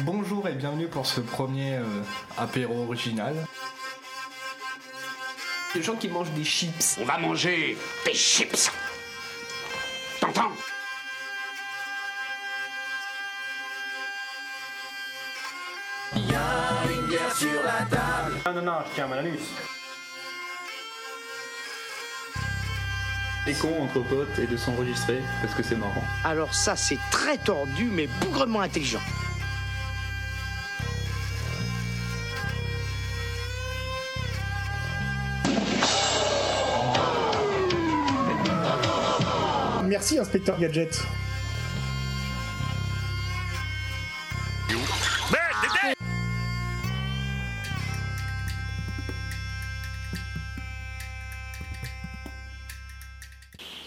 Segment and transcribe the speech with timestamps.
[0.00, 1.84] Bonjour et bienvenue pour ce premier euh,
[2.38, 3.36] apéro original.
[5.74, 6.98] Les gens qui mangent des chips.
[7.00, 7.76] On va manger
[8.06, 8.70] des chips.
[10.18, 10.50] T'entends?
[18.46, 19.22] Non, non, non, je tiens à
[23.60, 26.02] con entre potes et de s'enregistrer parce que c'est marrant.
[26.24, 29.00] Alors ça, c'est très tordu, mais bougrement intelligent.
[40.12, 41.02] Merci, inspecteur Gadget.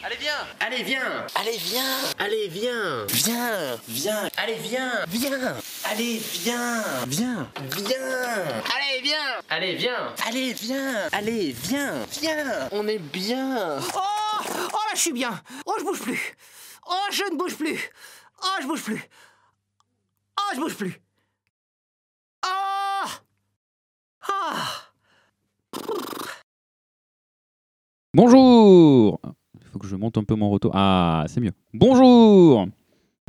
[0.05, 1.81] Allez viens Allez viens Allez viens
[2.19, 7.97] Allez viens Viens Viens Allez viens Viens Allez viens Viens Viens
[8.75, 9.17] Allez viens
[9.49, 13.99] Allez viens Allez viens Allez viens Viens On est bien Oh
[14.73, 15.31] Oh je suis bien
[15.65, 16.35] Oh, je bouge plus
[16.87, 17.79] Oh, je ne bouge plus
[18.43, 19.01] Oh, je bouge plus
[20.39, 21.01] Oh, je bouge plus
[22.45, 23.09] Oh
[24.27, 24.65] Ah
[28.13, 29.19] Bonjour
[29.55, 30.71] Il faut que je monte un peu mon retour.
[30.73, 31.51] Ah, c'est mieux.
[31.73, 32.67] Bonjour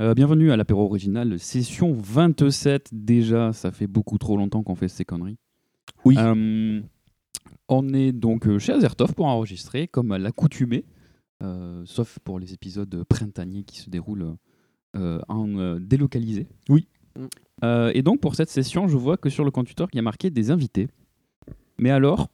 [0.00, 3.52] Euh, Bienvenue à l'apéro original, session 27 déjà.
[3.52, 5.38] Ça fait beaucoup trop longtemps qu'on fait ces conneries.
[6.04, 6.16] Oui.
[6.18, 6.80] Euh,
[7.68, 10.84] on est donc euh, chez Azertov pour enregistrer, comme à l'accoutumée,
[11.84, 14.36] sauf pour les épisodes printaniers qui se déroulent
[14.96, 16.46] euh, en euh, délocalisé.
[16.70, 16.88] Oui.
[17.64, 19.98] Euh, et donc pour cette session, je vois que sur le compte Twitter, il y
[19.98, 20.88] a marqué des invités.
[21.78, 22.28] Mais alors,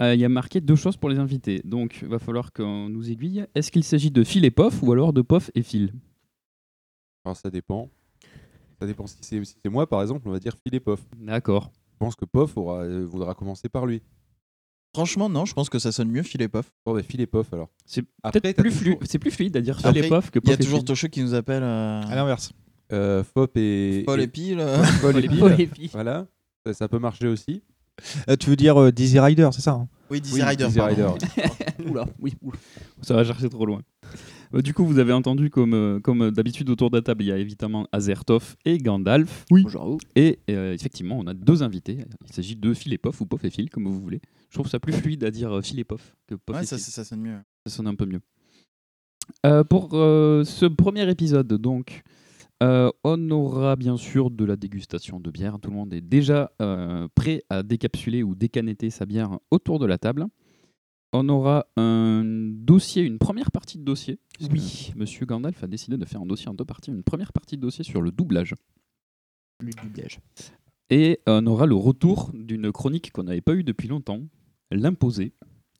[0.00, 1.62] euh, il y a marqué deux choses pour les invités.
[1.64, 3.46] Donc, il va falloir qu'on nous aiguille.
[3.54, 5.92] Est-ce qu'il s'agit de Phil et Pof ou alors de Pof et Phil?
[7.24, 7.90] Alors ça dépend.
[8.80, 11.04] Ça dépend si c'est si moi par exemple, on va dire Phil et Pof.
[11.16, 11.72] D'accord.
[11.92, 14.02] Je pense que Pof aura, euh, voudra commencer par lui.
[14.96, 16.66] Franchement, non, je pense que ça sonne mieux Phil et Pof.
[16.84, 17.68] Bon bah Phil et Pof alors.
[17.84, 20.08] C'est Après, peut-être t'as plus, toujours- flu- c'est plus fluide à dire Phil Après, et
[20.08, 20.84] Pof que Il y a et toujours.
[20.84, 22.52] Toshio qui nous appelle euh, À l'inverse.
[22.92, 24.02] Euh, Fop et...
[24.06, 24.64] Paul et- Pile.
[25.02, 25.56] Paul et Bill.
[25.58, 25.88] Et.
[25.92, 26.26] Voilà,
[26.64, 27.62] ça, ça peut marcher aussi.
[28.28, 29.88] Euh, tu veux dire euh, Dizzy Rider, c'est ça hein?
[30.10, 30.66] Oui, Dizzy Oui, Rider.
[30.66, 31.14] Dizzy pardon.
[31.14, 31.48] Rider.
[31.90, 32.56] Oula, oui, oula.
[33.02, 33.80] Ça va chercher trop loin.
[34.54, 37.26] Euh, du coup, vous avez entendu, comme, euh, comme d'habitude autour de la table, il
[37.28, 39.44] y a évidemment Azertov et Gandalf.
[39.50, 39.62] Oui.
[39.64, 39.98] Bonjour.
[40.14, 41.98] Et euh, effectivement, on a deux invités.
[42.26, 44.20] Il s'agit de Phil et Pof ou Pof et Phil, comme vous voulez.
[44.50, 46.76] Je trouve ça plus fluide à dire Phil et Pof que Pof Ouais, et ça,
[46.76, 46.84] Phil.
[46.84, 47.38] ça, ça sonne mieux.
[47.66, 48.20] ça sonne un peu mieux.
[49.44, 52.02] Euh, pour euh, ce premier épisode, donc,
[52.62, 55.58] euh, on aura bien sûr de la dégustation de bière.
[55.60, 59.86] Tout le monde est déjà euh, prêt à décapsuler ou décanetter sa bière autour de
[59.86, 60.26] la table.
[61.18, 64.18] On aura un dossier, une première partie de dossier.
[64.52, 64.92] Oui.
[64.96, 66.90] Monsieur Gandalf a décidé de faire un dossier en deux parties.
[66.90, 68.54] Une première partie de dossier sur le doublage.
[69.60, 70.20] Le doublage.
[70.90, 74.20] Et on aura le retour d'une chronique qu'on n'avait pas eue depuis longtemps,
[74.70, 75.32] l'imposé.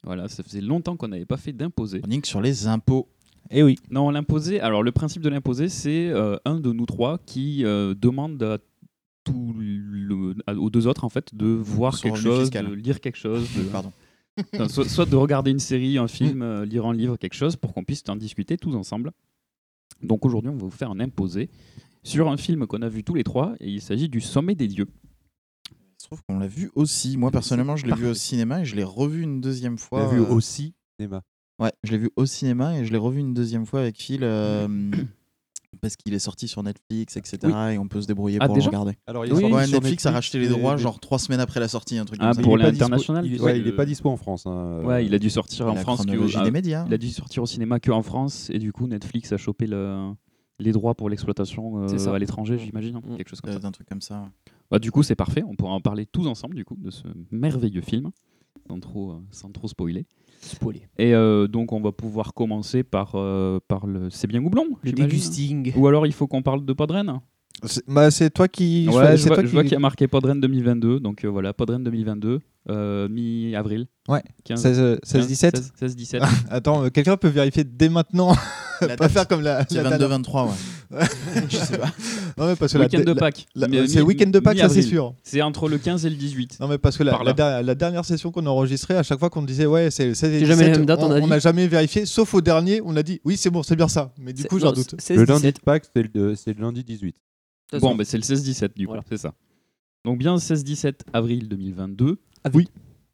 [0.05, 2.01] Voilà, ça faisait longtemps qu'on n'avait pas fait d'imposé.
[2.01, 3.09] Chronique sur les impôts.
[3.51, 3.77] Eh oui.
[3.91, 4.61] Non, l'imposé.
[4.61, 8.59] Alors, le principe de l'imposé, c'est euh, un de nous trois qui euh, demande à
[9.25, 12.69] tout le- à- aux deux autres en fait de voir quelque chose, fiscal.
[12.69, 13.93] de lire quelque chose, de- Pardon.
[14.69, 17.73] Soit, soit de regarder une série, un film, euh, lire un livre, quelque chose, pour
[17.73, 19.13] qu'on puisse en discuter tous ensemble.
[20.03, 21.49] Donc aujourd'hui, on va vous faire un imposé
[22.03, 24.69] sur un film qu'on a vu tous les trois, et il s'agit du Sommet des
[24.69, 24.87] dieux.
[25.71, 27.17] Il se trouve qu'on l'a vu aussi.
[27.17, 30.01] Moi, personnellement, je l'ai vu au cinéma et je l'ai revu une deuxième fois.
[30.03, 31.23] l'a vu euh, aussi cinéma.
[31.59, 34.21] Ouais, je l'ai vu au cinéma et je l'ai revu une deuxième fois avec Phil.
[34.23, 34.69] euh,
[35.81, 37.39] parce qu'il est sorti sur Netflix, etc.
[37.73, 38.93] Et on peut se débrouiller Ah, pour le regarder.
[39.07, 41.61] Alors il est Oui, Ouais, sur Netflix, a racheté les droits genre trois semaines après
[41.61, 42.43] la sortie, un truc Ah, comme ça.
[42.43, 44.47] pour il est pas dispo- l'international, Il, est- ouais, il est pas dispo en France.
[44.47, 44.81] hein.
[44.85, 46.05] Ouais, il a dû sortir en France.
[46.07, 46.85] que- des médias.
[46.87, 49.67] il a dû sortir au cinéma que en France, et du coup, Netflix a chopé
[49.67, 50.13] le-
[50.59, 52.15] les droits pour l'exploitation euh, C'est ça.
[52.15, 53.17] à l'étranger, j'imagine, Mm.
[53.19, 53.59] quelque chose comme ça.
[53.63, 54.29] Euh, Un truc comme ça.
[54.71, 55.43] Bah, du coup, c'est parfait.
[55.47, 58.11] On pourra en parler tous ensemble du coup de ce merveilleux film,
[58.69, 60.07] sans trop, euh, sans trop spoiler.
[60.41, 60.83] Spoilé.
[60.99, 64.93] Et euh, donc, on va pouvoir commencer par, euh, par le C'est bien Goublon Le
[64.93, 65.73] dégusting.
[65.77, 67.21] Ou alors, il faut qu'on parle de Podren
[67.65, 68.89] C'est bah, c'est toi qui.
[68.89, 71.01] Ouais, je c'est vois, toi je vois qui- qu'il y a marqué Podren 2022.
[71.01, 73.87] Donc euh, voilà, Podren 2022, euh, mi-avril.
[74.09, 74.23] Ouais.
[74.45, 76.23] 15, 16, euh, 16, 17 16, 16, 17.
[76.51, 78.35] Attends, euh, quelqu'un peut vérifier dès maintenant.
[78.81, 79.65] La pas faire comme la.
[79.69, 81.01] C'est la dernière- 22-23, ouais.
[81.49, 81.93] je sais pas.
[82.39, 83.47] Non, mais parce que la- Week-end de Pâques.
[83.57, 85.15] Mi- C'est week-end de Pâques, ça c'est sûr.
[85.25, 86.59] C'est entre le 15 et le 18.
[86.61, 89.19] Non mais parce que la, Par la, la dernière session qu'on a enregistrée, à chaque
[89.19, 91.11] fois qu'on disait ouais c'est le 16 et C'est jamais la 17, même date, on
[91.11, 91.27] a dit.
[91.27, 94.13] n'a jamais vérifié, sauf au dernier, on a dit oui c'est bon, c'est bien ça.
[94.19, 94.95] Mais du coup j'en doute.
[95.11, 97.17] Le lundi de Pâques, c'est le, c'est le lundi 18.
[97.81, 99.33] Bon, bah, c'est le 16-17 du coup, c'est ça.
[100.05, 102.19] Donc bien 16-17 avril 2022.
[102.55, 102.69] Oui.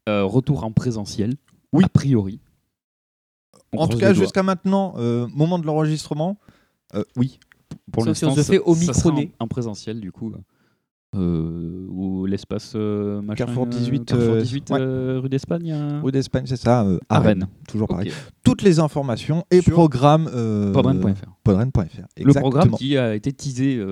[0.09, 1.35] Euh, retour en présentiel,
[1.71, 1.83] Oui.
[1.85, 2.39] a priori.
[3.73, 6.37] On En tout cas jusqu'à maintenant, euh, moment de l'enregistrement,
[6.93, 7.39] euh, oui.
[7.91, 9.31] pour Sauf si on se fait sera omicroner.
[9.39, 10.31] en, en présentiel du coup.
[11.15, 15.17] ou l'espace machin, Carrefour euh, 18, Carrefour 18 ouais.
[15.19, 16.85] rue d'Espagne Rue d'Espagne, c'est ça, à
[17.15, 17.39] À Rennes.
[17.43, 17.47] Rennes.
[17.67, 18.11] Toujours pareil.
[18.43, 20.25] Toutes les informations et Sur programmes.
[20.73, 21.25] Podren.fr.
[21.43, 22.01] podren.fr.
[22.17, 23.83] Le programme qui a été teasé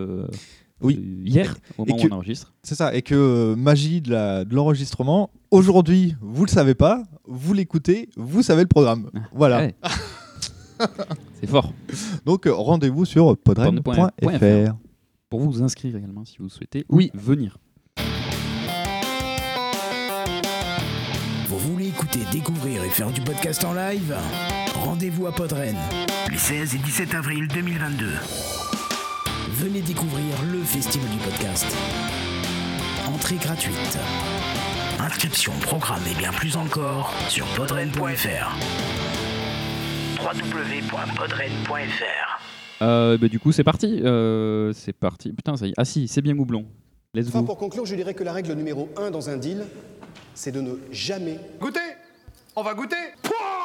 [0.82, 1.00] Oui.
[1.26, 2.54] hier, au Et moment que- où on enregistre.
[2.64, 7.04] C'est ça, et que euh, magie de la- de l'enregistrement, aujourd'hui, vous le savez pas,
[7.28, 9.10] vous l'écoutez, vous savez le programme.
[9.34, 9.58] Voilà.
[9.60, 9.76] Ouais.
[11.40, 11.72] C'est fort.
[12.26, 14.74] Donc euh, rendez-vous sur podren.fr.
[15.30, 17.12] Pour vous inscrire également si vous souhaitez oui.
[17.14, 17.58] venir.
[21.48, 24.16] Vous voulez écouter, découvrir et faire du podcast en live?
[24.74, 25.76] Rendez-vous à Podren,
[26.32, 28.06] les 16 et 17 avril 2022.
[29.62, 31.66] Venez découvrir le festival du podcast.
[33.08, 33.98] Entrée gratuite.
[35.00, 38.56] Inscription, programme et bien plus encore sur podren.fr.
[40.24, 42.42] www.podren.fr
[42.82, 44.02] Euh, bah, du coup, c'est parti.
[44.04, 45.32] Euh, c'est parti.
[45.34, 45.74] Putain, ça y est.
[45.78, 46.66] Ah si, c'est bien Goublon.
[47.14, 47.46] Let's Enfin, go.
[47.48, 49.66] pour conclure, je dirais que la règle numéro 1 dans un deal,
[50.34, 51.80] c'est de ne jamais Goûtez
[52.56, 53.61] On va goûter Pouah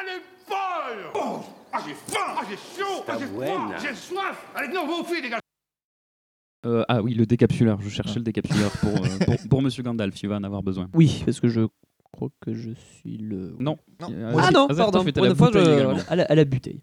[0.00, 1.40] Elle est folle Oh
[1.72, 5.22] Ah j'ai faim Ah j'ai chaud Ah j'ai froid J'ai soif Allez, non, vous filles,
[5.22, 5.40] les gars
[6.66, 7.80] Euh, ah oui, le décapsuleur.
[7.80, 10.20] Je cherchais le décapsuleur pour, euh, pour, pour Monsieur Gandalf.
[10.22, 10.88] Il va en avoir besoin.
[10.94, 11.62] Oui, parce que je
[12.12, 13.54] crois que je suis le.
[13.58, 13.76] Non.
[14.00, 15.04] Ah Vas-y, non, Azertov pardon.
[15.06, 15.98] est à Pour la une fois, bouteille je- également.
[16.08, 16.80] à, la, à la bouteille.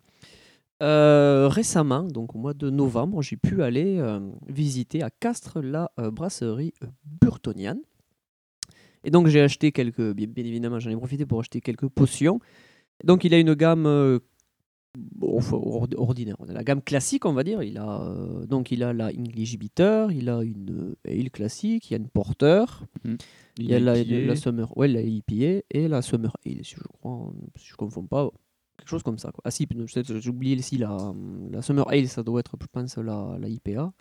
[0.84, 5.92] Euh, récemment, donc au mois de novembre, j'ai pu aller euh, visiter à Castres la
[6.00, 6.88] euh, brasserie euh,
[7.22, 7.78] Burtonian.
[9.04, 12.40] Et donc j'ai acheté quelques, bien, bien évidemment, j'en ai profité pour acheter quelques potions.
[13.04, 14.20] Donc il a une gamme euh,
[15.22, 17.64] ordinaire, la gamme classique, on va dire.
[17.64, 21.90] Il a euh, donc il a la English Bitter, il a une euh, ale classique,
[21.90, 22.66] il y a une porter,
[23.04, 23.18] Mhm.
[23.60, 27.32] il y a la, summer, ouais, la IPA et la summer ale, si je crois,
[27.58, 28.30] si je confonds pas,
[28.78, 29.32] quelque chose comme ça.
[29.32, 29.42] Quoi.
[29.46, 31.14] Ah si, peut-être, j'ai oublié ici la,
[31.52, 33.94] la summer ale, ça doit être, je pense, la, la IPA.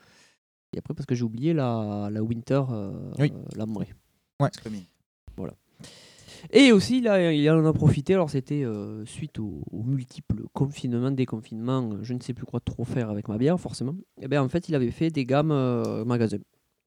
[0.73, 3.33] Et après, parce que j'ai oublié la, la winter, euh, Oui.
[3.57, 3.89] l'ambrée.
[4.41, 4.51] Ouais.
[6.53, 8.15] Et aussi, là, il en a profité.
[8.15, 12.85] Alors, c'était euh, suite aux, aux multiples confinements, déconfinements, je ne sais plus quoi trop
[12.85, 13.95] faire avec ma bière, forcément.
[14.21, 16.39] Et bien, en fait, il avait fait des gammes euh, magasins,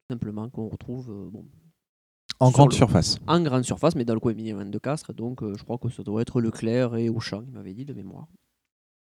[0.09, 1.45] simplement, qu'on retrouve euh, bon,
[2.39, 3.19] En grande le- surface.
[3.27, 5.13] En grande surface, mais dans le coin minimum de Castres.
[5.13, 7.94] Donc, euh, je crois que ça doit être Leclerc et Auchan, il m'avait dit de
[7.94, 8.27] mémoire.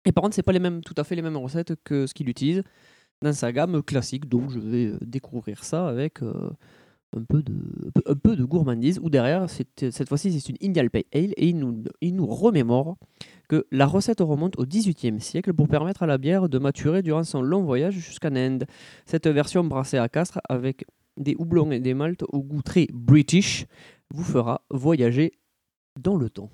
[0.04, 2.14] Et par contre, c'est pas les mêmes, tout à fait les mêmes recettes que ce
[2.14, 2.62] qu'il utilise
[3.20, 4.28] dans sa gamme classique.
[4.28, 6.50] Donc, je vais euh, découvrir ça avec euh,
[7.16, 7.42] un, peu
[8.36, 8.98] de, gourmandise.
[9.02, 12.96] Ou derrière, cette fois-ci, c'est une Indian Pale Ale et il nous, remémore
[13.48, 17.24] que la recette remonte au XVIIIe siècle pour permettre à la bière de maturer durant
[17.24, 18.66] son long voyage jusqu'en Inde.
[19.06, 20.84] Cette version brassée à Castres avec
[21.16, 23.66] des houblons et des maltes au goût très british
[24.14, 25.32] vous fera voyager
[25.98, 26.50] dans le temps.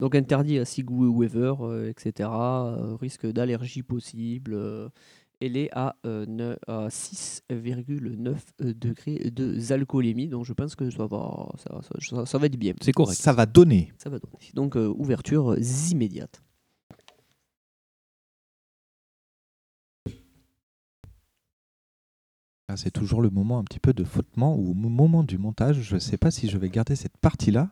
[0.00, 2.28] Donc interdit à Sigou et Weaver, euh, etc.
[2.32, 4.52] euh, risque d'allergie possible.
[4.54, 4.88] euh,
[5.40, 10.28] elle est à, euh, à 6,9 degrés de alcoolémie.
[10.28, 12.74] Donc je pense que ça va, ça, ça- ça- ça va être bien.
[12.82, 13.18] C'est correct.
[13.20, 13.92] Ça va donner.
[13.98, 14.36] Ça va donner.
[14.54, 15.56] Donc euh, ouverture
[15.90, 16.42] immédiate.
[22.68, 25.80] Ah, C'est toujours le moment un petit peu de flottement ou au moment du montage.
[25.80, 27.70] Je ne sais pas si je vais garder cette partie-là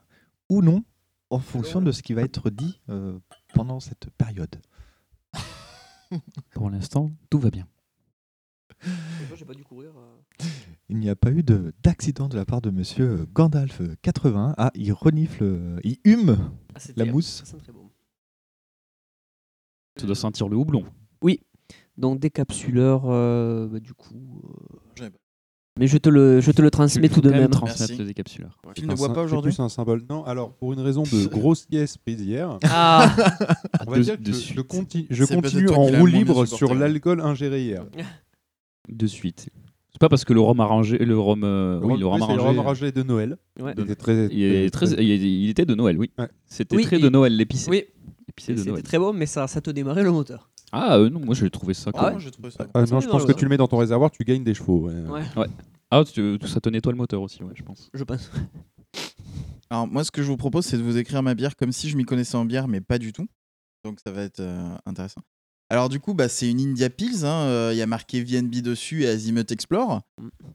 [0.48, 0.82] ou non,
[1.30, 3.18] en fonction de ce qui va être dit euh,
[3.54, 4.56] pendant cette période.
[6.52, 7.66] Pour l'instant, tout va bien.
[9.37, 9.93] j'ai pas dû courir.
[10.88, 14.54] Il n'y a pas eu de- d'accident de, la part de monsieur Gandalf euh, 80.
[14.56, 17.26] Ah, il renifle, euh, il hume Ah, la mousse.
[17.40, 17.90] ça sent très bon.
[19.97, 20.85] Tu dois sentir le houblon.
[21.23, 21.40] Oui.
[21.97, 24.42] Donc décapsuleur, euh, bah, du coup.
[25.02, 25.11] euh.
[25.78, 28.58] Mais je te le, je te le transmets tout de même transmettre décapsuleur.
[28.75, 30.04] Phil C'est ne sym- pas c'est aujourd'hui plus un symbole.
[30.11, 33.14] Non, alors pour une raison de grossiesse prise hier, Ah
[33.87, 34.56] on va de- dire de que je, suite.
[34.56, 37.85] je conti- je C'est peut-être continue en roue libre sur l'alcool ingéré hier.
[38.88, 39.49] De suite.
[39.92, 42.25] C'est pas parce que le rhum arrangé, le rhum, euh, oui, le rhum Oui, c'est
[42.25, 43.37] arrangé, le rhum arrangé de Noël.
[43.61, 43.75] Ouais.
[43.76, 46.11] Il était très, il, est très, il, est- il était de Noël, oui.
[46.18, 46.28] Ouais.
[46.47, 47.68] C'était Oui, très de Noël, l'épicé.
[47.70, 47.85] Oui.
[48.38, 50.49] C'était très bon, mais ça, ça te démarrait le moteur.
[50.72, 51.90] Ah euh, non, moi j'ai trouvé ça.
[51.94, 52.14] Ah cool.
[52.14, 52.66] ouais j'ai trouvé ça.
[52.75, 54.54] Ah, non, met je pense que tu le mets dans ton réservoir, tu gagnes des
[54.54, 54.88] chevaux.
[54.88, 54.94] ouais.
[55.08, 55.46] Ouais, Ouais.
[55.90, 57.88] Ah, tu- ça te nettoie le moteur aussi, ouais, je pense.
[57.94, 58.30] je pense.
[59.70, 61.88] Alors moi, ce que je vous propose, c'est de vous écrire ma bière comme si
[61.90, 63.26] je m'y connaissais en bière, mais pas du tout.
[63.84, 65.20] Donc ça va être euh, intéressant.
[65.70, 67.25] Alors du coup, bah, c'est une India Pils.
[67.26, 70.00] hein, euh, Il y a marqué VNB dessus et Azimuth Explore.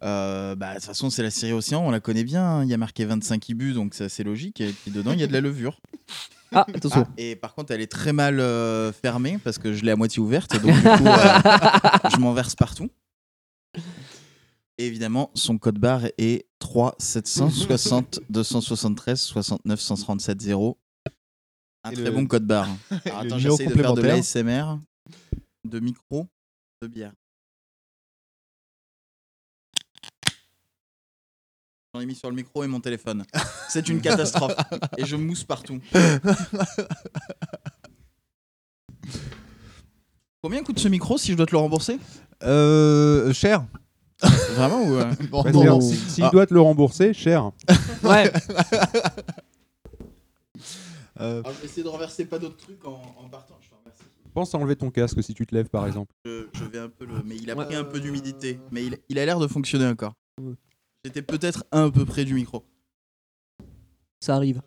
[0.04, 2.44] Euh, bah, de toute façon, c'est la série Océan, on la connaît bien.
[2.44, 4.60] hein, Il y a marqué 25 ibus, donc c'est assez logique.
[4.62, 5.80] Et puis dedans, il y a de la levure.
[6.54, 7.06] Ah, attention.
[7.08, 9.96] Ah, et par contre, elle est très mal euh, fermée parce que je l'ai à
[9.96, 10.54] moitié ouverte.
[10.62, 11.00] Donc du coup, euh,
[12.14, 12.90] je m'en verse partout.
[14.78, 20.80] Et évidemment, son code barre est 3 760 273 69 137 0.
[21.86, 22.70] Un Et très le- bon code barre.
[23.06, 24.64] Alors, attends, j'essaie de faire de l'ASMR,
[25.66, 26.28] de micro,
[26.82, 27.14] de bière.
[31.94, 33.24] J'en ai mis sur le micro et mon téléphone.
[33.70, 34.56] C'est une catastrophe.
[34.98, 35.80] et je mousse partout.
[40.42, 42.00] Combien coûte ce micro si je dois te le rembourser?
[42.44, 43.66] Euh, cher.
[44.56, 45.12] Vraiment ou euh,
[45.82, 47.52] si- S'il doit te le rembourser, cher.
[48.04, 48.32] Ouais.
[51.20, 53.56] Euh, Alors, je vais essayer de renverser pas d'autres trucs en, en partant.
[53.62, 54.02] Je te remercie.
[54.34, 56.12] Pense à enlever ton casque si tu te lèves, par exemple.
[56.26, 57.22] Je, je vais un peu le.
[57.24, 58.60] Mais il a pris un peu d'humidité.
[58.72, 60.14] Mais il, il a l'air de fonctionner encore.
[61.06, 62.64] J'étais peut-être un peu près du micro.
[64.22, 64.62] Ça arrive.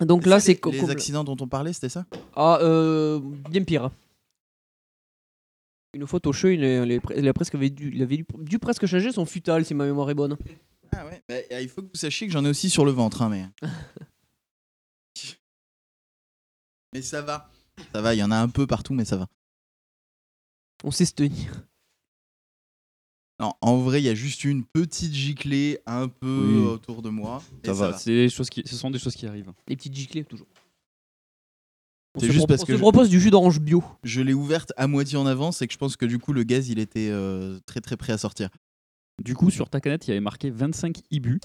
[0.00, 2.06] Donc là, c'est Les comme- accidents dont on parlait, c'était ça?
[2.34, 3.20] Ah, euh,
[3.50, 3.90] bien pire.
[5.92, 8.26] Une fois, Toshio, il, a- il a- il a presque avait dû, il avait dû,
[8.38, 10.36] dû presque changer son futal, si ma mémoire est bonne.
[10.92, 13.22] Ah ouais bah, Il faut que vous sachiez que j'en ai aussi sur le ventre,
[13.22, 13.46] hein, mais.
[16.92, 17.50] mais ça va.
[17.92, 19.26] Ça va, il y en a un peu partout, mais ça va.
[20.84, 21.52] On sait se tenir.
[23.40, 26.66] Non, en vrai, il y a juste une petite giclée un peu Oui.
[26.66, 27.42] autour de moi.
[27.62, 29.52] et Ça va, c'est des choses qui, ce sont des choses qui arrivent.
[29.66, 30.46] Les petites giclées, toujours.
[32.16, 33.82] On se juste pro- parce on que se je- propose du jus d'orange bio.
[34.02, 36.42] Je l'ai ouverte à moitié en avance et que je pense que du coup, le
[36.42, 38.50] gaz, il était euh, très très prêt à sortir.
[39.22, 41.40] Du coup, sur ta canette, il y avait marqué 25 IBU.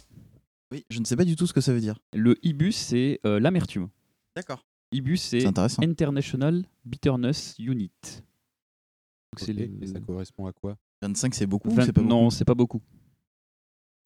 [0.72, 2.00] Oui, je ne sais pas du tout ce que ça veut dire.
[2.14, 3.90] Le IBU, c'est euh, l'amertume.
[4.36, 4.66] D'accord.
[4.92, 5.46] IBU, c'est.
[5.46, 7.92] International Bitterness Unit.
[9.38, 10.78] Donc le- Et ça correspond à quoi?
[11.02, 12.82] 25, c'est beaucoup pas Non, c'est pas beaucoup.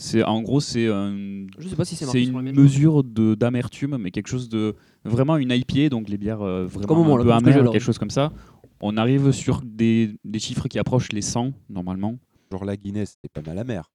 [0.02, 2.32] C'est en gros c'est un- Je sais pas si c'est une
[2.62, 6.86] mesure de d'amertume, mais quelque chose de vraiment une IPA, donc les bières euh, vraiment
[6.86, 8.32] Comme un peu amères, quelque chose comme ça.
[8.80, 12.18] On arrive sur des, des chiffres qui approchent les 100 normalement.
[12.50, 13.90] Genre la Guinness, c'est pas mal amer.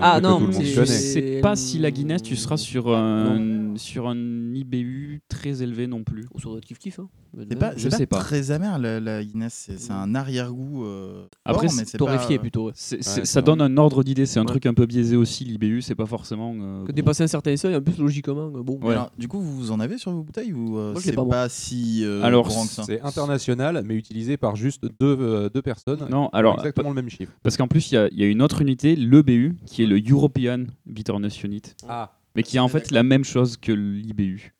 [0.00, 0.86] Ah non, le c'est- connaît.
[0.86, 4.16] C'est pas si la Guinness, tu seras sur un, sur un
[4.54, 6.26] IBU très élevé non plus.
[6.34, 6.98] Ou sur kiff kiff.
[6.98, 7.08] Hein.
[7.50, 8.18] C'est pas, Je c'est pas sais pas.
[8.20, 10.84] très amer la, la Guinness, c'est un arrière-goût.
[10.86, 12.66] euh, Après, c'est torréfié pas, euh, plutôt.
[12.68, 12.72] ouais.
[12.74, 13.42] Ça vrai.
[13.42, 14.46] donne un ordre d'idée, c'est un Ouais.
[14.48, 16.54] truc un peu biaisé aussi, l'IBU, c'est pas forcément.
[16.58, 18.78] euh, Que dépasser un certain seuil, en plus, logiquement, euh, bon.
[18.80, 18.92] Ouais.
[18.92, 22.02] Alors, du coup, vous en avez sur vos bouteilles ou euh, je c'est pas, si
[22.04, 26.06] euh, Alors, courant que ça C'est international, mais utilisé par juste deux, euh, deux personnes.
[26.10, 27.32] Non, alors, exactement le même chiffre.
[27.42, 29.86] Parce qu'en plus, il y a- il y, a une autre unité, l'EBU, qui est
[29.86, 34.54] le European Bitterness Unit, Ah, mais qui est en fait la même chose que l'IBU.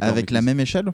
[0.00, 0.92] Avec la même échelle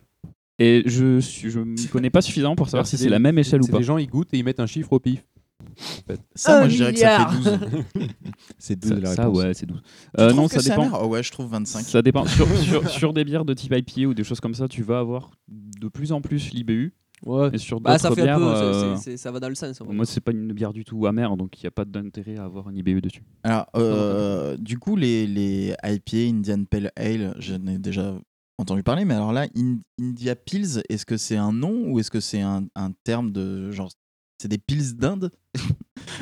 [0.59, 3.67] Et je je me connais pas suffisamment pour savoir si c'est la même échelle ou
[3.67, 3.79] pas.
[3.79, 5.23] Les gens, ils goûtent et ils mettent un chiffre au pif.
[5.63, 6.21] En fait.
[6.35, 7.61] Ça, Un moi, je dirais que ça fait milliard.
[7.95, 8.09] 12.
[8.59, 9.39] C'est 12 Ça, la ça, réponse.
[9.39, 9.81] ouais, c'est 12.
[9.83, 10.91] Tu Euh, non, que ça dépend.
[11.03, 11.83] Oh ouais, je trouve 25.
[11.83, 12.27] Ça dépend.
[12.27, 14.99] Sur, sur, sur des bières de type IPA ou des choses comme ça, tu vas
[14.99, 16.93] avoir de plus en plus l'IBU.
[17.27, 17.51] Ouais.
[17.53, 18.97] Et sur Bah, d'autres ça fait bières, un peu.
[18.97, 19.81] ça- euh, ça va dans le sens.
[19.81, 22.37] en moi, c'est pas une bière du tout amère, donc il n'y a pas d'intérêt
[22.37, 23.23] à avoir un IBU dessus.
[23.43, 28.15] Alors, euh, du coup, les, les IPA, Indian Pale Ale, j'en ai déjà
[28.59, 32.11] entendu parler, mais alors là, In- India Pils, est-ce que c'est un nom ou est-ce
[32.11, 33.91] que c'est un, un terme de genre.
[34.39, 35.31] C'est des pils d'Inde?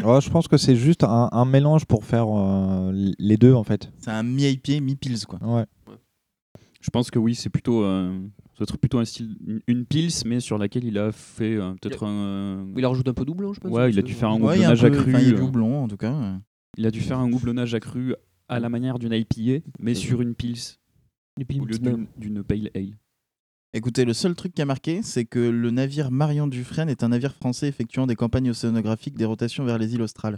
[0.05, 3.65] Ouais, je pense que c'est juste un, un mélange pour faire euh, les deux en
[3.65, 3.91] fait.
[3.99, 5.39] C'est un mi-IPA, mi-pils, quoi.
[5.43, 5.65] Ouais.
[6.81, 8.17] Je pense que oui, c'est plutôt, euh,
[8.53, 11.73] ça doit être plutôt un style, une, pils, mais sur laquelle il a fait euh,
[11.81, 12.67] peut-être un.
[12.77, 13.73] Il a rajouté un peu doublon, je pense.
[13.73, 15.15] Ouais, il a dû que- faire un houblonnage peu- accru.
[15.23, 16.39] il houblon, en tout cas.
[16.77, 18.15] Il a dû faire un houblonnage accru
[18.49, 20.57] à la manière d'une IPA, mais sur une pils
[21.59, 21.79] au lieu
[22.19, 22.99] d'une pale ale.
[23.75, 27.09] Écoutez, le seul truc qui a marqué, c'est que le navire Marion Dufresne est un
[27.09, 30.37] navire français effectuant des campagnes océanographiques, des rotations vers les îles australes.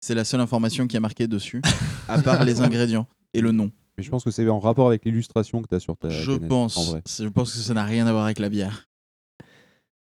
[0.00, 1.62] C'est la seule information qui a marqué dessus,
[2.08, 3.72] à part les ingrédients et le nom.
[3.98, 6.32] Mais je pense que c'est en rapport avec l'illustration que tu as sur ta Je
[6.32, 6.90] canette, en pense.
[6.90, 7.02] vrai.
[7.06, 8.88] Je pense que ça n'a rien à voir avec la bière.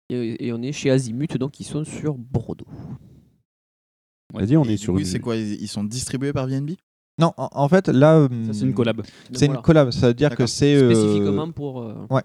[0.09, 2.65] Et, et on est chez Azimut, donc ils sont sur Bordeaux.
[4.33, 6.71] On Et est du sur une- c'est quoi Ils ils sont distribués par VNB
[7.19, 8.27] Non, en, en fait, là.
[8.47, 9.01] Ça, c'est une collab.
[9.33, 10.75] C'est une collab, ça veut dire que c'est.
[10.75, 11.81] euh, Spécifiquement pour.
[11.81, 12.23] euh, Ouais.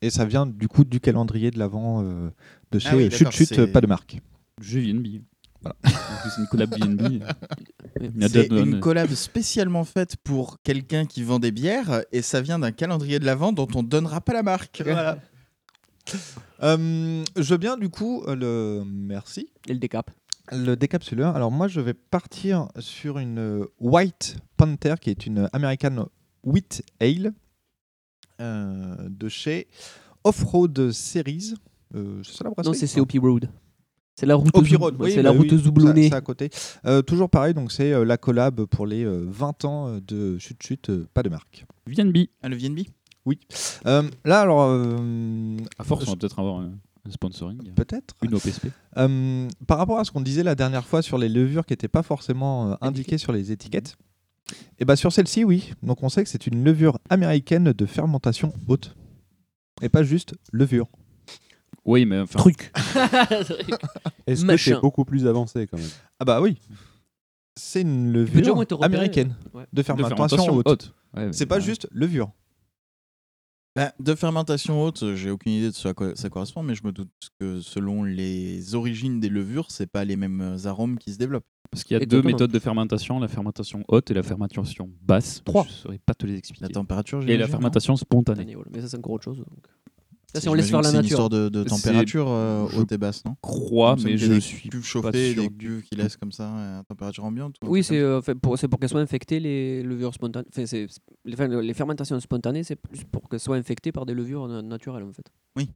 [0.00, 2.30] Et ça vient du coup du calendrier de l'avant euh,
[2.72, 4.18] de chez Ah oui, Chut Chut, pas de marque.
[4.60, 5.22] Jeu VNB.
[5.62, 5.76] Voilà.
[5.84, 7.22] En plus, c'est une collab VNB.
[8.28, 12.72] C'est une collab spécialement faite pour quelqu'un qui vend des bières et ça vient d'un
[12.72, 14.82] calendrier de l'avant dont on donnera pas la marque.
[14.84, 15.18] Voilà.
[16.62, 19.50] Euh, je veux bien du coup euh, le merci.
[19.68, 20.10] Et le décap.
[20.50, 21.36] Le décapsuleur.
[21.36, 26.08] Alors moi je vais partir sur une euh, White Panther qui est une American
[26.44, 27.32] Wheat Ale
[28.40, 29.68] euh, de chez
[30.24, 31.54] Offroad Series.
[31.94, 32.72] Euh, c'est ça la brasserie?
[32.72, 33.00] Non, c'est.
[33.00, 33.48] COP Road.
[34.14, 36.04] C'est la route, Pirode, oui, c'est bah la route oui, zoublonnée.
[36.04, 36.50] ça- ça à côté.
[36.84, 40.38] Euh, toujours pareil, donc c'est euh, la collab pour les euh, 20 ans euh, de
[40.38, 41.64] Chut Chut, euh, pas de marque.
[41.86, 42.26] VNB.
[42.42, 42.80] Ah, le VNB
[43.24, 43.40] Oui.
[43.86, 44.62] Euh, là, alors.
[44.68, 46.72] euh, À force, on va peut-être avoir un,
[47.06, 47.72] un sponsoring.
[47.74, 48.14] Peut-être.
[48.22, 48.66] Une OPSP.
[48.98, 51.88] Euh, par rapport à ce qu'on disait la dernière fois sur les levures qui n'étaient
[51.88, 53.96] pas forcément euh, indiquées sur les étiquettes,
[54.78, 55.72] et bah sur celle-ci, oui.
[55.82, 58.94] Donc on sait que c'est une levure américaine de fermentation haute.
[59.80, 60.86] Et pas juste levure.
[61.84, 62.38] Oui, mais enfin.
[62.38, 62.70] Truc.
[64.26, 64.74] Est-ce que Machin.
[64.76, 65.88] c'est beaucoup plus avancé quand même?
[66.20, 66.58] Ah bah oui.
[67.56, 69.64] C'est une déjà levure américaine Ouais.
[69.72, 70.66] de fermentation, fermentation haute.
[70.68, 70.94] haute.
[71.14, 71.32] Ouais, ouais.
[71.32, 72.30] c'est pas juste levure.
[73.74, 76.84] Bah, de fermentation haute, j'ai aucune idée de ce à quoi ça correspond, mais je
[76.84, 77.10] me doute
[77.40, 81.46] que selon les origines des levures, c'est pas les mêmes arômes qui se développent.
[81.70, 84.62] Parce qu'il y a Et deux méthodes de fermentation, la fermentation haute et la fermentation
[85.00, 85.40] basse.
[85.44, 85.64] Trois.
[85.64, 86.64] Je ne saurais pas te les expliquer.
[86.66, 88.54] La température, et la non fermentation spontanée.
[88.70, 89.38] Mais ça, c'est encore autre chose.
[89.38, 89.66] donc.
[90.34, 91.10] Si on laisse faire la c'est une nature.
[91.10, 93.34] histoire de, de température euh, haute et basse, non?
[93.42, 96.80] crois, Il mais je suis cuves chauffées, des du cuves qui laissent comme ça euh,
[96.80, 100.46] à température ambiante Oui, c'est euh, pour, pour qu'elles soient infectées, les levures spontanées.
[100.48, 104.06] Enfin, c'est, c'est- les, enfin, les fermentations spontanées, c'est plus pour qu'elles soient infectées par
[104.06, 105.26] des levures na- naturelles, en fait.
[105.56, 105.68] Oui.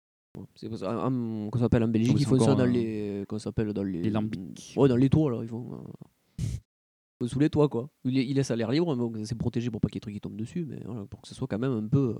[0.55, 3.25] C'est pour ça, en- qu'on s'appelle en Belgique, Oui, ils font ça dans les.
[3.29, 4.03] Qu'on s'appelle dans les.
[4.03, 4.75] Les lambics.
[4.77, 5.39] Ouais, dans les toits, là.
[5.43, 5.71] Ils font.
[6.41, 6.43] euh,
[7.27, 7.89] Sous les toits, quoi.
[8.05, 8.95] Ils, ils laissent à l'air libre,
[9.25, 11.23] c'est protégé pour pas qu'il y ait des trucs qui tombent dessus, mais voilà, pour
[11.23, 12.15] que ce soit quand même un peu.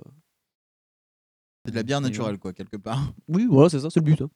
[1.67, 3.13] Euh, C'est de la bière naturelle, quoi, quelque part.
[3.29, 4.21] Oui, voilà, c'est ça, c'est le but.
[4.23, 4.31] hein.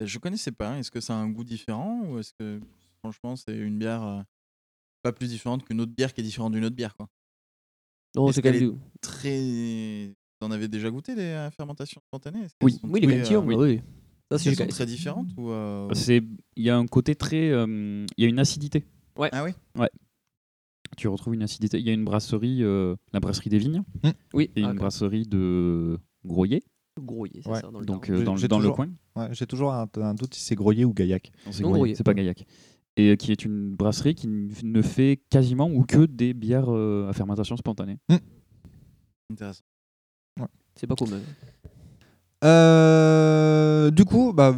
[0.00, 0.78] Je connaissais pas.
[0.78, 2.60] Est-ce que ça a un goût différent ou est-ce que,
[3.00, 4.22] franchement, c'est une bière euh,
[5.02, 7.08] pas plus différente qu'une autre bière qui est différente d'une autre bière, quoi?
[8.14, 8.74] Non, Est-ce c'est quand qu'elle même.
[8.74, 10.14] est très.
[10.40, 12.44] Vous en avez déjà goûté des euh, fermentations spontanées?
[12.44, 12.72] Est-ce Oui.
[12.80, 13.80] sont Oui, les très, euh, oui.
[14.30, 16.22] Ça, c'est elles j'ai- sont très différentes ou euh, C'est,
[16.56, 18.84] il y a un côté très, euh, il y a une acidité.
[19.16, 19.30] Ouais.
[19.32, 19.50] Ah oui?
[19.76, 19.90] Ouais.
[20.98, 21.78] Tu retrouves une acidité.
[21.78, 23.82] Il y a une brasserie, euh, la brasserie des Vignes,
[24.34, 26.62] Oui, et ah, une brasserie de Groyer,
[27.00, 27.60] Groyer, c'est Ouais.
[27.60, 28.88] ça, dans le donc euh, J'ai- dans, le coin.
[29.14, 31.30] Ouais, J'ai toujours un, un doute si c'est Groyer ou Gaillac.
[31.50, 32.44] C'est Groyer, c'est pas Gaillac.
[32.96, 37.08] Et euh, qui est une brasserie qui ne fait quasiment ou que des bières euh,
[37.08, 37.98] à fermentation spontanée.
[39.30, 39.62] Intéressant.
[40.74, 41.20] C'est pas commun.
[42.44, 44.56] Euh, du coup, bah,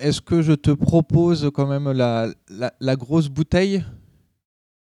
[0.00, 3.84] est-ce que je te propose quand même la, la, la grosse bouteille?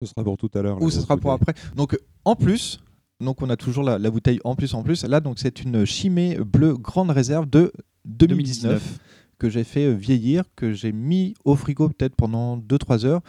[0.03, 0.81] Ce sera pour tout à l'heure.
[0.83, 2.81] ou ce sera pour après Donc en plus,
[3.21, 5.05] donc on a toujours la, la bouteille en plus en plus.
[5.05, 7.73] Là donc c'est une Chimay bleue grande réserve de
[8.05, 8.99] 2019,
[9.39, 13.21] que j'ai fait euh, vieillir, que j'ai mis au frigo peut-être pendant 2-3 heures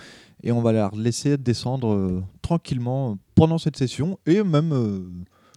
[0.44, 5.10] et on va la laisser descendre euh, tranquillement euh, pendant cette session et même euh,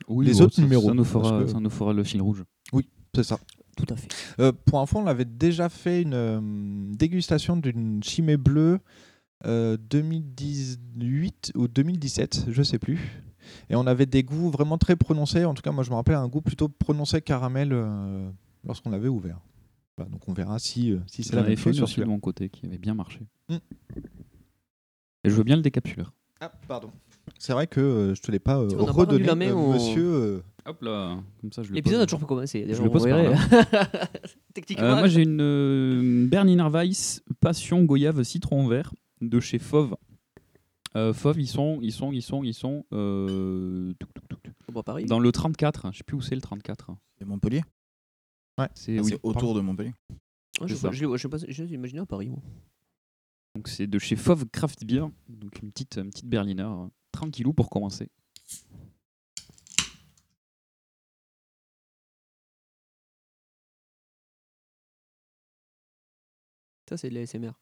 [0.09, 0.89] Oui, les bon, autres ça- numéros.
[0.89, 2.45] Ça nous, fera, que- ça nous fera le fil rouge.
[2.73, 3.39] Oui, c'est ça.
[3.77, 4.09] Tout à fait.
[4.41, 6.41] Euh, pour info, on avait déjà fait une euh,
[6.97, 8.79] dégustation d'une chimée bleue
[9.47, 12.99] euh, 2018 ou 2017, je sais plus.
[13.69, 15.45] Et on avait des goûts vraiment très prononcés.
[15.45, 18.31] En tout cas, moi, je me rappelle un goût plutôt prononcé caramel euh,
[18.65, 19.39] lorsqu'on l'avait ouvert.
[19.97, 22.21] Voilà, donc on verra si, euh, si c'est la même chose sur aussi de mon
[22.21, 23.21] côté qui avait bien marché.
[23.49, 23.57] Mm.
[25.25, 26.13] Et je veux bien le décapsuleur.
[26.41, 26.91] Ah, pardon.
[27.39, 30.03] C'est vrai que euh, je te l'ai pas euh, on redonné, la main euh, monsieur.
[30.03, 32.03] euh, Hop là, comme ça je le L'épisode pose.
[32.03, 32.67] a toujours pas commencé.
[32.69, 33.37] Je le pose par là.
[34.55, 34.85] Techniquement.
[34.87, 39.97] Euh, moi j'ai une euh, Berliner Weiss Passion Goyave Citron Vert de chez Fauve.
[40.97, 44.55] Euh, Fauve, ils sont, ils sont, ils sont, ils sont euh, touc, touc, touc, touc.
[44.73, 45.05] Bon, Paris.
[45.05, 45.91] dans le 34.
[45.93, 46.97] Je sais plus où c'est le 34.
[47.19, 47.63] C'est Montpellier
[48.59, 48.69] Ouais.
[48.75, 49.95] C'est Ah, oui, C'est autour de Montpellier.
[50.61, 51.47] Ah, je c'est sais pas, ça.
[51.47, 52.43] je je je à Paris, moi.
[53.55, 57.53] Donc c'est de chez Fauve Craft Beer, donc une petite, une petite Berliner, euh, tranquillou
[57.53, 58.09] pour commencer.
[66.89, 67.53] Ça, c'est de l'ASMR.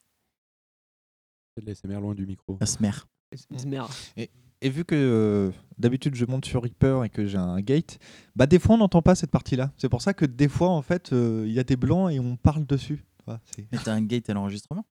[1.58, 2.56] C'est de l'ASMR loin du micro.
[2.60, 3.06] La smer.
[3.32, 3.84] ASMR.
[4.16, 7.98] Et, et vu que euh, d'habitude je monte sur Reaper et que j'ai un gate,
[8.36, 9.72] bah des fois on n'entend pas cette partie-là.
[9.76, 12.20] C'est pour ça que des fois en fait euh, il y a des blancs et
[12.20, 13.04] on parle dessus.
[13.26, 13.40] Voilà,
[13.72, 14.86] Mais t'as un gate à l'enregistrement?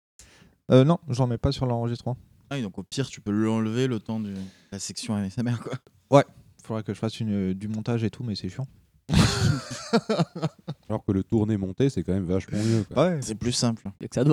[0.71, 2.17] Euh, non, j'en mets pas sur l'enregistrement.
[2.49, 4.33] Ah oui, donc au pire, tu peux l'enlever le temps de
[4.71, 5.73] la section ASMR, quoi.
[6.11, 6.25] Ouais,
[6.63, 8.67] faudrait que je fasse une, du montage et tout, mais c'est chiant.
[10.89, 12.83] Alors que le tourné monté, c'est quand même vachement mieux.
[12.83, 13.07] quoi.
[13.07, 13.19] Ouais.
[13.21, 13.83] C'est plus simple.
[13.99, 14.23] Il y a que ça.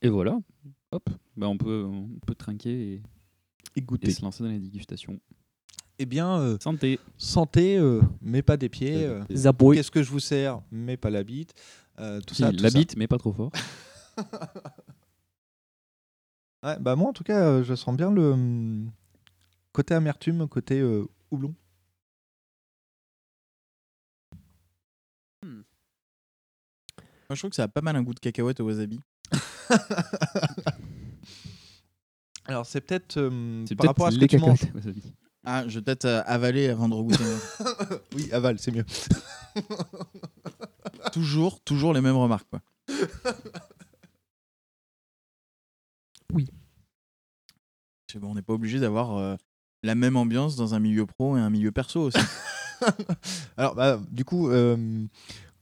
[0.00, 0.38] Et voilà,
[0.92, 3.02] hop, bah, on, peut, on peut trinquer et, Et
[3.76, 4.10] et goûter.
[4.10, 5.18] se lancer dans la dégustation.
[5.98, 9.04] Eh bien, euh, Santé santé, euh, mais pas des pieds.
[9.04, 9.76] euh, Zapoy.
[9.76, 11.54] Qu'est-ce que je vous sers, mais pas la bite.
[11.98, 12.78] euh, tout Si, ça, tout la ça.
[12.78, 13.50] bite, mais pas trop fort.
[16.64, 18.90] Ouais, bah moi en tout cas, euh, je sens bien le hum,
[19.72, 21.54] côté amertume, côté euh, houblon.
[25.44, 29.00] Moi, je trouve que ça a pas mal un goût de cacahuète au wasabi.
[32.48, 34.62] Alors c'est peut-être euh, C'est par rapport à ce que tu manges.
[35.44, 37.24] Ah, je vais peut-être euh, avaler avant de regoûter.
[38.14, 38.84] oui, aval, c'est mieux.
[41.12, 42.60] toujours, toujours les mêmes remarques, quoi.
[46.34, 46.46] Oui.
[48.12, 49.36] C'est bon, on n'est pas obligé d'avoir euh,
[49.82, 52.18] la même ambiance dans un milieu pro et un milieu perso aussi.
[53.56, 55.06] Alors, bah, du coup, euh,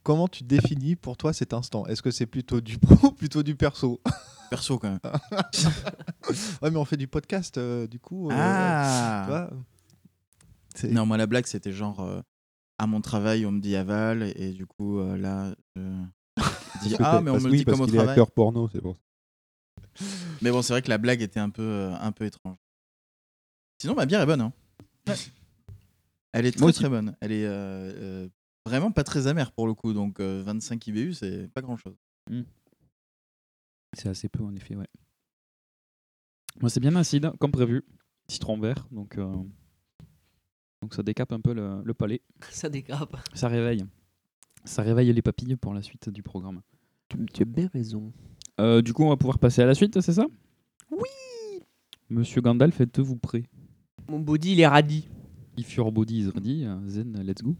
[0.06, 1.84] comment tu définis pour toi cet instant?
[1.86, 4.00] Est-ce que c'est plutôt du pro ou plutôt du perso?
[4.50, 5.00] Perso, quand même.
[6.62, 8.30] Ouais, mais on fait du podcast, euh, du coup.
[8.30, 9.22] euh, Ah.
[9.24, 9.50] tu vois,
[10.76, 12.20] c'est- Non, moi, la blague, c'était genre euh,
[12.78, 15.82] à mon travail, on me dit aval, et du coup, là, je
[16.84, 18.12] dis ah, mais on me le dit comme au qu'il est travail.
[18.12, 18.88] acteur porno, c'est ça.
[20.40, 22.56] Mais bon, c'est vrai que la blague était un peu, un peu étrange.
[23.82, 24.40] Sinon, ma bière est bonne.
[24.42, 24.52] Hein.
[26.32, 27.16] Elle est très très bonne.
[27.20, 28.30] Elle est
[28.66, 29.92] vraiment pas très amère pour le coup.
[29.92, 31.96] Donc euh, 25 IBU, c'est pas grand chose.
[33.94, 34.88] C'est assez peu en effet, ouais.
[36.60, 37.84] Moi, c'est bien acide, comme prévu.
[38.28, 39.32] Citron vert, donc, euh,
[40.82, 42.22] donc ça décape un peu le, le palais.
[42.50, 43.16] Ça décape.
[43.34, 43.84] Ça réveille.
[44.64, 46.60] Ça réveille les papilles pour la suite du programme.
[47.08, 48.12] Tu, tu as bien raison.
[48.58, 50.26] Euh, du coup, on va pouvoir passer à la suite, c'est ça?
[50.90, 51.62] Oui
[52.10, 53.44] Monsieur Gandalf, êtes-vous prêt?
[54.08, 55.08] Mon body, il est radis.
[55.56, 57.54] If your body is ready, euh, then let's go.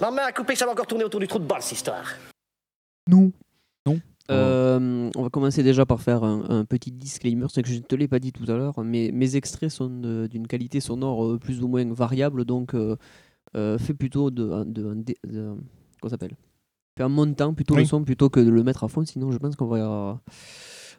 [0.00, 2.14] Ma main à couper, ça va encore tourner autour du trou de balle, cette histoire.
[3.08, 3.30] Non.
[3.86, 4.00] Non.
[4.30, 7.80] Euh, on va commencer déjà par faire un, un petit disclaimer, c'est que je ne
[7.80, 9.88] te l'ai pas dit tout à l'heure, mais mes extraits sont
[10.28, 12.96] d'une qualité sonore euh, plus ou moins variable, donc euh,
[13.56, 14.94] euh, fais plutôt de, de,
[15.26, 15.56] de-
[16.02, 16.36] ça s'appelle?
[17.00, 17.86] Fais un montant plutôt le Oui.
[17.86, 20.20] son plutôt que de le mettre à fond, sinon je pense qu'on va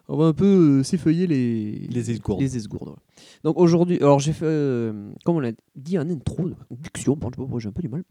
[0.08, 2.40] on va un peu euh, s'effeuiller les Les esgourdes.
[2.40, 3.02] Les esgourdes, voilà.
[3.44, 7.60] Donc aujourd'hui, alors j'ai fait, euh, comme on l'a dit en intro, diction, bon, je
[7.60, 8.02] j'ai un peu du mal.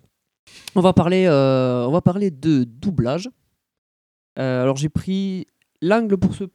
[0.74, 3.30] On va parler, euh, on va parler de doublage.
[4.38, 5.46] Alors j'ai pris
[5.82, 6.46] l'angle pour ce-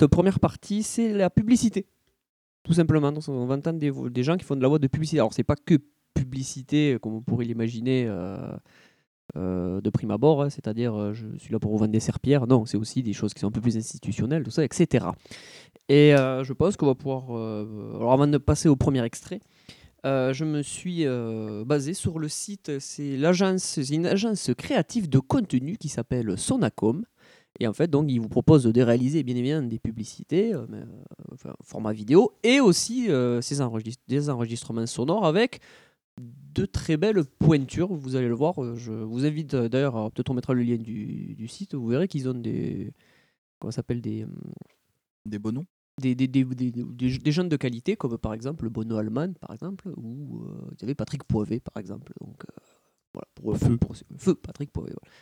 [0.00, 1.84] cette première partie, c'est la publicité.
[2.62, 3.12] Tout simplement.
[3.12, 5.18] Donc, on va entendre des, gens qui font de la voix de publicité.
[5.18, 5.74] Alors c'est pas que
[6.14, 8.08] publicité, comme on pourrait l'imaginer
[9.36, 12.46] euh, de prime abord, hein, c'est-à-dire euh, je suis là pour vous vendre des serpillères.
[12.46, 15.06] Non, c'est aussi des choses qui sont un peu plus institutionnelles, tout ça, etc.
[15.88, 17.24] Et euh, je pense qu'on va pouvoir...
[17.96, 19.40] alors avant de passer au premier extrait,
[20.04, 21.04] je me suis
[21.66, 27.04] basé sur le site, c'est l'agence, une agence créative de contenu qui s'appelle Sonacom.
[27.58, 30.54] Et en fait, donc, ils vous proposent de réaliser bien évidemment des publicités,
[31.32, 35.60] enfin, format vidéo, et aussi des enregistrements sonores avec
[36.18, 37.92] de très belles pointures.
[37.92, 38.62] Vous allez le voir.
[38.62, 41.74] euh, Je vous invite euh, d'ailleurs, peut-être on mettra le lien du, du site.
[41.74, 42.92] Vous verrez qu'ils ont des.
[43.58, 44.26] Comment ça s'appelle Des.
[45.24, 45.66] Des beaux noms
[45.98, 50.42] des, des, des, des, jeunes de qualité, comme par exemple Bono Alman, par exemple, ou
[50.44, 52.12] euh, vous avez Patrick Poivet, par exemple.
[52.20, 52.52] Donc, euh,
[53.14, 53.76] voilà, pour, Feu.
[53.78, 54.92] pour- Feu, Patrick Poivet.
[54.92, 55.14] voilà.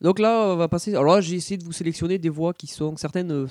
[0.00, 0.92] Donc là, on va passer.
[0.94, 3.46] Alors là, j'ai essayé de vous sélectionner des voix qui sont certaines.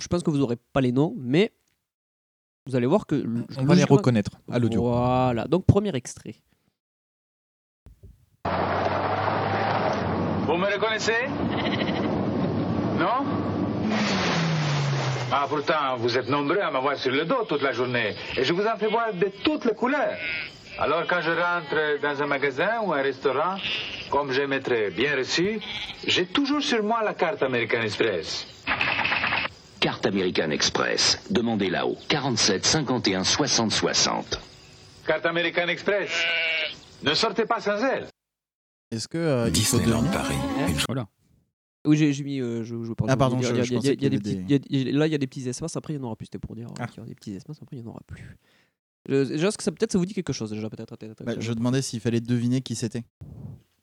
[0.00, 1.52] je pense que vous n'aurez pas les noms, mais
[2.66, 3.24] vous allez voir que.
[3.58, 4.82] On va les reconnaître à l'audio.
[4.82, 5.46] Voilà.
[5.46, 6.36] Donc, premier extrait.
[10.46, 11.28] Vous me reconnaissez?
[12.92, 13.24] Non?
[15.32, 18.14] Ah, pourtant, vous êtes nombreux à m'avoir sur le dos toute la journée.
[18.36, 20.18] Et je vous en fais voir de toutes les couleurs.
[20.78, 23.56] Alors, quand je rentre dans un magasin ou un restaurant,
[24.10, 25.58] comme j'aime être bien reçu,
[26.06, 28.46] j'ai toujours sur moi la carte American Express.
[29.82, 31.18] Carte American Express.
[31.30, 31.96] Demandez là-haut.
[32.08, 34.40] 47 51 60 60.
[35.06, 36.08] Carte American Express.
[37.02, 38.06] Ne sortez pas sans elle.
[38.92, 40.36] Est-ce que euh, Disneyland Paris.
[40.86, 41.08] Voilà.
[41.84, 42.40] Oui, j'ai j'ai mis.
[42.40, 45.12] euh, je, je, Ah, pardon, je- je y a- des petits- y a- Là, il
[45.12, 45.76] y a des petits espaces.
[45.76, 46.26] Après, il n'y en aura plus.
[46.26, 46.86] C'était pour dire Ah.
[46.86, 47.58] qu'il y aura des petits espaces.
[47.60, 48.38] Après, il n'y en aura plus.
[49.08, 50.94] Je, déjà, que ça peut-être ça vous dit quelque chose déjà peut-être.
[50.96, 53.02] peut-être- Bah, je demandais s'il fallait deviner qui c'était.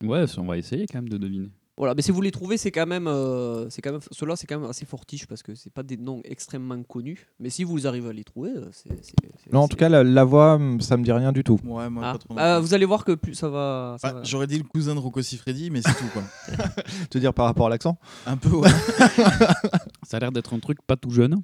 [0.02, 1.50] Ouais, on va essayer quand même de deviner.
[1.80, 4.46] Voilà, mais si vous les trouvez, c'est quand même, euh, c'est quand même, ceux-là, c'est
[4.46, 7.28] quand même assez fortiche parce que c'est pas des noms extrêmement connus.
[7.40, 8.90] Mais si vous arrivez à les trouver, euh, c'est.
[9.02, 9.14] c'est-
[9.44, 11.58] c'est- Non, en tout cas, la, la voix, ça me dit rien du tout.
[11.64, 12.12] Ouais, moi Ah.
[12.12, 12.30] pas trop.
[12.34, 13.96] non Bah, vous allez voir que plus ça va.
[14.00, 14.24] ça Bah, va.
[14.26, 16.24] J'aurais dit le cousin de Rocco Siffredi, mais c'est tout quoi.
[17.14, 18.70] Veux dire par rapport à l'accent Un peu, ouais.
[20.04, 21.36] Ça a l'air d'être un truc pas tout jeune.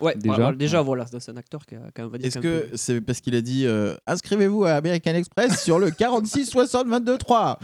[0.00, 0.36] Ouais, déjà.
[0.36, 2.20] déjà, déjà voilà, c'est un acteur qui a quand même.
[2.22, 5.90] Est-ce que peu- c'est parce qu'il a dit euh, inscrivez-vous à American Express sur le
[5.90, 7.58] 46 60 22 3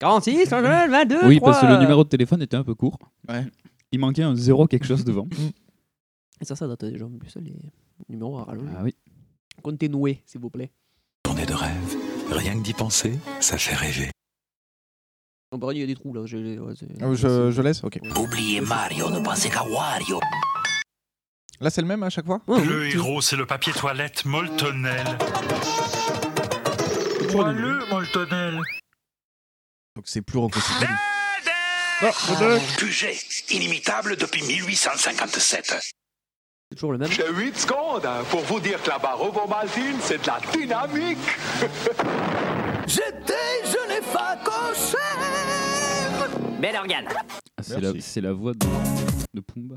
[0.00, 2.98] 46, 22, Oui, parce que le numéro de téléphone était un peu court.
[3.28, 3.46] Ouais.
[3.92, 5.28] Il manquait un zéro quelque chose devant.
[6.40, 7.54] Et ça, ça date déjà en plus, les
[8.08, 8.68] numéros à rallonge.
[8.76, 8.94] Ah oui.
[9.62, 10.72] Comptez noué, s'il vous plaît.
[11.26, 11.96] Journée de rêve.
[12.30, 14.10] Rien que d'y penser, ça fait rêver.
[15.52, 16.26] On peut il y a des trous là.
[16.26, 18.00] je- ouais, c'est- Ah, je, je laisse Ok.
[18.18, 20.18] Oubliez Mario, ne pensez qu'à Wario.
[21.60, 22.40] Là, c'est le même à chaque fois?
[22.48, 25.06] Le héros, c'est le papier toilette Moltonel.
[27.30, 28.60] Vois-le, Moltonel.
[29.96, 30.92] Donc c'est plus Rocco Siffredi.
[32.76, 35.74] QG, inimitable depuis 1857.
[36.68, 37.10] C'est toujours le même.
[37.10, 41.18] J'ai 8 secondes hein, pour vous dire que la barre ovomaltine, c'est de la dynamique.
[42.86, 44.98] J'étais, je n'ai pas coché.
[46.60, 47.06] Bel organe.
[47.56, 48.66] Ah, c'est la, c'est la voix de,
[49.32, 49.76] de Pumba.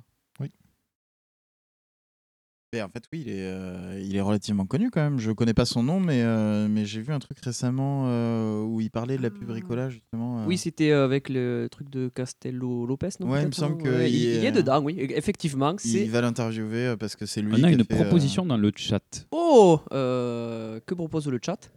[2.73, 5.19] Mais en fait, oui, il est, euh, il est relativement connu quand même.
[5.19, 8.81] Je connais pas son nom, mais, euh, mais j'ai vu un truc récemment euh, où
[8.81, 10.41] il parlait de la pub Ricola, justement.
[10.41, 10.45] euh.
[10.45, 13.83] Oui, c'était avec le truc de Castello Lopez, non Ouais, il me semble non?
[13.83, 14.97] que Ouais, il, il il est dedans, oui.
[14.99, 16.03] Effectivement, c'est.
[16.03, 17.53] il va l'interviewer parce que c'est lui.
[17.53, 19.25] On a qui une fait, euh, proposition dans le chat.
[19.31, 21.71] Oh euh, Que propose le chat?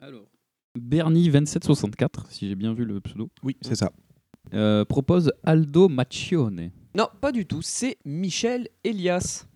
[0.00, 0.26] Alors.
[0.78, 3.30] Bernie2764, si j'ai bien vu le pseudo.
[3.42, 3.92] Oui, c'est ça.
[4.54, 6.70] Euh, propose Aldo Macchione.
[6.96, 7.62] Non, pas du tout.
[7.62, 9.46] C'est Michel Elias.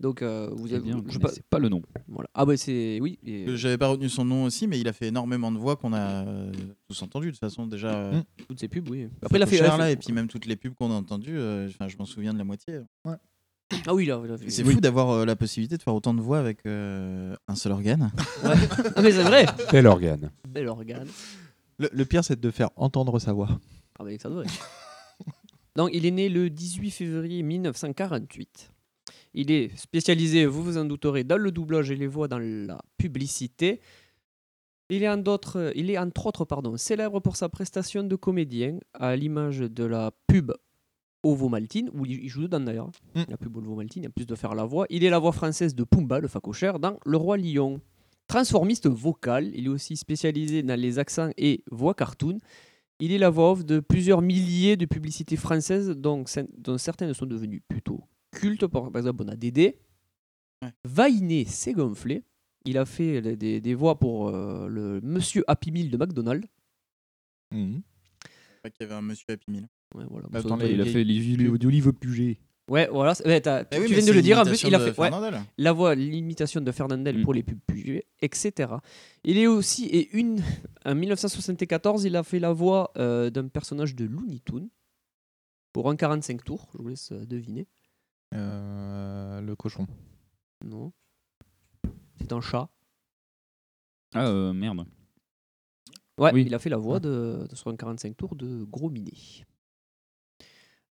[0.00, 0.82] Donc, euh, vous avez.
[0.82, 1.82] bien, je je sais connaissais pas le nom.
[2.08, 2.28] Voilà.
[2.34, 2.98] Ah, bah, c'est.
[3.02, 3.18] Oui.
[3.24, 5.76] et- que J'avais pas retenu son nom aussi, mais il a fait énormément de voix
[5.76, 6.50] qu'on a euh,
[6.88, 7.26] tous entendues.
[7.26, 7.88] De toute façon, déjà.
[7.94, 8.24] euh, Mm.
[8.48, 9.08] Toutes ces pubs, oui.
[9.22, 9.58] Après, il a fait.
[9.58, 11.96] cher, fait- là, et puis même toutes les pubs qu'on a entendues, euh, enfin, je
[11.98, 12.80] m'en souviens de la moitié.
[13.86, 14.20] Ah oui, là.
[14.48, 14.74] C'est Oui.
[14.74, 18.10] fou d'avoir euh, la possibilité de faire autant de voix avec euh, un seul organe.
[18.42, 18.54] Ouais.
[18.96, 19.46] Ah, mais c'est vrai.
[19.70, 21.06] Quel organe Bel organe.
[21.78, 23.60] Le, le pire, c'est de faire entendre sa voix.
[23.98, 24.46] Ah, mais ça devrait.
[25.76, 28.70] Donc, il est né le 18 février 1948.
[29.34, 32.80] Il est spécialisé, vous vous en douterez, dans le doublage et les voix dans la
[32.98, 33.80] publicité.
[34.88, 38.78] Il est, en d'autres- il est entre autres pardon, célèbre pour sa prestation de comédien,
[38.92, 40.52] à l'image de la pub
[41.22, 42.90] Ovomaltine, où il joue dedans d'ailleurs.
[43.28, 44.86] La pub Ovomaltine, en plus de faire la voix.
[44.90, 47.80] Il est la voix française de Pumba, le facochère, dans Le Roi Lion.
[48.26, 52.38] Transformiste vocal, il est aussi spécialisé dans les accents et voix cartoon.
[53.00, 56.24] Il est la voix off de plusieurs milliers de publicités françaises, dont,
[56.58, 58.66] dont certaines sont devenues plutôt cultes.
[58.66, 59.78] Par par exemple, on a Dédé.
[60.84, 62.22] Vainé s'est gonflé.
[62.66, 66.46] Il a fait les- des, des voix pour euh, le Monsieur Happy Meal de McDonald's.
[68.62, 69.68] Pas qu'il y avait un monsieur Happy Meal.
[69.94, 70.28] Ouais, voilà.
[70.30, 72.38] Bah, ça, il a fait les huiles d'olive Puget.
[72.68, 73.14] Ouais, voilà.
[73.24, 73.40] ouais,
[73.80, 74.38] oui, tu mais viens de le dire.
[74.38, 75.10] En plus, l'imitation il a fait ouais,
[75.58, 78.74] la voix, l'imitation de Fernandel pour les pubs Puget, etc.
[79.24, 80.40] Il est aussi et une
[80.84, 84.68] en 1974, il a fait la voix euh, d'un personnage de Looney Tunes
[85.72, 86.68] pour un 45 tours.
[86.74, 87.66] Je vous laisse euh, deviner.
[88.34, 89.86] Euh, le cochon.
[90.64, 90.92] Non.
[92.20, 92.68] C'est un chat.
[94.14, 94.86] Ah, euh, merde.
[96.18, 96.44] Ouais, Oui.
[96.46, 99.44] il a fait la voix de, de- sur un 45 tours de Gros Minet.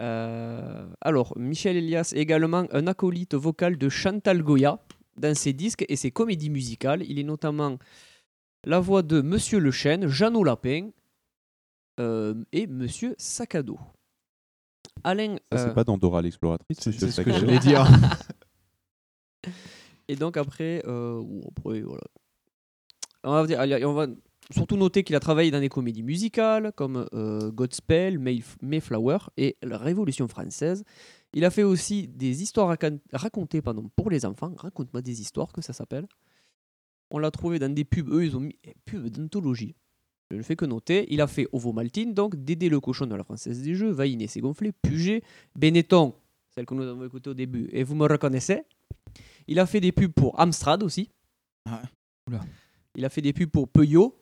[0.01, 4.79] Euh, alors, Michel Elias est également un acolyte vocal de Chantal Goya
[5.19, 7.03] dans ses disques et ses comédies musicales.
[7.03, 7.79] Il est notamment
[8.65, 10.91] la voix de Monsieur Le Chêne, Jeannot Lapin
[11.99, 13.79] euh, et Monsieur Sacado.
[15.05, 15.37] Alain.
[15.53, 17.87] Ça, c'est euh, pas dans Dora l'exploratrice, c'est ce que Sacco j'allais dire.
[20.09, 22.03] Et donc après, euh, ou après, voilà.
[23.23, 24.07] On va, dire- allez, on va
[24.51, 29.57] surtout noter qu'il a travaillé dans des comédies musicales comme euh, Godspell, Mayf- Mayflower et
[29.63, 30.85] La Révolution française.
[31.33, 34.53] Il a fait aussi des histoires racon- racontées pardon, pour les enfants.
[34.57, 36.07] Raconte-moi des histoires, que ça s'appelle.
[37.13, 38.09] On l'a trouvé dans des pubs.
[38.11, 39.77] Eux, ils ont mis eh, pubs d'anthologie.
[40.31, 41.07] Je ne fais que noter.
[41.13, 44.41] Il a fait Ovomaltine, donc Dédé le cochon de la Française des Jeux, Vaïné s'est
[44.41, 45.23] gonflé, Puget,
[45.57, 46.15] Benetton,
[46.51, 48.63] celle que nous avons écoutée au début, et vous me reconnaissez.
[49.49, 51.11] Il a fait des pubs pour Amstrad aussi.
[52.95, 54.17] Il a fait des pubs pour Peugeot,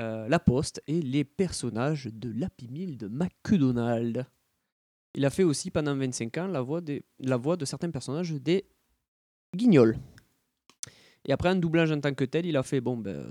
[0.00, 4.24] euh, La Poste et les personnages de l'Happy Meal de McDonald's.
[5.14, 8.32] Il a fait aussi pendant 25 ans la voix, des, la voix de certains personnages
[8.32, 8.66] des
[9.54, 9.96] Guignols.
[11.26, 13.26] Et après un doublage en tant que tel, il a fait bon ben,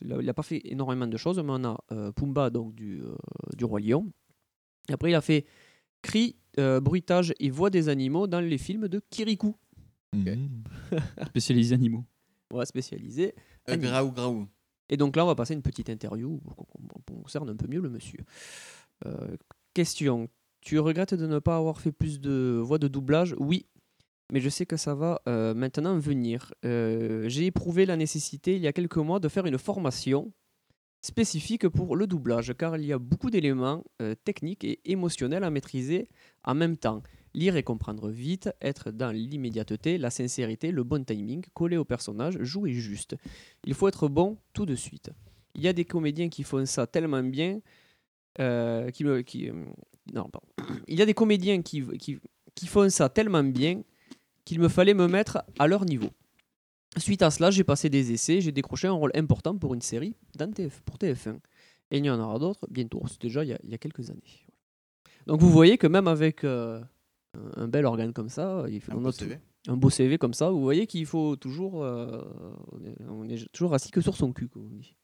[0.00, 2.74] il a, il a pas fait énormément de choses, mais on a euh, Pumba donc
[2.74, 3.14] du, euh,
[3.56, 4.10] du roi lion.
[4.88, 5.44] Et après il a fait
[6.02, 9.56] cris, euh, bruitage et voix des animaux dans les films de Kirikou.
[11.26, 12.04] Spécialisé animaux.
[12.52, 13.34] Ouais, spécialisé.
[13.68, 13.88] Euh, animaux.
[13.90, 14.48] graou, graou.
[14.88, 17.66] Et donc là, on va passer une petite interview pour qu'on qu'on concerne un peu
[17.66, 18.20] mieux le monsieur.
[19.06, 19.36] Euh,
[19.72, 20.28] question.
[20.60, 23.34] Tu regrettes de ne pas avoir fait plus de voix de doublage?
[23.38, 23.66] Oui,
[24.34, 26.52] mais je sais que ça va euh, maintenant venir.
[26.64, 30.32] Euh, J'ai éprouvé la nécessité il y a quelques mois de faire une formation
[31.02, 35.50] spécifique pour le doublage, car il y a beaucoup d'éléments euh, techniques et émotionnels à
[35.50, 36.08] maîtriser
[36.42, 37.00] en même temps.
[37.32, 42.36] Lire et comprendre vite, être dans l'immédiateté, la sincérité, le bon timing, coller au personnage,
[42.40, 43.14] jouer juste.
[43.64, 45.10] Il faut être bon tout de suite.
[45.54, 47.60] Il y a des comédiens qui font ça tellement bien,
[48.40, 50.48] non, pardon.
[50.88, 52.18] Il y a des comédiens qui, qui,
[52.56, 53.82] qui font ça tellement bien
[54.44, 56.10] qu'il me fallait me mettre à leur niveau.
[56.96, 60.14] Suite à cela, j'ai passé des essais, j'ai décroché un rôle important pour une série
[60.36, 61.38] dans TF, pour TF1.
[61.90, 63.02] Et il y en aura d'autres bientôt.
[63.08, 64.22] C'était déjà il y, a, il y a quelques années.
[65.26, 66.80] Donc vous voyez que même avec euh,
[67.56, 69.36] un, bel organe comme ça, il Un beau CV.
[69.36, 69.40] tout-
[69.72, 72.20] un beau CV comme ça, vous voyez qu'il faut toujours, euh,
[72.72, 74.94] on, est, on est toujours assis que sur son cul, comme on dit.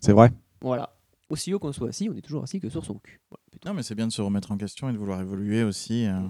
[0.00, 0.32] C'est vrai.
[0.60, 0.96] Voilà.
[1.28, 3.20] Aussi haut qu'on soit assis, on est toujours assis que sur son cul.
[3.30, 3.42] Voilà.
[3.66, 6.06] Non, mais c'est bien de se remettre en question et de vouloir évoluer aussi.
[6.06, 6.20] euh,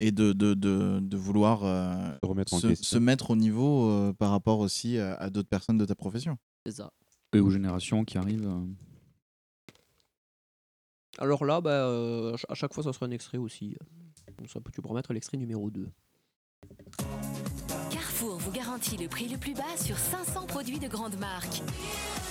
[0.00, 2.84] et de, de, de, de vouloir euh, Se remettre en se, question.
[2.86, 6.36] se mettre au niveau euh, par rapport aussi à, à d'autres personnes de ta profession.
[6.66, 6.90] C'est ça.
[7.32, 8.46] Et aux générations qui arrivent.
[8.46, 8.64] euh,
[11.18, 13.74] Alors là, bah, euh, à chaque fois, ça sera un extrait aussi.
[14.38, 15.88] Donc ça, tu peux remettre l'extrait numéro 2.
[17.90, 21.62] Carrefour vous garantit le prix le plus bas sur 500 produits de grande marque.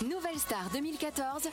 [0.04, 1.44] Nouvelle Star 2014,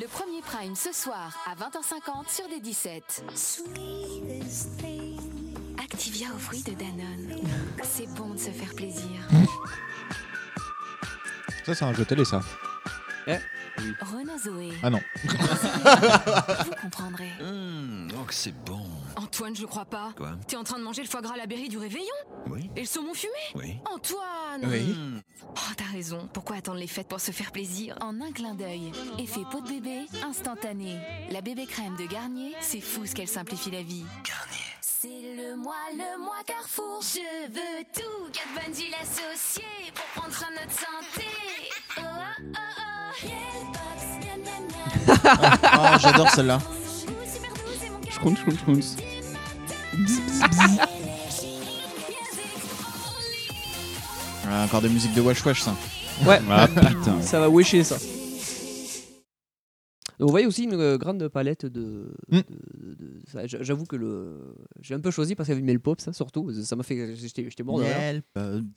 [0.00, 3.24] le premier prime ce soir à 20h50 sur des 17.
[5.84, 7.40] Activia aux fruits de Danone.
[7.82, 9.10] C'est bon de se faire plaisir.
[11.64, 12.40] Ça, c'est un jeu télé, ça.
[14.00, 14.70] Renault Zoé.
[14.82, 15.00] Ah non.
[15.24, 17.30] Vous comprendrez.
[17.40, 18.86] oh, que c'est bon.
[19.16, 20.12] Antoine, je crois pas.
[20.16, 22.06] Quoi T'es en train de manger le foie gras à la berry du réveillon
[22.48, 22.70] Oui.
[22.76, 23.78] Et le saumon fumé Oui.
[23.92, 24.94] Antoine Oui.
[25.42, 26.28] Oh, t'as raison.
[26.32, 28.92] Pourquoi attendre les fêtes pour se faire plaisir En un clin d'œil.
[29.18, 30.98] Effet peau de bébé, instantané.
[31.30, 34.04] La bébé crème de Garnier, c'est fou ce qu'elle simplifie la vie.
[34.24, 34.58] Garnier.
[35.02, 37.00] C'est le mois, le mois Carrefour.
[37.02, 38.30] Je veux tout.
[38.32, 39.64] Kat Von D l'associé
[39.96, 41.26] pour prendre soin de notre santé.
[41.98, 43.26] Oh, oh, oh, oh.
[43.26, 44.64] Miel Pops, miam, miam,
[45.34, 45.58] miam.
[45.64, 46.58] Ah, j'adore celle-là.
[48.10, 48.96] Schrunz, schrunz, schrunz.
[54.48, 55.74] Ah, encore des musiques de Wash Wash, ça.
[56.24, 57.20] Ouais, Ah, putain.
[57.22, 57.96] ça va wecher ça.
[60.18, 62.12] Donc, vous voyez aussi une euh, grande palette de.
[62.30, 64.38] De- de- de- ça, j'- J'avoue que le.
[64.80, 66.52] J'ai un peu choisi parce qu'il y avait Mel Pop, ça surtout.
[66.62, 67.14] Ça m'a fait.
[67.16, 67.84] J'étais j'étais mort de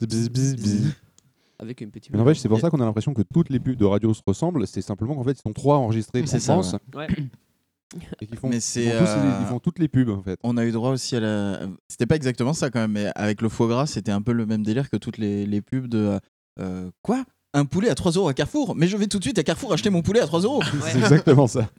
[0.05, 0.93] bzz.
[1.59, 2.11] Avec une petite.
[2.11, 4.21] Mais n'empêche, c'est pour ça qu'on a l'impression que toutes les pubs de radio se
[4.27, 4.67] ressemblent.
[4.67, 6.75] C'est simplement qu'en fait, ils sont trois enregistrés en ça, France.
[6.93, 7.07] Ouais.
[8.19, 10.21] Et qu'ils font, Mais ils c'est, font tous- euh, ils font toutes les pubs en
[10.21, 10.37] fait.
[10.43, 11.61] On a eu droit aussi à la.
[11.87, 14.45] C'était pas exactement ça quand même, mais avec le foie gras, c'était un peu le
[14.45, 16.19] même délire que toutes les, les pubs de.
[16.59, 17.23] euh, quoi?
[17.55, 19.73] Un poulet à 3 euros à Carrefour Mais je vais tout de suite à Carrefour
[19.73, 21.69] acheter mon poulet à 3 euros C'est exactement ça.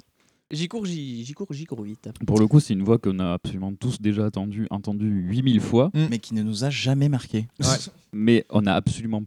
[0.50, 2.08] J'y cours, j'y j'y cours, j'y cours vite.
[2.26, 5.90] Pour le coup, c'est une voix qu'on a absolument tous déjà attendu, entendu 8000 fois.
[5.94, 7.46] Mais qui ne nous a jamais marqué.
[8.12, 9.22] Mais on n'a absolument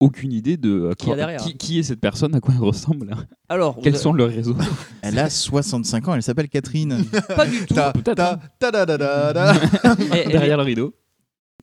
[0.00, 1.40] aucune idée de Qui y a quoi- derrière.
[1.42, 3.16] qui, qui est cette personne, à quoi elle ressemble.
[3.48, 4.54] Alors, quels sont leurs réseaux
[5.02, 7.04] Elle a 65 ans, elle s'appelle Catherine.
[7.36, 7.74] Pas du tout.
[7.74, 8.40] Ta- Peut-être, ta- hein.
[8.60, 9.54] ta- da- da- da-
[10.06, 10.94] Derrière est- le rideau.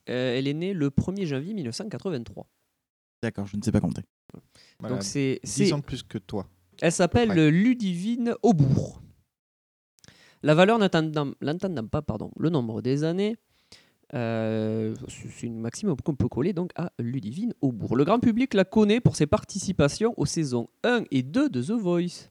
[0.10, 2.46] euh, elle est née le 1er janvier 1983.
[3.22, 4.02] D'accord, je ne sais pas compter.
[4.80, 5.40] Voilà, Donc c'est.
[5.44, 6.48] 10 c'est- ans de plus que toi.
[6.82, 7.32] Elle s'appelle.
[7.50, 9.02] Ludivine Aubourg.
[10.44, 13.36] La valeur n'entendant pas pardon, le nombre des années,
[14.14, 17.96] euh, c'est une maxime qu'on peut coller donc à Ludivine Aubourg.
[17.96, 21.72] Le grand public la connaît pour ses participations aux saisons 1 et 2 de The
[21.72, 22.30] Voice.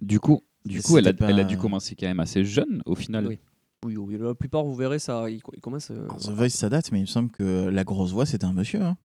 [0.00, 3.26] Du coup, du coup elle, a, elle dû commencer quand même assez jeune au final.
[3.26, 3.38] Oui.
[3.84, 5.90] Oui, oui, la plupart, vous verrez ça, ils commencent.
[5.90, 8.54] euh, The Voice, ça date, mais il me semble que la grosse voix, c'était un
[8.54, 8.80] monsieur.
[8.80, 8.96] Hein.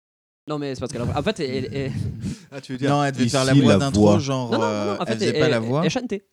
[0.49, 1.01] Non, mais c'est parce qu'elle.
[1.03, 1.69] a- En fait, elle.
[1.73, 1.91] elle-
[2.51, 4.19] Ah, tu veux Non, elle devait ici, faire la voix la d'intro, voix.
[4.19, 4.51] genre.
[4.51, 5.81] Non, non, non, euh, en fait, elle faisait pas la voix.
[5.85, 6.25] Elle chantait.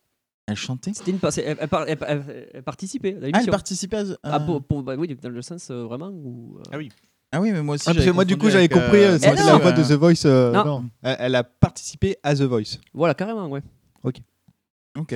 [0.47, 1.19] Elle chantait C'était une.
[1.37, 4.03] Elle, elle par- elle- elle- elle participait à Ah, elle participait à.
[4.23, 6.57] Ah, pour- pour- bah oui, dans le sens euh, vraiment où.
[6.57, 6.89] euh, Ah oui.
[7.31, 7.83] Ah oui, mais moi aussi.
[7.85, 9.51] Ah, parce que j'avais moi, du confondu coup, j'avais avec, compris, euh, euh, c'était la
[9.53, 9.59] non.
[9.59, 10.25] voix de The Voice.
[10.25, 10.65] euh, Non.
[10.65, 10.89] non.
[11.03, 12.79] Elle, elle a participé à The Voice.
[12.93, 13.61] Voilà, carrément, ouais.
[14.03, 14.21] Ok,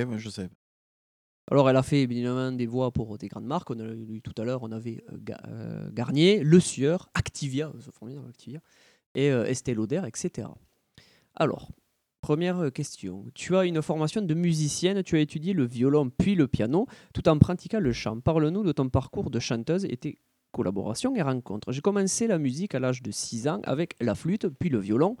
[0.04, 0.48] bah, je sais.
[1.50, 3.70] Alors, elle a fait évidemment des voix pour des grandes marques.
[3.70, 7.72] On a eu tout à l'heure, on avait euh, Ga- euh, Garnier, Le Sieur, Activia,
[7.80, 8.60] c'est formidable, Activia,
[9.14, 10.48] et euh, Estée Lauder, etc.
[11.34, 11.70] Alors,
[12.20, 13.26] première question.
[13.34, 17.28] Tu as une formation de musicienne, tu as étudié le violon puis le piano, tout
[17.28, 18.20] en pratiquant le chant.
[18.20, 20.18] Parle-nous de ton parcours de chanteuse et tes
[20.52, 21.72] collaborations et rencontres.
[21.72, 25.16] J'ai commencé la musique à l'âge de 6 ans avec la flûte, puis le violon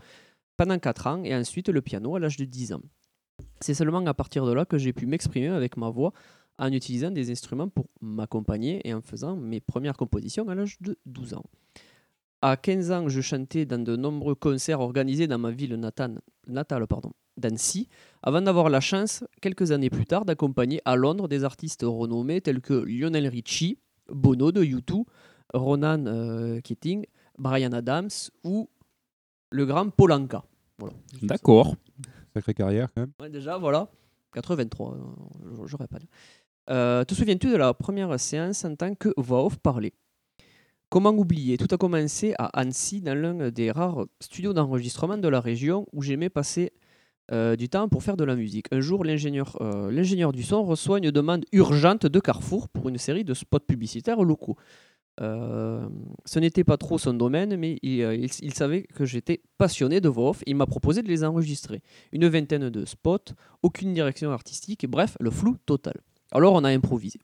[0.56, 2.82] pendant 4 ans, et ensuite le piano à l'âge de 10 ans.
[3.60, 6.12] C'est seulement à partir de là que j'ai pu m'exprimer avec ma voix
[6.58, 10.98] en utilisant des instruments pour m'accompagner et en faisant mes premières compositions à l'âge de
[11.06, 11.44] 12 ans.
[12.44, 16.88] À 15 ans, je chantais dans de nombreux concerts organisés dans ma ville natale, natale
[16.88, 17.88] pardon, d'Annecy,
[18.20, 22.60] avant d'avoir la chance, quelques années plus tard, d'accompagner à Londres des artistes renommés tels
[22.60, 23.78] que Lionel Richie,
[24.08, 25.04] Bono de U2,
[25.54, 27.06] Ronan euh, Keating,
[27.38, 28.10] Brian Adams
[28.42, 28.68] ou
[29.50, 30.42] le grand Polanka.
[30.78, 30.94] Voilà.
[31.22, 31.76] D'accord.
[32.34, 33.12] Sacrée carrière quand même.
[33.20, 33.88] Ouais, déjà, voilà.
[34.34, 36.08] 83, euh, j'aurais pas dit.
[36.70, 39.92] Euh, te souviens-tu de la première séance en tant que voix off parlée?
[40.92, 41.56] Comment oublier?
[41.56, 46.02] Tout a commencé à Annecy, dans l'un des rares studios d'enregistrement de la région où
[46.02, 46.70] j'aimais passer
[47.32, 48.66] euh, du temps pour faire de la musique.
[48.72, 52.98] Un jour, l'ingénieur euh, l'ingénieur du son reçoit une demande urgente de Carrefour pour une
[52.98, 54.56] série de spots publicitaires locaux.
[55.22, 55.88] Euh,
[56.26, 60.42] ce n'était pas trop son domaine, mais il, savait que j'étais passionné de voix off.
[60.46, 61.80] Il m'a proposé de les enregistrer.
[62.12, 65.94] Une vingtaine de spots, aucune direction artistique, bref, le flou total.
[66.32, 67.18] Alors on a improvisé.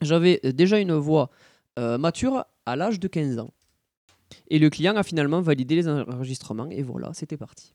[0.00, 1.30] J'avais déjà une voix
[1.76, 3.52] mature à l'âge de 15 ans.
[4.48, 7.72] Et le client a finalement validé les enregistrements et voilà, c'était parti.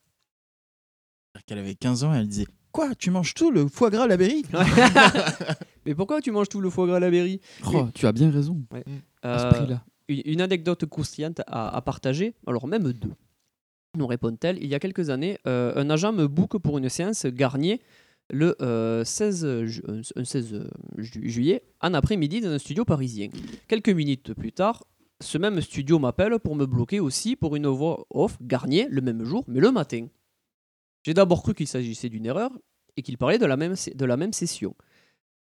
[1.45, 4.07] Qu'elle avait 15 ans et elle disait Quoi Tu manges tout le foie gras à
[4.07, 4.43] la berry
[5.85, 7.39] Mais pourquoi tu manges tout le foie gras à la berry?
[7.73, 8.61] Oh, tu as bien raison.
[8.71, 8.83] Ouais.
[9.21, 9.83] À ce Euh, prix-là.
[10.09, 13.13] une anecdote croustillante à, à partager, alors même deux.
[13.97, 17.25] Nous répond-elle, il y a quelques années, euh, un agent me book pour une séance
[17.25, 17.81] Garnier
[18.31, 20.67] le euh, 16, ju- euh, un 16
[20.97, 23.29] ju- juillet, en après-midi, dans un studio parisien.
[23.67, 24.85] Quelques minutes plus tard,
[25.21, 29.23] ce même studio m'appelle pour me bloquer aussi pour une voix off Garnier le même
[29.23, 30.07] jour, mais le matin.
[31.03, 32.51] J'ai d'abord cru qu'il s'agissait d'une erreur
[32.97, 34.75] et qu'il parlait de la même, de la même session.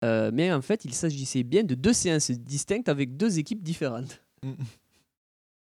[0.04, 4.24] Euh, mais en fait, il s'agissait bien de deux séances distinctes avec deux équipes différentes.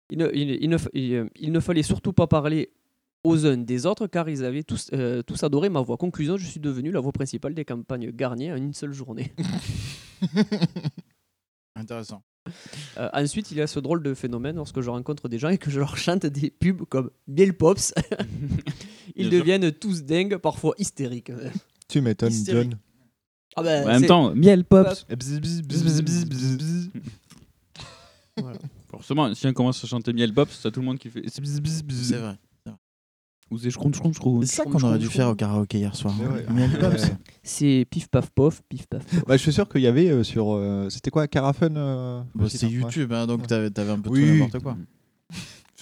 [0.09, 2.71] Il ne, il- il ne fa- il, euh, il ne fallait surtout pas parler
[3.24, 5.97] aux uns des autres car ils avaient tous, euh, tous adoré ma voix.
[5.97, 9.34] Conclusion, je suis devenu la voix principale des campagnes Garnier en une seule journée.
[11.76, 12.24] Intéressant.
[12.97, 15.57] Euh, ensuite, il y a ce drôle de phénomène lorsque je rencontre des gens et
[15.57, 17.93] que je leur chante des pubs comme Bill Pops.
[19.15, 19.39] Ils Bien sûr.
[19.39, 21.32] deviennent tous dingues, parfois hystériques.
[21.88, 22.71] Tu m'étonnes, Hystérique.
[22.71, 22.80] John.
[23.55, 25.05] Ah ben, En même c'est- temps, miel pops.
[25.07, 26.89] Bzz.
[28.38, 28.57] Voilà.
[28.89, 31.24] Forcément, si on commence à chanter miel pops, t'as tout le monde qui fait.
[31.28, 32.36] C'est vrai.
[33.54, 33.70] Ou c'est.
[33.72, 36.14] C'est ça qu'on aurait dû faire au karaoké hier soir.
[36.20, 36.45] Mais ouais.
[36.54, 37.04] Miel Pops.
[37.04, 37.16] Ouais.
[37.43, 39.04] C'est pif paf pof, pif paf.
[39.06, 39.24] pof.
[39.28, 40.54] Bah, je suis sûr qu'il y avait euh, sur.
[40.54, 42.74] euh, C'était quoi Carafun euh, Bah, le c'est hein, ouais.
[42.76, 44.20] YouTube, hein, donc t'avais t'avais un peu Oui.
[44.22, 44.76] tout et n'importe quoi.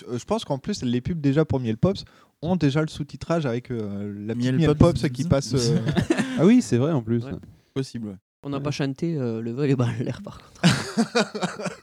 [0.10, 2.04] Euh, Je pense qu'en plus, les pubs déjà pour Miel Pops
[2.42, 5.02] ont déjà le sous-titrage avec euh, la petite Miel Miel, Pops.
[5.02, 5.54] Pops qui passe.
[5.54, 5.78] euh,
[6.40, 7.24] Ah oui, c'est vrai en plus.
[7.26, 7.32] Ouais.
[7.74, 8.16] Possible, ouais.
[8.44, 10.62] On n'a pas chanté euh, le vol et en l'air par contre.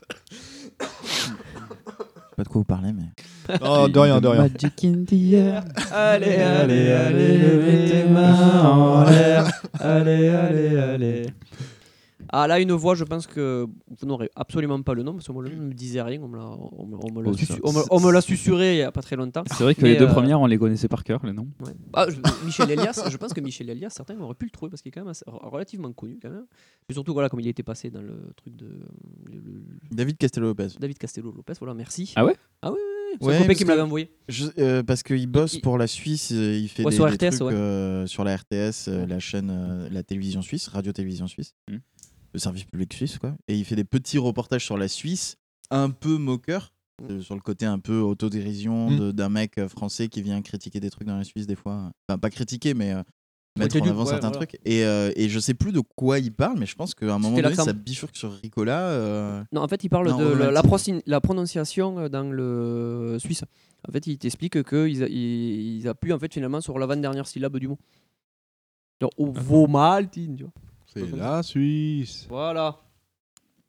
[2.37, 3.05] Pas de quoi vous parler, mais.
[3.63, 4.43] Oh, de rien, de rien.
[4.43, 5.65] Magic in the air.
[5.93, 9.49] Allez, allez, allez, levez tes mains en l'air.
[9.81, 11.27] Allez, allez, allez.
[12.31, 15.33] Ah là, une voix, je pense que vous n'aurez absolument pas le nom, parce que
[15.33, 16.21] moi, le nom ne me disait rien.
[16.23, 18.13] On me l'a, on me- on me l'a Oh, susu- ça- on me- on me
[18.13, 19.45] l'a susurré il n'y a pas très longtemps.
[19.51, 21.49] C'est vrai que Mais, les deux euh, premières, on les connaissait par cœur, les noms.
[21.65, 21.73] ouais.
[21.95, 24.83] Ah, je- Michel Elias, je pense que Michel Elias, certains auraient pu le trouver parce
[24.83, 26.45] qu'il est quand même assez- relativement connu quand même.
[26.91, 28.67] Surtout, voilà, comme il était passé dans le truc de.
[28.67, 30.77] le- le- David Castello-Lopez.
[30.79, 32.13] David Castello Lopez, voilà, merci.
[32.15, 32.37] Ah ouais?
[32.61, 32.98] Ah oui, oui.
[33.21, 34.11] C'est Ouais, un copain qui me l'avait envoyé.
[34.29, 37.07] Je- euh, parce qu'il bosse Il- pour la Suisse, euh, il fait Ouais, des, sur
[37.07, 37.55] des RTS, trucs ouais.
[37.55, 41.77] euh, sur la RTS, euh, la chaîne, euh, la télévision suisse, radio-télévision suisse, Mm.
[42.35, 43.35] le service public suisse, quoi.
[43.49, 45.37] Et il fait des petits reportages sur la Suisse,
[45.71, 46.73] un peu moqueur,
[47.11, 48.99] euh, sur le côté un peu autodérision Mm.
[48.99, 51.91] de- d'un mec euh, français qui vient critiquer des trucs dans la Suisse des fois.
[52.09, 53.03] Enfin, pas critiquer, mais euh,
[53.59, 54.47] mettre en nul, avant ouais, certains voilà.
[54.47, 54.61] trucs.
[54.65, 57.19] Et, euh, et je sais plus de quoi il parle, mais je pense qu'à un
[57.19, 58.89] moment donné, ça bifurque sur Ricola.
[58.89, 63.45] euh, Non, en fait, il parle Non, de la, prononciation euh, dans le suisse.
[63.89, 67.69] En fait, il t'explique qu'ils ils, ils appuient en fait, finalement sur l'avant-dernière syllabe du
[67.69, 67.79] mot.
[69.01, 70.53] Genre, Ovomaltine, tu vois.
[70.87, 72.27] C'est la Suisse.
[72.29, 72.77] Voilà.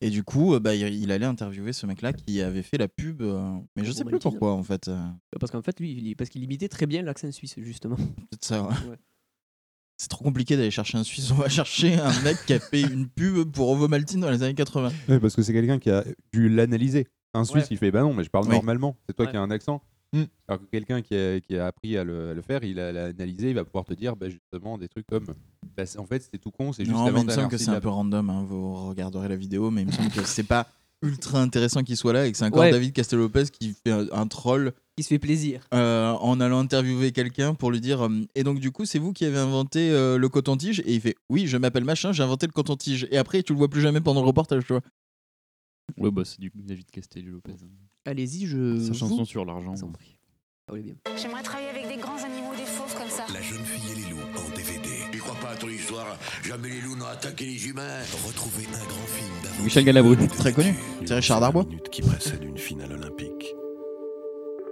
[0.01, 3.21] Et du coup, euh, bah, il, allait interviewer ce mec-là qui avait fait la pub,
[3.21, 4.87] euh, mais je sais plus pourquoi en fait.
[4.87, 4.97] euh,
[5.39, 7.97] Parce qu'en fait, lui, il- parce qu'il imitait très bien l'accent suisse, justement.
[7.97, 8.63] peut-être ça.
[8.63, 8.69] ouais.
[8.89, 8.95] Ouais.
[10.01, 11.29] C'est trop compliqué d'aller chercher un Suisse.
[11.31, 14.41] On va chercher un mec qui a fait une pub pour Ovo Maltine dans les
[14.43, 14.91] années 80.
[15.09, 17.07] Ouais, parce que c'est quelqu'un qui a dû l'analyser.
[17.33, 17.67] Un Suisse, Ouais.
[17.71, 18.55] il fait bah non, mais je parle Oui.
[18.55, 18.95] normalement.
[19.07, 19.31] C'est toi Ouais.
[19.31, 19.81] qui as un accent.
[20.13, 20.23] Mm.
[20.47, 22.91] Alors que quelqu'un qui a, qui a appris à le, à le faire, il a,
[22.91, 25.25] l'a analysé, il va pouvoir te dire bah, justement des trucs comme
[25.77, 27.49] bah, c'est- en fait c'était tout con, c'est juste Non, mais avant il me semble
[27.49, 28.27] que c'est un peu random.
[28.31, 30.65] hein, Vous regarderez la vidéo, mais il me semble que c'est pas
[31.03, 32.71] ultra intéressant qu'il soit là et que c'est encore Ouais.
[32.71, 35.61] David Castello-Lopez qui fait un, un troll Il se fait plaisir.
[35.73, 39.13] euh, en allant interviewer quelqu'un pour lui dire euh, et donc du coup c'est vous
[39.13, 40.81] qui avez inventé euh, le coton-tige?
[40.81, 43.57] Et il fait oui je m'appelle machin j'ai inventé le coton-tige et après tu le
[43.59, 44.81] vois plus jamais pendant le reportage tu vois
[45.97, 47.53] Ouais, bah c'est du David Castello Lopez.
[48.05, 48.77] Allez-y, je.
[48.79, 49.73] Sa vous chanson sur l'argent.
[50.67, 50.93] Ah oui.
[51.17, 53.25] J'aimerais travailler avec des grands animaux, des fauves comme ça.
[53.33, 54.89] La jeune fille et les loups en DVD.
[55.11, 56.05] Tu crois pas à ton histoire?
[56.43, 58.01] Jamais les loups n'ont attaqué les humains.
[58.27, 59.63] Retrouvez un grand film d'aventure.
[59.63, 60.15] Michel Galabru.
[60.27, 60.75] très connu
[61.05, 63.28] c'est Richard Darbois qui précède une finale olympique.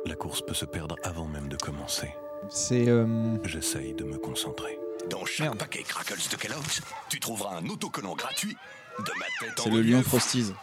[0.08, 2.14] La course peut se perdre avant même de commencer.
[2.50, 2.88] C'est.
[2.88, 4.80] euh, J'essaye de me concentrer.
[5.10, 8.56] Dans chaque paquet Crackles de Kellogg's, tu trouveras un autocollant gratuit
[9.00, 10.54] de ma tête en c'est le lion Frosties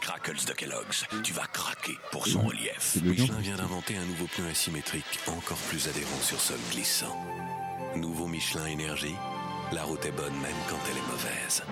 [0.00, 2.96] Crackles de Kellogg's, tu vas craquer pour son relief.
[3.02, 7.16] Michelin vient d'inventer un nouveau pneu asymétrique encore plus adhérent sur sol glissant.
[7.96, 9.14] Nouveau Michelin Énergie,
[9.72, 11.62] la route est bonne même quand elle est mauvaise.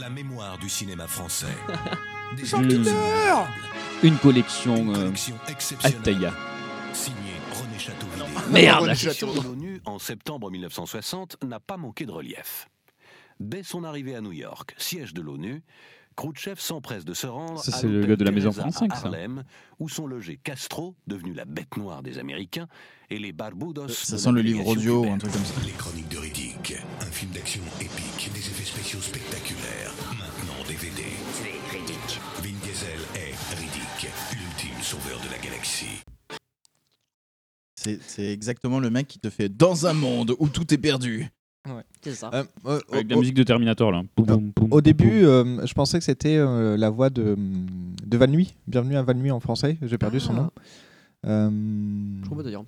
[0.00, 1.46] La mémoire du cinéma français.
[2.36, 2.54] Des.
[4.02, 5.96] Une collection, Une euh, collection exceptionnelle.
[5.98, 6.32] Altaïa.
[6.96, 8.50] Signé René Châteauvilliers.
[8.50, 12.70] Merde La session de l'ONU en septembre 1960 n'a pas manqué de relief.
[13.38, 15.62] Dès son arrivée à New York, siège de l'ONU,
[16.16, 18.90] Khrouchtchev s'empresse de se rendre Ça, à c'est le gars de la Maison France 5,
[18.90, 19.06] à ça.
[19.08, 19.44] Harlem,
[19.78, 22.66] où sont logés Castro, devenu la bête noire des Américains,
[23.10, 23.88] et les Barbudos.
[23.88, 26.76] ça de sent le livre audio ou un truc comme ça Les Chroniques de Riddick.
[27.02, 28.05] Un film d'action épique,
[38.06, 41.28] c'est exactement le mec qui te fait dans un monde où tout est perdu
[42.02, 42.30] C'est ça.
[42.34, 44.02] euh, euh, Avec la musique de Terminator là.
[44.16, 47.36] Boum, boum, boum, Au boum, début, euh, je pensais que c'était euh, la voix de,
[48.06, 48.54] de Van Nuy.
[48.66, 49.76] Bienvenue à Van Nuy en français.
[49.82, 50.36] J'ai perdu son Ah.
[50.40, 50.50] nom.
[51.26, 51.50] Euh,
[52.20, 52.64] Je crois pas d'ailleurs.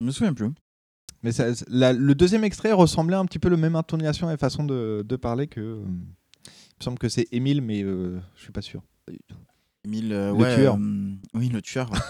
[0.00, 0.50] je me souviens plus
[1.22, 4.64] Mais ça- la- le deuxième extrait ressemblait un petit peu le même intonation et façon
[4.64, 5.60] de, de parler que.
[5.60, 8.82] euh, il me semble que c'est Émile, mais euh, je suis pas sûr.
[9.84, 10.76] Émile, euh, Le ouais, tueur.
[10.76, 11.90] euh, oui, le tueur.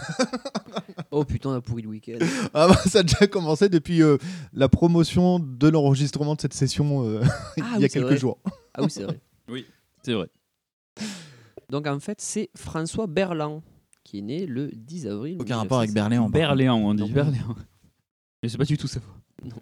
[1.10, 2.18] Oh putain, on a pourri le week-end.
[2.54, 4.16] Ah bah, ça a déjà commencé depuis euh,
[4.52, 7.22] la promotion de l'enregistrement de cette session euh,
[7.56, 8.38] il Ah y a oui, quelques jours.
[8.74, 9.20] Ah oui, c'est vrai.
[9.48, 9.64] Oui,
[10.02, 10.28] c'est vrai.
[11.70, 13.62] Donc en fait, c'est François Berland
[14.02, 15.36] qui est né le 10 avril.
[15.40, 16.28] Aucun rapport avec Berléand.
[16.28, 17.10] Berléand, on dit.
[17.10, 17.54] Berléand.
[18.42, 19.00] Mais c'est pas du tout ça.
[19.44, 19.56] Non.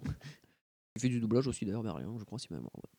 [0.95, 2.61] Il fait du doublage aussi d'ailleurs, Berland, je crois, si même.
[2.63, 2.89] ouais.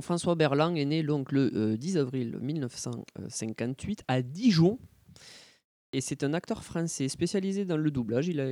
[0.00, 4.78] François Berland est né donc le euh, 10 avril 1958 à Dijon.
[5.94, 8.26] Et c'est un acteur français spécialisé dans le doublage.
[8.26, 8.50] Il a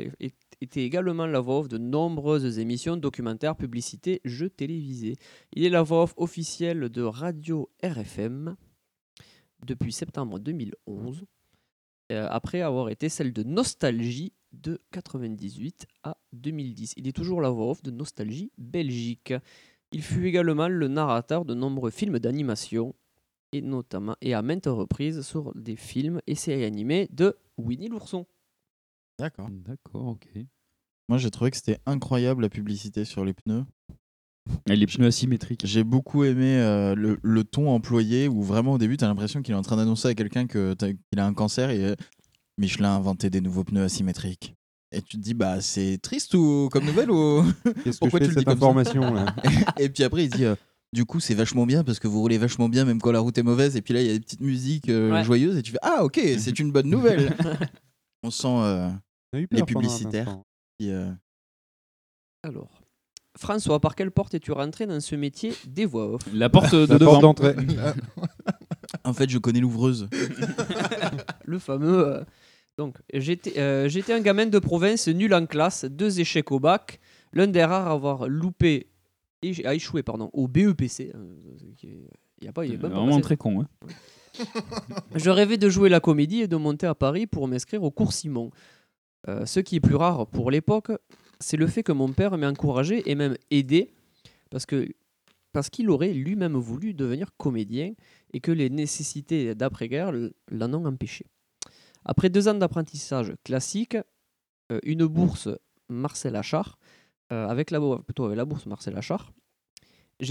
[0.61, 5.17] été également la voix off de nombreuses émissions, documentaires, publicités, jeux télévisés.
[5.55, 8.57] Il est la voix off officielle de Radio RFM
[9.65, 11.25] depuis septembre 2011,
[12.13, 16.95] euh, après avoir été celle de Nostalgie de 98 à 2010.
[16.97, 19.33] Il est toujours la voix off de Nostalgie Belgique.
[19.93, 22.95] Il fut également le narrateur de nombreux films d'animation
[23.53, 28.27] et notamment et à maintes reprises sur des films et séries animées de Winnie l'ourson.
[29.19, 29.49] D'accord.
[29.51, 30.29] D'accord, ok.
[31.09, 33.65] Moi, j'ai trouvé que c'était incroyable la publicité sur les pneus.
[34.69, 35.67] Et les pneus asymétriques.
[35.67, 39.43] J'ai beaucoup aimé euh, le, le ton employé où vraiment au début, tu as l'impression
[39.43, 41.95] qu'il est en train d'annoncer à quelqu'un qu'il a un cancer et euh,
[42.59, 44.55] Michelin a inventé des nouveaux pneus asymétriques.
[44.93, 47.45] Et tu te dis, bah c'est triste ou comme nouvelle ou
[47.85, 49.35] Qu'est-ce que pourquoi je tu le dis cette ça information, là
[49.79, 50.57] Et puis après, il dit, euh,
[50.93, 53.39] du coup, c'est vachement bien parce que vous roulez vachement bien même quand la route
[53.39, 53.77] est mauvaise.
[53.77, 55.23] Et puis là, il y a des petites musiques euh, Ouais.
[55.25, 57.37] joyeuses et tu fais, ah ok, c'est une bonne nouvelle.
[58.25, 58.89] On sent euh,
[59.33, 60.29] On a eu les peur pendant un publicitaires.
[60.29, 60.43] instant.
[60.81, 61.11] qui, euh,
[62.43, 62.83] Alors,
[63.39, 66.23] François, par quelle porte es-tu rentré dans ce métier des voix off?
[66.35, 67.21] La porte de La devant.
[67.21, 67.55] d'entrée.
[69.05, 70.09] En fait, je connais l'ouvreuse.
[71.45, 72.07] le fameux.
[72.09, 72.25] euh,
[72.81, 76.99] Donc, j'étais euh, j'étais un gamin de province nul en classe, deux échecs au bac,
[77.35, 78.87] l'un des rares à avoir loupé,
[79.43, 81.13] et à échoué pardon, au BEPC.
[81.15, 81.35] euh,
[81.85, 82.09] est-
[82.41, 83.61] Il y a pas, il y a même pas Vraiment très con.
[83.61, 83.69] Hein.
[85.15, 88.15] Je rêvais de jouer la comédie et de monter à Paris pour m'inscrire au cours
[88.15, 88.51] Simon.
[89.29, 90.91] Euh, ce qui est plus rare pour l'époque,
[91.39, 93.91] c'est le fait que mon père m'ait encouragé et même aidé
[94.51, 94.89] parce que
[95.53, 97.93] parce qu'il aurait lui-même voulu devenir comédien
[98.33, 100.13] et que les nécessités d'après-guerre
[100.51, 101.27] l'en ont empêché.
[102.11, 103.97] Après deux ans d'apprentissage classique,
[104.73, 105.49] euh, une bourse
[105.89, 106.77] Marcel Achard,
[107.33, 107.71] euh, avec
[108.27, 109.31] avec la bourse Marcel Achard,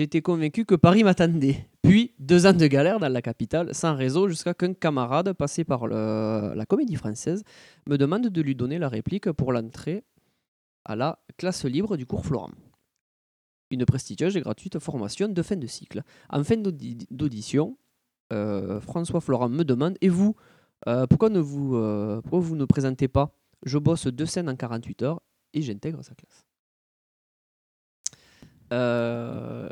[0.03, 1.69] été convaincu que Paris m'attendait.
[1.81, 5.87] Puis deux ans de galère dans la capitale, sans réseau, jusqu'à qu'un camarade passé par
[5.87, 7.43] la comédie française
[7.87, 10.03] me demande de lui donner la réplique pour l'entrée
[10.83, 12.51] à la classe libre du cours Florent.
[13.71, 16.03] Une prestigieuse et gratuite formation de fin de cycle.
[16.29, 17.77] En fin d'audi- d'audition,
[18.33, 20.35] euh, François Florent me demande Et vous,
[20.87, 23.31] euh, pourquoi, ne vous, euh, vous ne présentez pas
[23.65, 25.21] Je bosse deux scènes en 48 heures
[25.53, 26.45] et j'intègre sa classe.
[28.71, 29.69] Euh,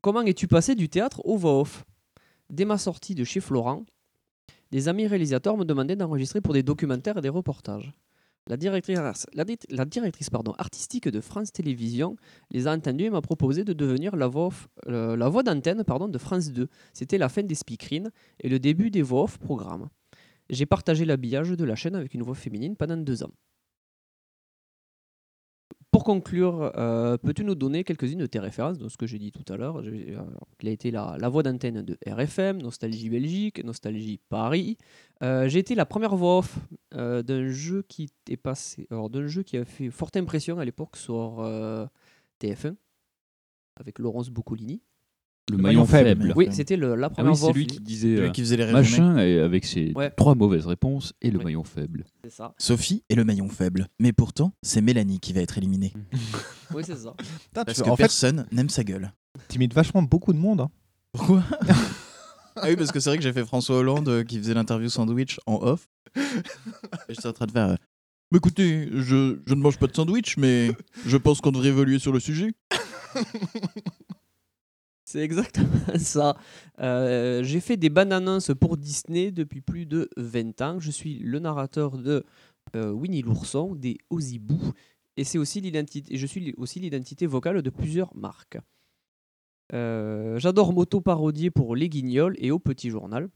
[0.00, 1.84] comment es-tu passé du théâtre au voix off?
[2.50, 3.84] Dès ma sortie de chez Florent,
[4.70, 7.92] des amis réalisateurs me demandaient d'enregistrer pour des documentaires et des reportages.
[8.48, 8.98] La directrice,
[9.34, 12.16] la, di- la directrice pardon, artistique de France Télévisions
[12.50, 14.50] les a entendus et m'a proposé de devenir la voix,
[15.28, 16.68] voix d'antenne de France 2.
[16.92, 19.88] C'était la fin des speakerines et le début des voix off programmes.
[20.52, 23.32] J'ai partagé l'habillage de la chaîne avec une voix féminine pendant deux ans.
[25.90, 29.32] Pour conclure, euh, peux-tu nous donner quelques-unes de tes références dans ce que j'ai dit
[29.32, 29.78] tout à l'heure?
[29.78, 30.16] Euh,
[30.60, 34.76] Il a été la, voix d'antenne de RFM, Nostalgie Belgique, Nostalgie Paris.
[35.22, 36.58] Euh, j'ai été la première voix off
[36.92, 41.40] d'un jeu qui est passé, d'un jeu qui a fait forte impression à l'époque sur
[41.40, 41.86] euh,
[42.42, 42.74] TF1
[43.76, 44.82] avec Laurence Boccolini.
[45.52, 46.32] Le maillon faible.
[46.36, 48.40] Oui, c'était le- la Ah première oui, voix c'est lui qui disait Lui euh, qui
[48.40, 50.10] faisait les machin et avec ses Ouais.
[50.10, 51.44] trois mauvaises réponses et le Oui.
[51.44, 52.04] maillon faible.
[52.24, 52.54] C'est ça.
[52.58, 53.86] Sophie est le maillon faible.
[54.00, 55.92] Mais pourtant, c'est Mélanie qui va être éliminée.
[56.74, 57.14] Oui, c'est ça.
[57.52, 59.12] Parce que en fait, personne n'aime sa gueule.
[59.48, 60.62] t'imites vachement beaucoup de monde.
[60.62, 60.70] hein.
[61.12, 61.42] Pourquoi
[62.56, 64.88] Ah oui, parce que c'est vrai que j'ai fait François Hollande euh, qui faisait l'interview
[64.88, 65.88] sandwich en off.
[66.16, 66.20] Et
[67.14, 67.68] j'étais en train de faire.
[67.68, 67.76] euh,
[68.30, 70.70] Bah, écoutez, je, je ne mange pas de sandwich, mais
[71.06, 72.52] je pense qu'on devrait évoluer sur le sujet.
[75.12, 76.38] C'est exactement ça.
[76.80, 80.80] Euh, j'ai fait des annonces pour Disney depuis plus de 20 ans.
[80.80, 82.24] Je suis le narrateur de
[82.76, 84.72] euh, Winnie l'ourson, des Ozibou,
[85.18, 86.16] et c'est aussi l'identité.
[86.16, 88.56] Je suis aussi l'identité vocale de plusieurs marques.
[89.74, 93.28] Euh, J'adore m'auto-parodier pour Les Guignols et Au Petit Journal.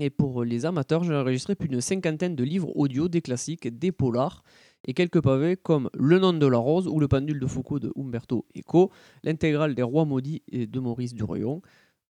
[0.00, 3.92] Et pour les amateurs, j'ai enregistré plus d'une cinquantaine de livres audio, des classiques, des
[3.92, 4.42] polars
[4.86, 7.92] et quelques pavés comme Le nom de la rose ou Le pendule de Foucault de
[7.96, 8.90] Umberto Eco,
[9.22, 11.62] l'intégrale des Rois maudits et de Maurice Durion.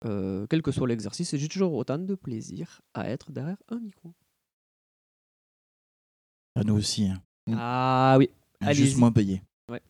[0.05, 4.13] Euh, quel que soit l'exercice, j'ai toujours autant de plaisir à être derrière un micro.
[6.55, 7.09] À nous aussi.
[7.09, 7.21] hein.
[7.57, 8.31] Ah oui,
[8.73, 9.43] Juste moins payé.
[9.69, 9.81] Ouais.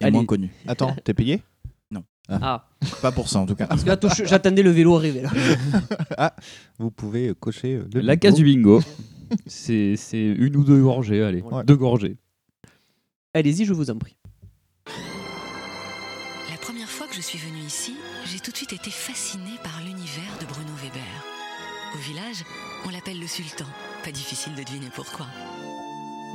[0.00, 0.12] Et Allez.
[0.12, 0.50] moins connu.
[0.66, 1.42] Attends, t'es payé?
[2.28, 2.66] Ah.
[3.02, 3.66] Pas pour ça en tout cas.
[3.66, 5.30] Parce que là, touche- j'attendais le vélo arriver là.
[6.18, 6.34] ah,
[6.78, 8.20] vous pouvez euh, cocher euh, le La bingo.
[8.20, 8.82] case du bingo.
[9.46, 11.42] C'est c'est une ou deux gorgées, allez.
[11.64, 12.16] Deux gorgées.
[13.34, 14.16] Allez-y, je vous en prie.
[16.50, 17.94] La première fois que je suis venue ici,
[18.26, 21.02] j'ai tout de suite été fascinée par l'univers de Bruno Weber.
[21.94, 22.44] Au village,
[22.86, 23.64] on l'appelle le sultan.
[24.04, 25.26] Pas difficile de deviner pourquoi.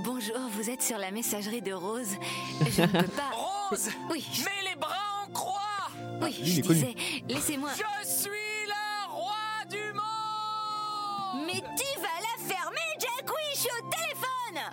[0.04, 2.16] Bonjour, vous êtes sur la messagerie de Rose.
[2.76, 3.30] Je ne peux pas.
[3.70, 4.26] Rose Oui.
[4.34, 4.96] je- Mets les bras
[5.28, 5.62] en croix
[6.22, 6.80] Oui, il je est connu.
[6.80, 6.96] disais,
[7.28, 7.70] laissez-moi.
[7.76, 8.30] Je suis
[8.68, 9.34] le roi
[9.70, 14.72] du monde Mais tu vas la fermer, Jack Oui, je suis au téléphone?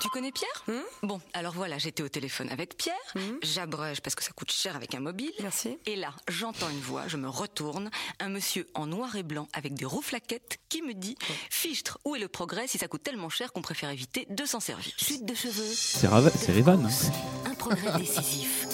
[0.00, 0.64] Tu connais Pierre?
[1.02, 2.94] Bon, alors voilà, j'étais au téléphone avec Pierre.
[3.42, 5.32] J'abreuge parce que ça coûte cher avec un mobile.
[5.40, 5.78] Merci.
[5.86, 7.90] Et là, j'entends une voix, je me retourne,
[8.20, 11.16] un monsieur en noir et blanc avec des rouflaquettes qui me dit
[11.48, 14.60] Fichtre, où est le progrès si ça coûte tellement cher qu'on préfère éviter de s'en
[14.60, 14.92] servir?
[14.98, 15.72] Chute de cheveux.
[15.74, 16.84] C'est Revan.
[16.84, 17.50] hein.
[17.50, 18.66] Un progrès décisif.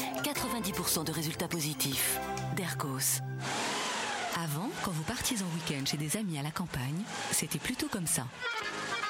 [0.63, 2.19] 90% de résultats positifs.
[2.57, 3.21] Dercos.
[4.37, 8.07] Avant, quand vous partiez en week-end chez des amis à la campagne, c'était plutôt comme
[8.07, 8.27] ça.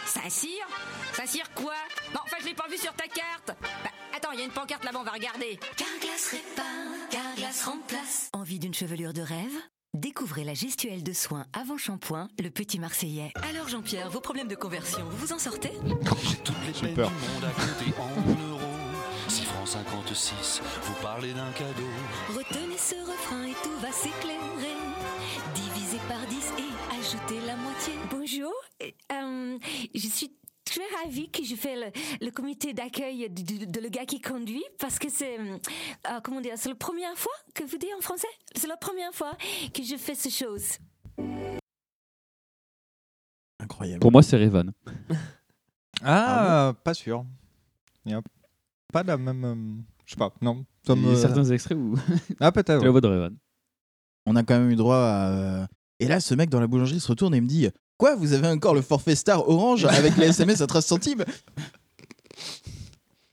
[0.06, 0.64] Saint-Cyr
[1.12, 1.74] Saint-Cyr quoi?
[2.14, 3.48] Non, enfin, je l'ai pas vu sur ta carte.
[3.82, 5.58] Bah, attends, il y a une pancarte là-bas, on va regarder.
[5.76, 6.64] Carglass répare,
[7.10, 8.30] Carglass remplace.
[8.32, 9.52] Envie d'une chevelure de rêve?
[9.92, 13.32] Découvrez la gestuelle de soins avant shampoing, le petit Marseillais.
[13.50, 15.72] Alors Jean-Pierre, vos problèmes de conversion, vous vous en sortez?
[16.44, 17.10] Toutes les J'ai peines peur.
[17.10, 18.49] du monde à compter en
[20.14, 21.86] 6 vous parlez d'un cadeau.
[22.28, 24.76] Retenez ce refrain et tout va s'éclairer.
[25.54, 27.92] Divisez par 10 et ajoutez la moitié.
[28.10, 28.52] Bonjour,
[28.82, 29.58] euh,
[29.94, 33.88] je suis très ravie que je fais le, le comité d'accueil de, de, de, le
[33.88, 35.58] gars qui conduit parce que c'est euh,
[36.10, 38.28] euh, comment dire, c'est la première fois que vous dites en français?
[38.56, 39.36] C'est la première fois
[39.72, 40.78] que je fais ces choses.
[43.60, 44.00] Incroyable.
[44.00, 44.70] Pour moi, c'est Revan.
[46.02, 47.24] ah, ah bon pas sûr.
[48.06, 48.24] Yep.
[48.92, 49.44] Pas la même.
[49.44, 50.64] Euh je sais pas, non.
[50.88, 51.94] Comme, Il y a euh, certains extraits où.
[52.40, 52.82] Ah, peut-être.
[52.82, 52.88] Ouais.
[52.88, 53.30] voix de Revan.
[54.26, 55.30] On a quand même eu droit à.
[55.30, 55.66] euh,
[56.00, 58.48] Et là, ce mec dans la boulangerie se retourne et me dit Quoi, vous avez
[58.48, 61.24] encore le forfait Star Orange avec les SMS à 13 centimes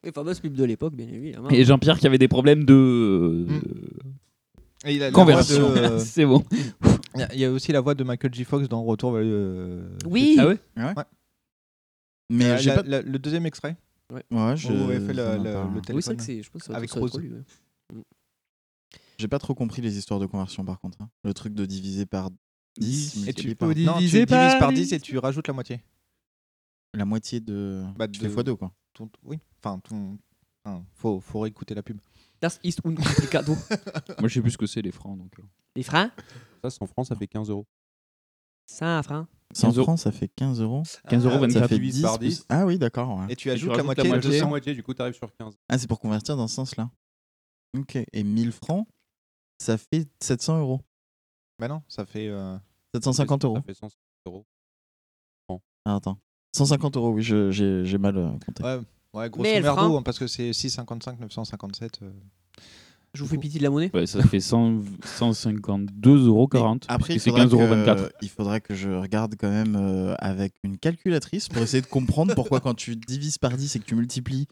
[0.04, 1.50] Les fameuses pubs de l'époque, bien évidemment.
[1.50, 3.46] Et Jean-Pierre qui avait des problèmes de.
[3.50, 3.62] Mm.
[4.86, 5.74] Et il a la Conversion.
[5.74, 6.44] de, euh, C'est bon.
[7.34, 8.44] Il y a- aussi la voix de Michael J.
[8.44, 9.90] Fox dans Retour vers le.
[10.06, 10.36] Oui.
[10.40, 10.84] Ah ouais Ouais.
[10.96, 11.04] Ouais.
[12.30, 12.84] Mais Euh, j'ai la- pas.
[12.88, 13.76] la- le deuxième extrait
[14.14, 14.24] Ouais.
[14.32, 14.68] Ouais, je.
[14.72, 15.96] Où fait le, le- le téléphone.
[15.96, 17.18] Oui, c'est vrai que c'est, je pense que ça avec Rose.
[17.20, 17.44] lui, ouais.
[19.18, 21.02] J'ai pas trop compris les histoires de conversion par contre.
[21.02, 21.10] hein.
[21.24, 22.30] Le truc de diviser par
[22.78, 23.28] 10.
[23.28, 23.70] Et tu par...
[23.70, 24.76] peux non, tu diviser divises par par 10.
[24.90, 25.82] 10 et tu rajoutes la moitié.
[26.94, 27.84] La moitié de.
[27.98, 28.72] Bah, tu fais de- x2 quoi.
[28.94, 30.18] Ton- oui, enfin, ton-
[30.64, 31.98] enfin, faut, faut réécouter la pub.
[32.40, 33.54] Das ist un complicado.
[34.20, 35.18] Moi, je sais plus ce que c'est les francs.
[35.18, 35.34] Donc.
[35.40, 35.44] euh.
[35.76, 36.12] Les freins?
[36.64, 37.66] Ça, 100 francs, ça fait 15 euros.
[38.68, 39.28] 100 francs.
[39.58, 39.84] 100 15 euros.
[39.86, 40.84] francs, ça fait 15 euros.
[41.10, 41.68] 15 euros Ça 24.
[41.70, 42.46] fait divises 10 par plus- 10.
[42.50, 43.18] Ah oui, d'accord.
[43.20, 43.26] ouais.
[43.30, 44.48] Et tu Et ajoutes tu la moitié la 200.
[44.50, 45.56] moitié, du coup, t'arrives sur 15.
[45.70, 46.90] Ah, c'est pour convertir dans ce sens-là.
[47.78, 47.98] Ok.
[48.14, 48.88] Et 1000 francs,
[49.60, 50.82] ça fait 700 euros.
[51.60, 52.28] Bah non, ça fait.
[52.28, 52.58] euh,
[52.94, 53.56] 750 euros.
[53.56, 53.98] Ça fait 150
[54.28, 54.46] euros.
[55.86, 56.18] Ah, attends.
[56.56, 58.64] 150 euros, oui, je- j'ai mal euh, compté.
[58.64, 58.80] Ouais,
[59.14, 62.00] ouais grosso merdo, hein, parce que c'est 655, 957.
[62.02, 62.12] euh.
[63.18, 64.82] Je vous fais pitié de la monnaie Ouais, ça fait 100
[65.20, 66.48] 152,40 euros.
[66.88, 67.96] Après, il c'est faudrait, 15,24 euros.
[67.96, 71.88] que, il faudrait que je regarde quand même euh, avec une calculatrice pour essayer de
[71.88, 74.46] comprendre pourquoi quand tu divises par 10 et que tu multiplies.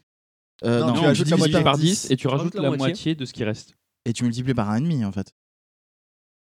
[0.64, 2.86] euh, Non, non, tu la divises par 10 et tu rajoutes la moitié.
[2.88, 3.74] moitié de ce qui reste.
[4.04, 5.32] Et tu multiplies par 1,5 en fait.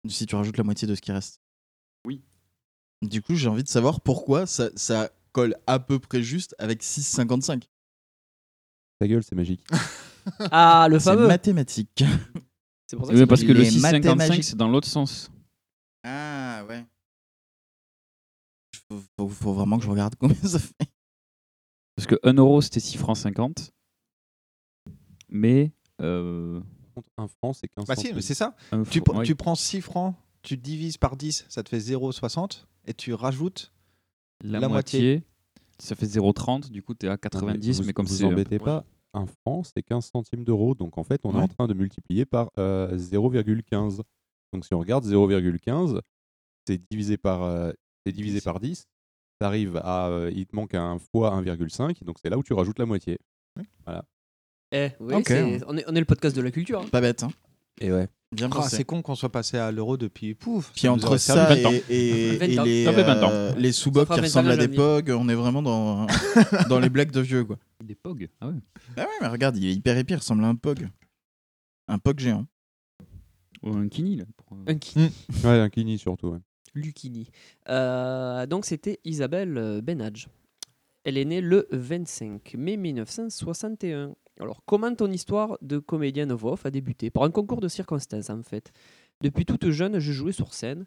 [0.08, 1.42] Si tu rajoutes la moitié de ce qui reste.
[2.06, 2.22] Oui.
[3.02, 6.82] Du coup, j'ai envie de savoir pourquoi ça, ça colle à peu près juste avec
[6.82, 7.64] 6,55.
[8.98, 9.62] Ta gueule, c'est magique.
[10.50, 12.04] Ah, le C'est fameux mathématique.
[12.86, 13.80] C'est pour ça Oui, que parce que le Les 6,55
[14.14, 14.44] mathématiques.
[14.44, 15.30] c'est dans l'autre sens.
[16.04, 16.84] Ah ouais.
[18.90, 20.74] Faut, faut- faut vraiment que je regarde combien ça fait.
[21.96, 23.72] Parce que 1 euro c'était 6 francs 50.
[25.28, 25.72] Mais.
[26.00, 26.60] euh,
[26.94, 28.54] Par contre, Un franc, c'est 15 Bah si, mais c'est ça.
[28.72, 29.24] un Tu, fr- pr- ouais.
[29.24, 33.72] tu prends 6 francs, tu divises par 10, ça te fait 0,60 et tu rajoutes.
[34.42, 35.22] la, la moitié, moitié.
[35.78, 36.70] ça fait 0,30.
[36.70, 37.80] Du coup, tu es à 90.
[37.80, 38.24] vous, mais comme vous c'est.
[38.24, 40.74] embêtez pas, un franc, c'est 15 centimes d'euros.
[40.74, 41.42] Donc en fait, on est Ouais.
[41.42, 44.00] en train de multiplier par euh, 0,15.
[44.52, 46.00] Donc si on regarde 0,15,
[46.66, 47.72] c'est divisé par, euh,
[48.04, 48.84] c'est divisé par 10.
[49.40, 52.02] T'arrives à, euh, il te manque un fois 1,5.
[52.04, 53.18] Donc c'est là où tu rajoutes la moitié.
[53.84, 54.04] Voilà.
[54.72, 55.24] Eh, Ok.
[55.28, 56.80] c'est- on, est, on est le podcast de la culture.
[56.82, 56.88] hein.
[56.90, 57.30] Pas bête, hein.
[57.80, 58.08] Et ouais.
[58.30, 60.70] Bien Ah, c'est con qu'on soit passé à l'euro depuis pouf.
[60.76, 61.62] Puis entre ça servi.
[61.62, 61.72] 20 ans.
[61.88, 62.62] et, et- 20 et ans.
[62.64, 63.30] les, Ça fait 20 ans.
[63.32, 66.06] euh, les fera qui 20 ans ressemblent à des pogs, on est vraiment dans,
[66.68, 67.58] dans les blagues de vieux quoi.
[67.82, 68.28] Des POG.
[68.40, 68.54] Ah ouais.
[68.98, 70.88] Ah ouais, mais regarde, il est hyper épais, il ressemble à un pog.
[71.88, 72.46] Un pog géant.
[73.62, 74.24] Ou un kini, là.
[74.36, 74.98] pour, Un qui
[75.42, 76.28] Ouais, un kini surtout.
[76.28, 76.38] ouais.
[76.74, 77.28] Lucchini.
[77.70, 80.26] Euh, donc c'était Isabelle Benadj.
[81.04, 86.70] Elle est née le 25 mai 1961 Alors, comment ton histoire de comédienne voix a
[86.70, 87.10] débuté?
[87.10, 88.72] Par un concours de circonstances, en fait.
[89.20, 90.86] Depuis toute jeune, je jouais sur scène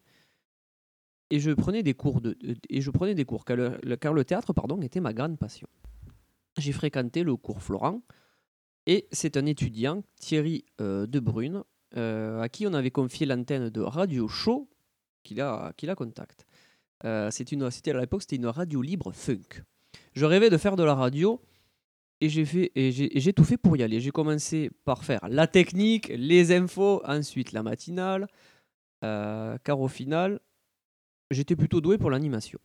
[1.29, 4.13] et je prenais des cours, de, de- et je prenais des cours car le, car
[4.13, 5.67] le théâtre pardon, était ma grande passion.
[6.57, 8.01] J'ai fréquenté le cours Florent
[8.85, 11.63] et c'est un étudiant, Thierry euh, De Brune,
[11.97, 14.69] euh, à qui on avait confié l'antenne de Radio Show
[15.23, 16.45] qu'il a, qu'il a contact.
[17.03, 19.63] Euh, c'est une- c'était à l'époque, c'était une radio libre funk.
[20.13, 21.41] Je rêvais de faire de la radio
[22.21, 23.99] et j'ai fait et j'ai, tout fait pour y aller.
[23.99, 28.27] J'ai commencé par faire la technique, les infos, ensuite la matinale,
[29.03, 30.39] euh, car au final,
[31.31, 32.59] j'étais plutôt doué pour l'animation.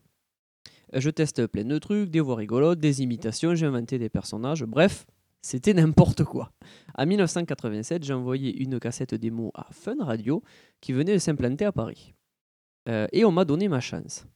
[0.94, 4.62] Euh, Je teste plein de trucs, des voix rigolotes, des imitations, j'ai inventé des personnages,
[4.64, 5.06] bref,
[5.42, 6.52] c'était n'importe quoi.
[6.96, 10.42] En 1987, j'ai envoyé une cassette démo à Fun Radio
[10.80, 12.14] qui venait de s'implanter à Paris.
[12.88, 14.26] Euh, et on m'a donné ma chance.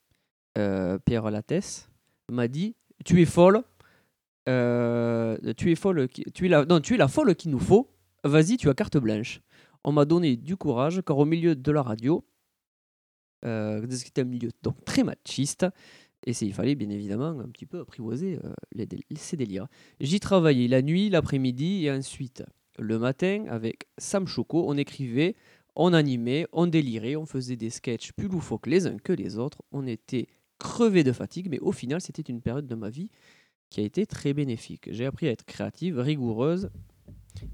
[0.59, 1.89] Euh, Pierre Lattès
[2.31, 3.63] m'a dit Tu es folle,
[4.51, 7.89] euh, tu es folle, tu es la, non, tu es la folle qu'il nous faut.
[8.25, 9.41] Vas-y, tu as carte blanche.
[9.85, 12.25] On m'a donné du courage, car au milieu de la radio,
[13.45, 15.67] euh, c'était un milieu donc très machiste,
[16.27, 18.85] et il fallait bien évidemment un petit peu apprivoiser euh,
[19.17, 19.69] ces délires.
[20.01, 22.45] J'y travaillais la nuit, l'après-midi, et ensuite
[22.79, 25.37] le matin avec Sam Choco, on écrivait,
[25.77, 29.63] on animait, on délirait, on faisait des sketchs plus loufoques les uns que les autres.
[29.73, 30.29] On était
[30.59, 33.11] crevés de fatigue, mais au final, c'était une période de ma vie
[33.71, 34.89] qui a été très bénéfique.
[34.93, 36.71] J'ai appris à être créative, rigoureuse,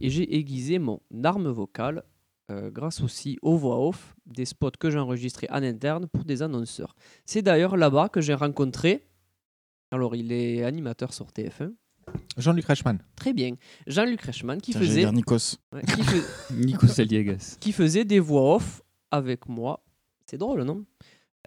[0.01, 2.03] et j'ai aiguisé mon arme vocale
[2.51, 6.43] euh, grâce aussi aux voix off des spots que j'ai enregistrés en interne pour des
[6.43, 6.95] annonceurs.
[7.25, 9.07] C'est d'ailleurs là-bas que j'ai rencontré,
[9.91, 11.73] alors il est animateur sur TF1,
[12.39, 12.99] Jean-Luc Reichmann.
[13.17, 13.55] Très bien.
[13.87, 15.01] Jean-Luc Reichmann qui Tiens, faisait.
[15.01, 15.57] dire Nikos.
[15.73, 17.57] Ouais, qui, fais- Nikos Aliagas.
[17.61, 19.83] qui faisait des voix off avec moi.
[20.25, 20.85] C'est drôle, non?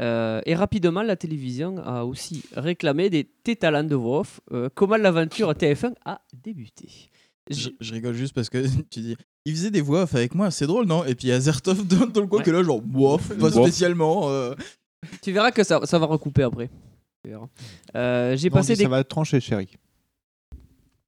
[0.01, 4.39] Euh, Et rapidement, la télévision a aussi réclamé des tes talents de voix off.
[4.51, 6.89] Euh, comment l'aventure TF1 a débuté
[7.49, 9.17] Je, je rigole juste parce que tu dis.
[9.45, 11.03] Il faisait des voix off avec moi, c'est drôle, non?
[11.05, 13.35] Et puis il y a Zertov dans, dans le coin qui est là, genre, bof,
[13.37, 14.29] pas spécialement.
[14.29, 14.53] euh.
[15.21, 16.69] Tu verras que ça, ça va recouper après.
[17.23, 17.47] Tu verras.
[17.95, 18.83] Euh, J'ai passé dit des...
[18.83, 19.75] Ça va trancher, chérie.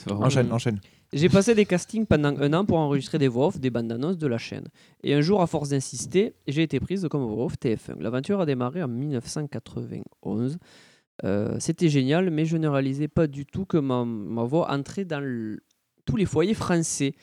[0.09, 0.79] Enchaîne, enchaîne.
[1.13, 4.17] J'ai passé des castings pendant un an pour enregistrer des voix off des bandes annonces
[4.17, 4.69] de la chaîne.
[5.03, 7.99] Et un jour, à force d'insister, j'ai été prise comme voix off TF1.
[7.99, 10.57] L'aventure a démarré en 1991.
[11.25, 14.05] Euh, C'était génial, mais je ne réalisais pas du tout que ma,
[14.45, 15.21] voix entrait dans
[16.05, 17.13] tous les foyers français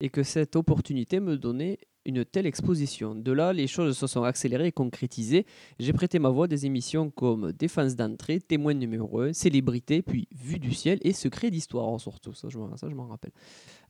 [0.00, 1.78] et que cette opportunité me donnait
[2.08, 3.14] une telle exposition.
[3.14, 5.46] De là, les choses se sont accélérées et concrétisées.
[5.78, 10.26] J'ai prêté ma voix à des émissions comme Défense d'entrée, Témoin numéro 1, Célébrité, puis
[10.34, 12.32] Vue du ciel et Secret d'histoire, surtout.
[12.34, 13.30] Ça, je m'en ça, je m'en rappelle.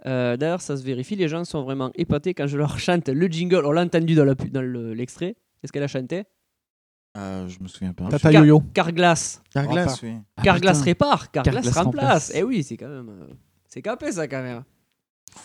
[0.07, 3.27] Euh, D'ailleurs, ça se vérifie, les gens sont vraiment épatés quand je leur chante le
[3.29, 3.65] jingle.
[3.65, 4.25] On l'a entendu dans
[4.95, 5.37] l'extrait.
[5.63, 6.25] Est-ce qu'elle a chanté?
[7.17, 8.09] Euh, je me souviens pas.
[8.09, 8.61] Tata Yo-Yo.
[8.75, 9.43] Carglass.
[9.53, 10.15] Carglass, oui.
[10.37, 12.05] Ah, Carglass répare, Carglass, Carglass remplace.
[12.05, 12.33] remplace.
[12.35, 13.09] Eh oui, c'est quand même.
[13.09, 13.27] euh,
[13.67, 14.63] C'est capé ça quand même.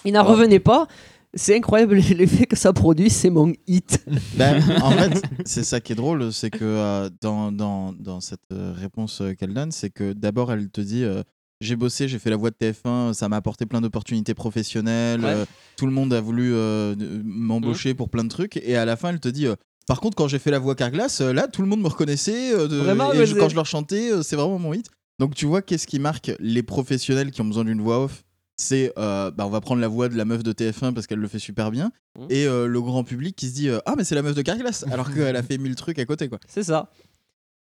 [0.05, 0.87] Il n'en revenait pas.
[1.35, 4.05] C'est incroyable l'effet que ça produit, c'est mon hit.
[4.37, 8.39] Ben, en fait, c'est ça qui est drôle, c'est que euh, dans, dans, dans cette
[8.51, 11.23] euh, réponse euh, qu'elle donne, c'est que d'abord elle te dit euh,
[11.61, 15.29] j'ai bossé, j'ai fait la voix de TF1, ça m'a apporté plein d'opportunités professionnelles, Ouais.
[15.31, 15.45] euh,
[15.77, 19.09] tout le monde a voulu euh, m'embaucher pour plein de trucs, et à la fin
[19.09, 19.55] elle te dit euh,
[19.87, 22.53] par contre quand j'ai fait la voix Carglass, euh, là tout le monde me reconnaissait,
[22.53, 24.87] euh, de- Vraiment, et je- quand je leur chantais, euh, c'est vraiment mon hit.
[25.19, 28.23] Donc tu vois qu'est-ce qui marque les professionnels qui ont besoin d'une voix off?
[28.63, 31.19] C'est euh, bah, on va prendre la voix de la meuf de TF1 parce qu'elle
[31.19, 32.25] le fait super bien Mmh.
[32.29, 34.41] et euh, le grand public qui se dit euh, ah mais c'est la meuf de
[34.43, 36.89] Carglass alors qu'elle a fait mille trucs à côté quoi C'est ça.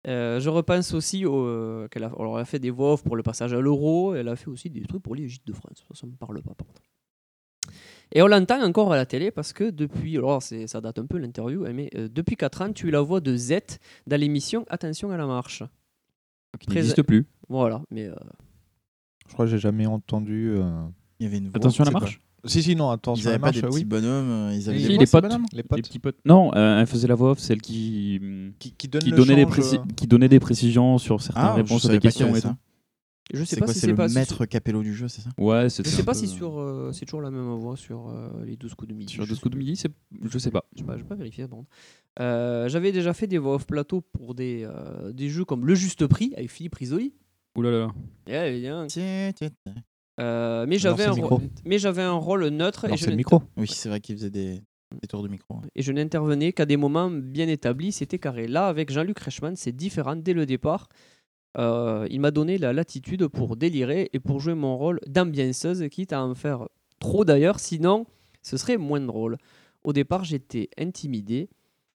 [0.06, 3.02] Euh, je repense aussi au, euh, qu'elle a, alors, elle a fait des voix off
[3.04, 4.14] pour le passage à l'euro.
[4.14, 5.84] Elle a fait aussi des trucs pour les Gîtes de France.
[5.88, 6.82] Ça, ça me parle pas, par contre.
[8.14, 11.06] Et on l'entend encore à la télé parce que depuis, alors c'est- ça date un
[11.06, 13.52] peu l'interview, hein, mais euh, depuis 4 ans, tu es la voix de Z
[14.06, 15.62] dans l'émission Attention à la marche.
[16.60, 17.24] Qui n'existe plus.
[17.48, 18.14] Voilà, mais euh,
[19.28, 20.50] Je crois que j'ai jamais entendu.
[20.56, 20.62] euh,
[21.20, 23.28] Il y avait une voix, Attention à la c'est marche Si, si, non, attention Ils
[23.28, 23.84] à la pas marche, des petits oui.
[23.84, 25.82] bonhommes, euh, ils avaient Si, des les voix, potes, ces bonhommes Les potes.
[25.82, 26.16] petits potes.
[26.24, 28.20] Non, euh, elle faisait la voix off, celle qui
[28.58, 29.84] Qui, qui donne qui le donnait des change, préci- euh.
[29.96, 32.24] qui donnait des précisions sur certaines Ah, je réponses à savais des pas qu'il y
[32.24, 32.48] questions avait et ça.
[32.50, 32.56] tout.
[33.38, 35.06] je sais c'est pas quoi si c'est c'est le pas si- maître capello du jeu
[35.06, 35.30] c'est ça?
[35.38, 37.76] Ouais, Je c'était sais un pas peu- si sur, euh, c'est toujours la même voix
[37.76, 39.12] sur euh, les 12 coups de midi.
[39.12, 39.88] sur je 12 sais coups de midi, c'est
[40.24, 40.64] je sais pas.
[40.74, 41.64] Je sais pas, j'ai pas vérifié bon.
[42.20, 45.74] Euh, J'avais déjà fait des voix off plateau pour des, euh, des jeux comme Le
[45.76, 47.14] Juste Prix avec Philippe Risoli.
[47.56, 47.88] Ouh là là.
[48.26, 48.86] Bien.
[48.86, 49.74] Tiens, tiens, tiens.
[50.20, 51.62] Euh, mais j'avais un, le rôle- micro.
[51.64, 53.42] mais j'avais un rôle neutre Alors, et je, le micro.
[53.56, 54.60] oui c'est vrai qu'il faisait des,
[55.00, 55.68] des tours de micro ouais.
[55.74, 58.46] et je n'intervenais qu'à des moments bien établis, c'était carré.
[58.46, 60.88] Là, avec Jean-Luc Reichmann, c'est différent dès le départ.
[61.58, 66.12] Euh, il m'a donné la latitude pour délirer et pour jouer mon rôle d'ambianceuse, quitte
[66.12, 68.06] à en faire trop d'ailleurs, sinon
[68.42, 69.38] ce serait moins drôle.
[69.82, 71.48] Au départ, j'étais intimidé,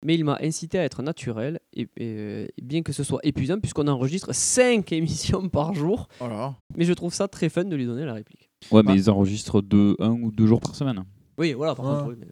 [0.07, 3.87] mais il m'a incité à être naturel, et, et- bien que ce soit épuisant, puisqu'on
[3.89, 6.07] enregistre 5 émissions par jour.
[6.21, 6.55] Oh là.
[6.77, 8.49] Mais je trouve ça très fun de lui donner la réplique.
[8.71, 8.95] Ouais, mais Bah.
[8.95, 11.03] ils enregistrent deux, un ou deux jours par semaine.
[11.37, 11.91] Oui, voilà, par Ouais.
[11.97, 12.27] contre, oui, mais,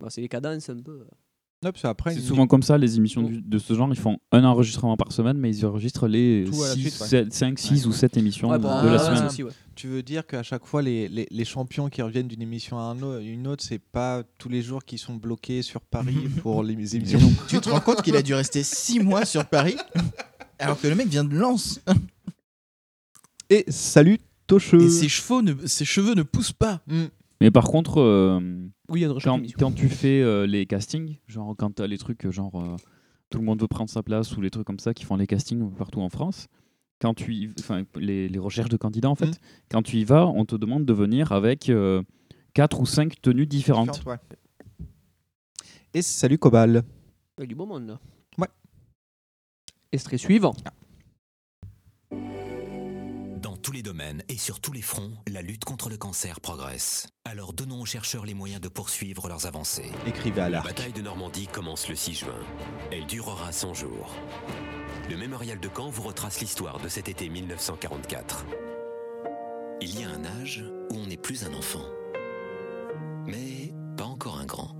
[0.00, 1.04] bah, c'est les cadences un peu.
[2.08, 5.12] C'est souvent comme ça, les émissions du- de ce genre, ils font un enregistrement par
[5.12, 7.26] semaine, mais ils enregistrent les Tout à la suite, ouais.
[7.30, 9.20] 5, 6 ou 7 émissions Ouais, de la un- semaine.
[9.22, 9.50] ouais, aussi, ouais.
[9.74, 12.82] Tu veux dire qu'à chaque fois, les, les, les champions qui reviennent d'une émission à
[12.82, 16.62] un au- une autre, c'est pas tous les jours qu'ils sont bloqués sur Paris pour
[16.62, 17.20] les émissions?
[17.48, 19.76] Tu te rends compte qu'il a dû rester 6 mois sur Paris
[20.58, 21.80] alors que le mec vient de Lens?
[23.50, 26.80] Et salut Tocheux et ses cheveux ne, ses cheveux ne poussent pas.
[27.40, 28.40] Mais par contre, euh,
[28.88, 31.82] Oui, il y a une recherche quand, tu fais euh, les castings, genre quand tu
[31.82, 32.76] as les trucs, euh, genre euh,
[33.30, 35.26] tout le monde veut prendre sa place ou les trucs comme ça qui font les
[35.26, 36.46] castings partout en France,
[37.00, 39.34] quand tu y- enfin les, les recherches de candidats en fait, Mhm.
[39.70, 41.70] quand tu y vas, on te demande de venir avec
[42.54, 43.90] 4 ou 5 tenues différentes.
[43.92, 44.86] Différentes, ouais.
[45.94, 46.82] Et salut Cobal.
[47.38, 48.00] Il y a du beau monde là.
[48.38, 48.48] Ouais.
[49.92, 50.52] Extrait suivant.
[50.52, 50.70] Dans
[53.66, 57.08] tous les domaines et sur tous les fronts, la lutte contre le cancer progresse.
[57.24, 59.90] Alors donnons aux chercheurs les moyens de poursuivre leurs avancées.
[60.06, 62.38] Écrivez à La bataille de Normandie commence le 6 juin.
[62.92, 64.14] Elle durera 100 jours.
[65.10, 68.46] Le mémorial de Caen vous retrace l'histoire de cet été 1944.
[69.80, 70.62] Il y a un âge
[70.92, 71.86] où on n'est plus un enfant.
[73.26, 74.76] Mais pas encore un grand.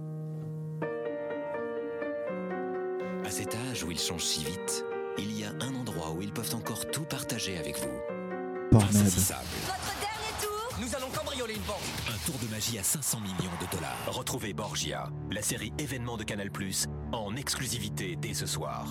[3.24, 4.84] À cet âge où ils changent si vite,
[5.18, 8.15] il y a un endroit où ils peuvent encore tout partager avec vous.
[8.78, 8.96] Pornhub.
[8.96, 9.46] Insaisissable.
[10.78, 11.76] Nous allons cambrioler une banque.
[12.08, 13.96] Un tour de magie à 500 millions de dollars.
[14.08, 16.50] Retrouvez Borgia, la série événement de Canal+,
[17.12, 18.86] en exclusivité dès ce soir.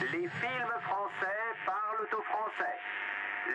[0.00, 2.78] Les films français parlent au français.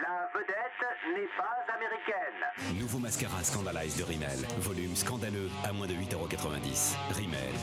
[0.03, 2.79] La vedette n'est pas américaine.
[2.79, 4.37] Nouveau mascara Scandalize de Rimmel.
[4.59, 6.95] Volume scandaleux à moins de 8,90€.
[7.15, 7.53] Rimmel.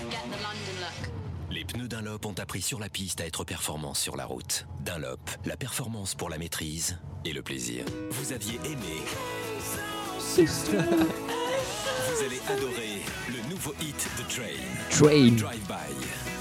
[1.51, 4.67] Les pneus Dunlop ont appris sur la piste à être performants sur la route.
[4.81, 7.85] Dunlop, la performance pour la maîtrise et le plaisir.
[8.11, 9.03] Vous aviez aimé.
[10.37, 14.61] Vous allez adorer le nouveau hit de Train.
[14.91, 15.37] Train.
[15.37, 16.36] Drive By.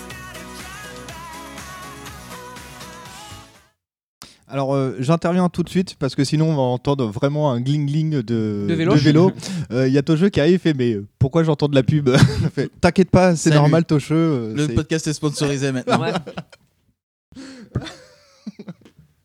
[4.48, 8.12] Alors euh, j'interviens tout de suite parce que sinon on va entendre vraiment un gling-gling
[8.22, 9.32] de, De vélo.
[9.72, 11.82] Euh, Il y a Tocheux qui arrive et fait mais euh, pourquoi j'entends de la
[11.82, 12.10] pub?
[12.10, 14.14] Il fait, T'inquiète pas, c'est normal Tocheux.
[14.16, 16.00] euh, Le podcast est sponsorisé maintenant.
[16.02, 16.14] Ouais.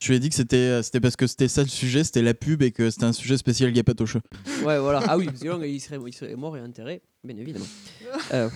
[0.02, 2.32] Je lui ai dit que c'était c'était parce que c'était ça le sujet, c'était la
[2.32, 4.16] pub et que c'était un sujet spécial Gapatoche.
[4.64, 5.02] Ouais, voilà.
[5.06, 7.66] Ah oui, sinon il serait, il serait mort et enterré, bien évidemment.
[8.32, 8.48] Euh,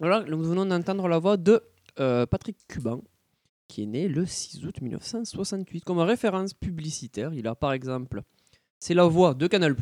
[0.00, 1.60] Voilà, nous venons d'entendre la voix de
[2.00, 3.02] euh, Patrick Cuban,
[3.72, 5.82] qui est né le 6 août 1968.
[5.82, 8.22] Comme référence publicitaire, il a par exemple,
[8.78, 9.74] c'est la voix de Canal+,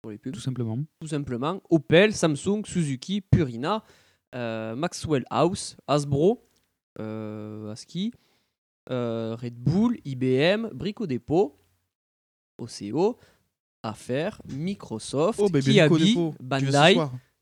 [0.00, 0.78] pour les pubs, Tout simplement.
[0.98, 3.84] tout simplement, Opel, Samsung, Suzuki, Purina,
[4.34, 6.42] euh, Maxwell House, Hasbro,
[6.98, 8.14] euh, Aski,
[8.90, 11.60] euh, Red Bull, IBM, Brico Dépôt,
[12.56, 13.18] OCO,
[13.82, 16.96] Affaire, Microsoft, Oh, baby, Brico Kiabi, Bandai,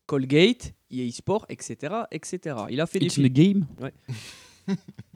[0.05, 2.55] Colgate, EA Sport, etc., etc.
[2.69, 3.27] Il a fait des films.
[3.29, 3.65] the game.
[3.79, 3.93] Ouais.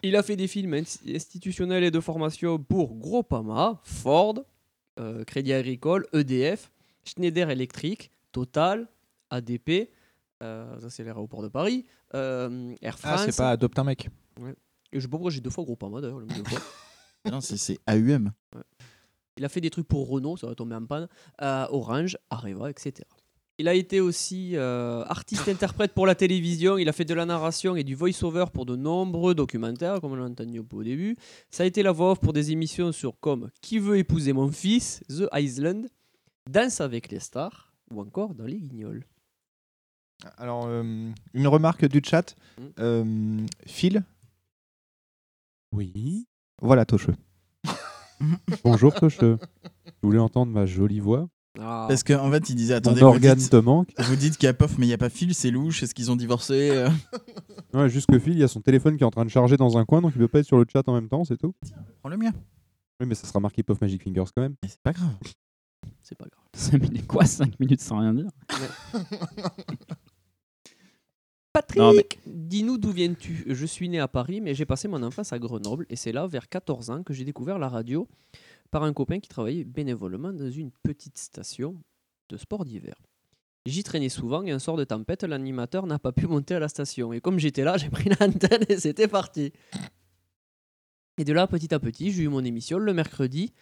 [0.03, 4.36] Il a fait des films ins- institutionnels et de formation pour Groupama, Ford,
[4.99, 6.71] euh, Crédit Agricole, EDF,
[7.03, 8.88] Schneider Electric, Total,
[9.30, 9.89] ADP,
[10.43, 13.26] euh, ça c'est l'aéroport de Paris, euh, Air Ah, France.
[13.26, 14.09] c'est pas Adopte un mec.
[14.39, 14.53] Ouais.
[14.91, 16.19] Et je sais pas pourquoi j'ai deux fois Groupama d'ailleurs.
[16.19, 16.59] le nombre de fois.
[17.32, 18.32] Non, c'est- c'est AUM.
[19.38, 21.07] Il a fait des trucs pour Renault, ça va tomber en panne,
[21.41, 22.93] euh, Orange, Areva, etc.
[23.58, 26.78] Il a été aussi euh, artiste-interprète pour la télévision.
[26.78, 30.16] Il a fait de la narration et du voice-over pour de nombreux documentaires, comme on
[30.16, 31.16] l'a entendu au début.
[31.49, 34.51] Ça a été la voix off pour des émissions sur comme Qui veut épouser mon
[34.51, 35.88] fils, The Island,
[36.49, 39.06] Danse avec les stars ou encore Dans les guignols.
[40.38, 42.36] Alors euh, une remarque du chat.
[42.58, 42.64] Mm.
[42.80, 43.38] Euh,
[43.68, 44.03] Phil,
[45.72, 46.28] Oui.
[46.62, 47.16] voilà Tocheux.
[48.64, 49.38] Bonjour Tocheux.
[49.86, 51.30] Je voulais entendre ma jolie voix.
[51.60, 51.86] Ah.
[51.88, 53.89] Parce qu'en fait, il disait Mon attendez, vous organe dites- te manque.
[53.97, 55.93] Vous dites qu'il y a Pof, mais il n'y a pas Phil, c'est louche, est-ce
[55.95, 56.89] qu'ils ont divorcé euh
[57.74, 59.58] Ouais, juste que Phil, il y a son téléphone qui est en train de charger
[59.58, 61.38] dans un coin, donc il peut pas être sur le chat en même temps, c'est
[61.38, 61.53] tout.
[62.01, 62.32] Prends le mien.
[62.99, 64.56] Oui, mais ça sera marqué Puff Magic Fingers quand même.
[64.64, 65.16] Mais c'est pas grave.
[66.01, 66.45] C'est pas grave.
[66.56, 68.30] 5 minutes, quoi 5 minutes sans rien dire?
[71.53, 73.45] Patrick, Non, mais- dis-nous d'où viens-tu?
[73.47, 76.28] Je suis né à Paris, mais j'ai passé mon enfance à Grenoble, et c'est là,
[76.28, 78.08] vers 14 ans, que j'ai découvert la radio
[78.72, 81.82] par un copain qui travaillait bénévolement dans une petite station
[82.30, 82.95] de sport d'hiver.
[83.66, 86.70] J'y traînais souvent et un soir de tempête, l'animateur n'a pas pu monter à la
[86.70, 87.13] station.
[87.13, 89.51] Et comme j'étais là, j'ai pris l'antenne et c'était parti.
[91.18, 93.53] Et de là, petit à petit, j'ai eu mon émission le mercredi,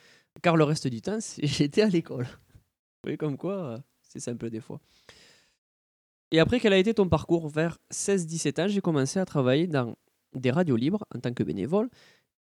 [0.42, 2.26] car le reste du temps, j'étais à l'école.
[2.26, 4.80] Vous voyez comme quoi, euh, c'est simple des fois.
[6.32, 9.96] Et après, quel a été ton parcours Vers 16-17 ans, j'ai commencé à travailler dans
[10.34, 11.90] des radios libres en tant que bénévole.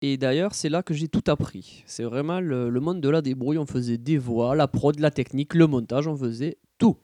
[0.08, 1.84] Et d'ailleurs, c'est là que j'ai tout appris.
[1.88, 3.58] C'est vraiment le, le monde de la débrouille.
[3.58, 6.98] On faisait des voix, la prod, la technique, le montage, on faisait tout.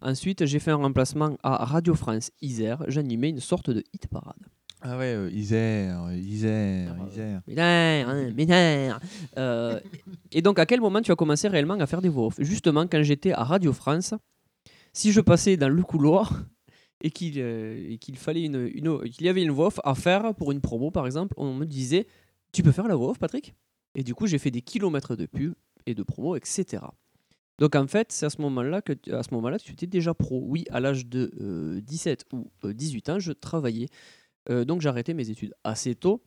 [0.00, 2.84] Ensuite, j'ai fait un remplacement à Radio France Isère.
[2.86, 4.36] J'animais une sorte de hit parade.
[4.80, 7.40] Ah ouais, euh, Isère, Isère, Isère.
[7.48, 9.00] Mineur, hein, mineur.
[9.36, 9.80] Euh,
[10.30, 12.34] et donc, à quel moment tu as commencé réellement à faire des voix off?
[12.38, 14.14] Justement, quand j'étais à Radio France,
[14.92, 16.44] si je passais dans le couloir
[17.02, 19.96] et qu'il euh, et qu'il fallait une, une- qu'il y avait une voix off à
[19.96, 22.06] faire pour une promo, par exemple, on me disait
[22.52, 23.54] Tu peux faire la voix off, Patrick?
[23.94, 25.54] Et du coup, j'ai fait des kilomètres de pub
[25.86, 26.82] et de promo, etc.
[27.58, 30.42] Donc en fait, c'est à ce moment-là que à ce moment-là, tu étais déjà pro.
[30.46, 33.88] Oui, à l'âge de euh, 17 ou euh, 18 ans, je travaillais.
[34.50, 36.22] Euh, donc arrêté mes études assez tôt.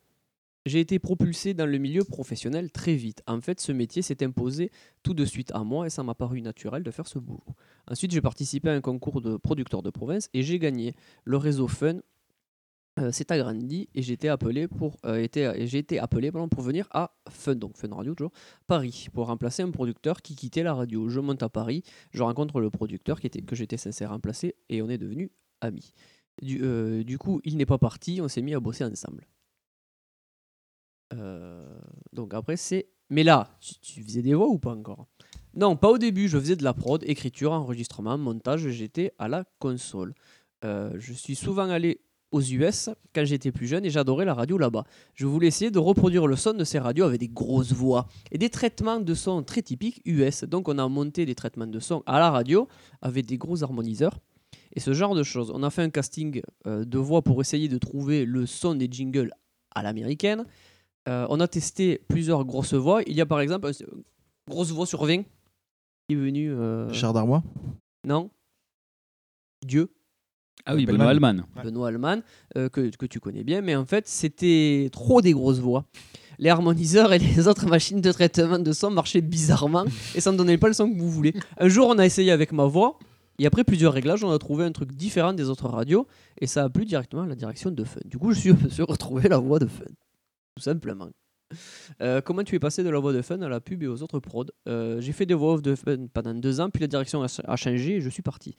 [0.67, 3.23] J'ai été propulsé dans le milieu professionnel très vite.
[3.25, 4.69] En fait, ce métier s'est imposé
[5.01, 7.43] tout de suite à moi et ça m'a paru naturel de faire ce boulot.
[7.87, 10.93] Ensuite, j'ai participé à un concours de producteurs de province et j'ai gagné.
[11.23, 12.01] Le réseau Fun
[12.99, 17.11] euh, s'est agrandi et été appelé pour euh, et j'ai été appelé pour venir à
[17.29, 18.33] Fun donc Fun Radio toujours
[18.67, 21.07] Paris pour remplacer un producteur qui quittait la radio.
[21.07, 24.81] Je monte à Paris, je rencontre le producteur qui était que j'étais censé remplacer et
[24.81, 25.29] on est devenus
[25.61, 25.93] amis.
[26.41, 29.25] Du, euh, du coup, il n'est pas parti, on s'est mis à bosser ensemble.
[31.13, 31.79] Euh,
[32.13, 35.07] donc après c'est mais là, tu, tu faisais des voix ou pas encore?
[35.53, 39.43] Non, pas au début, je faisais de la prod, écriture, enregistrement, montage, j'étais à la
[39.59, 40.13] console.
[40.63, 42.01] Euh, je suis souvent allé
[42.31, 44.85] aux US quand j'étais plus jeune et j'adorais la radio là-bas.
[45.15, 48.37] Je voulais essayer de reproduire le son de ces radios avec des grosses voix et
[48.37, 50.43] des traitements de son très typiques US.
[50.45, 52.67] Donc on a monté des traitements de son à la radio
[53.01, 54.17] avec des gros harmoniseurs
[54.73, 55.51] et ce genre de choses.
[55.53, 58.87] On a fait un casting euh, de voix pour essayer de trouver le son des
[58.89, 59.31] jingles
[59.75, 60.45] à l'américaine.
[61.09, 63.01] Euh, on a testé plusieurs grosses voix.
[63.07, 64.03] Il y a par exemple une
[64.47, 65.25] grosse voix sur 20 qui
[66.11, 66.51] est venue.
[66.51, 67.13] euh, Richard
[68.05, 68.29] Non.
[69.65, 69.89] Dieu.
[70.65, 71.43] Ah oui, Benoît Alman.
[71.63, 72.21] Benoît Alman,
[72.57, 75.85] euh, que, que tu connais bien, mais en fait, c'était trop des grosses voix.
[76.37, 79.85] Les harmoniseurs et les autres machines de traitement de son marchaient bizarrement
[80.15, 81.33] et ça ne donnait pas le son que vous voulez.
[81.57, 82.97] Un jour, on a essayé avec ma voix
[83.39, 86.07] et après plusieurs réglages, on a trouvé un truc différent des autres radios
[86.39, 87.99] et ça a plu directement à la direction de Fun.
[88.05, 89.85] Du coup, je suis, je me suis retrouvé la voix de Fun,
[90.55, 91.09] tout simplement.
[92.01, 94.01] Euh, comment tu es passé de la voix de Fun à la pub et aux
[94.03, 94.45] autres prods?
[94.69, 97.55] Euh, J'ai fait des voix off de Fun pendant deux ans, puis la direction a
[97.57, 98.55] changé et je suis parti.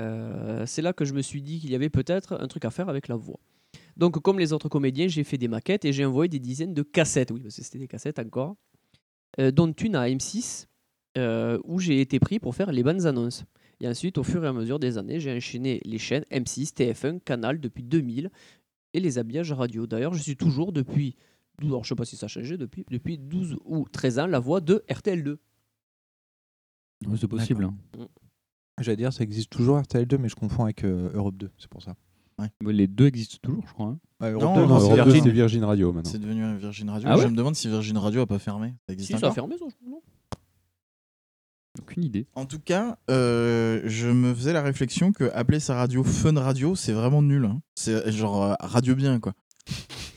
[0.00, 2.70] Euh, c'est là que je me suis dit qu'il y avait peut-être un truc à
[2.70, 3.40] faire avec la voix.
[3.96, 6.82] Donc, comme les autres comédiens, j'ai fait des maquettes et j'ai envoyé des dizaines de
[6.82, 7.30] cassettes.
[7.30, 8.56] Oui, parce que c'était des cassettes encore.
[9.38, 10.66] Euh, dont une à M6,
[11.18, 13.44] euh, où j'ai été pris pour faire les bandes annonces.
[13.80, 17.20] Et ensuite, au fur et à mesure des années, j'ai enchaîné les chaînes M6, TF1,
[17.20, 18.30] Canal depuis 2000
[18.94, 19.86] et les habillages radio.
[19.86, 21.16] D'ailleurs, je suis toujours depuis,
[21.60, 24.26] 12, alors je sais pas si ça a changé, depuis, depuis 12 ou 13 ans,
[24.26, 25.36] la voix de RTL2.
[27.18, 27.64] c'est possible.
[27.64, 28.08] hein.
[28.80, 31.82] J'allais dire, ça existe toujours RTL2, mais je confonds avec euh, Europe 2, c'est pour
[31.82, 31.94] ça.
[32.60, 33.86] Les deux existent toujours, je crois.
[33.86, 33.98] hein.
[34.20, 35.22] Ouais, Europe Non, 2, non, non, c'est Europe 2, Virgin.
[35.24, 36.10] c'est Virgin Radio maintenant.
[36.10, 37.08] C'est devenu Virgin Radio.
[37.10, 38.74] Ah ouais je me demande si Virgin Radio a pas fermé.
[38.86, 40.02] Ça existe Si, ça a encore fermé, ça, je- non
[41.80, 42.26] Aucune idée.
[42.34, 46.74] En tout cas, euh, je me faisais la réflexion que appeler sa radio Fun Radio,
[46.74, 47.44] c'est vraiment nul.
[47.46, 47.60] hein.
[47.74, 49.32] C'est genre euh, Radio Bien, quoi.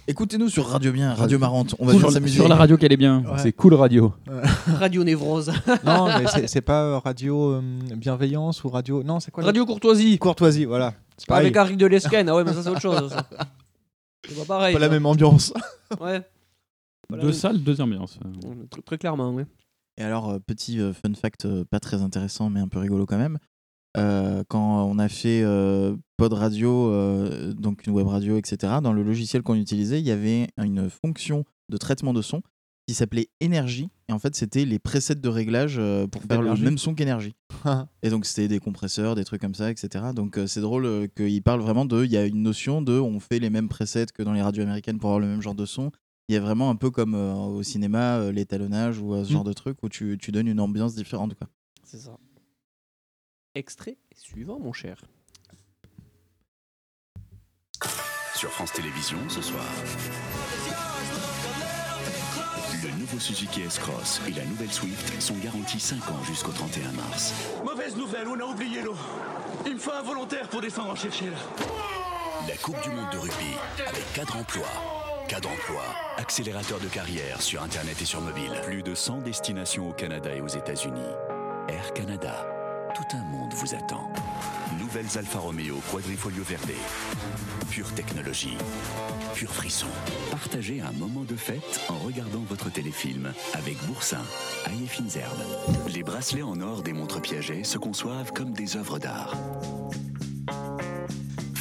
[0.09, 1.75] Écoutez-nous sur Radio Bien, Radio Marrante.
[1.77, 3.23] On va Sur bien la- sur la radio qu'elle est bien.
[3.25, 3.37] Ouais.
[3.37, 4.11] C'est cool radio.
[4.67, 5.51] Radio Névrose.
[5.85, 7.61] non, mais c'est- pas euh, radio euh,
[7.95, 9.03] bienveillance ou radio.
[9.03, 10.17] Non, c'est quoi Radio Courtoisie.
[10.17, 10.95] Courtoisie, voilà.
[11.15, 13.15] C'est Pas avec Harry de Lesquen, ah ouais, mais ça c'est autre chose.
[14.27, 14.73] C'est pas pareil.
[14.73, 15.53] Pas la même ambiance.
[15.99, 16.21] Ouais.
[17.07, 18.17] Voilà, Deux salles, deux ambiances.
[18.71, 19.43] Très, très clairement, oui.
[19.97, 23.37] Et alors, euh, petit fun fact, pas très intéressant, mais un peu rigolo quand même.
[23.97, 28.93] Euh, quand on a fait euh, Pod Radio, euh, donc une web radio, etc., dans
[28.93, 32.41] le logiciel qu'on utilisait, il y avait une fonction de traitement de son
[32.87, 33.89] qui s'appelait Énergie.
[34.07, 37.35] Et en fait, c'était les presets de réglage euh, pour faire le même son qu'Énergie.
[38.03, 40.05] et donc, c'était des compresseurs, des trucs comme ça, etc.
[40.15, 42.03] Donc, euh, c'est drôle qu'il parle vraiment de.
[42.03, 42.93] Il y a une notion de.
[42.93, 45.55] On fait les mêmes presets que dans les radios américaines pour avoir le même genre
[45.55, 45.91] de son.
[46.29, 49.29] Il y a vraiment un peu comme euh, au cinéma, euh, l'étalonnage ou euh, ce
[49.29, 49.33] Mm.
[49.33, 51.33] genre de truc où tu, tu donnes une ambiance différente.
[51.83, 52.17] C'est ça.
[53.55, 55.01] Extrait suivant, mon cher.
[58.35, 59.65] Sur France Télévisions ce soir.
[62.83, 67.33] Le nouveau Suzuki S-Cross et la nouvelle Swift sont garantis 5 ans jusqu'au 31 mars.
[67.65, 68.95] Mauvaise nouvelle, on a oublié l'eau.
[69.65, 71.33] Il me faut un volontaire pour descendre en Chefchel.
[72.47, 74.67] La Coupe du Monde de rugby avec cadre emploi.
[75.27, 75.83] Cadre emploi,
[76.17, 78.51] accélérateur de carrière sur Internet et sur mobile.
[78.63, 81.01] Plus de 100 destinations au Canada et aux États-Unis.
[81.67, 82.47] Air Canada,
[82.93, 84.09] tout un monde vous attend.
[84.79, 86.71] Nouvelles Alfa Romeo Quadrifoglio Verde.
[87.69, 88.57] Pure technologie,
[89.35, 89.87] pur frisson.
[90.31, 94.23] Partagez un moment de fête en regardant votre téléfilm avec Boursin,
[94.65, 94.87] Aïe.
[95.93, 99.35] Les bracelets en or des montres Piaget se conçoivent comme des œuvres d'art.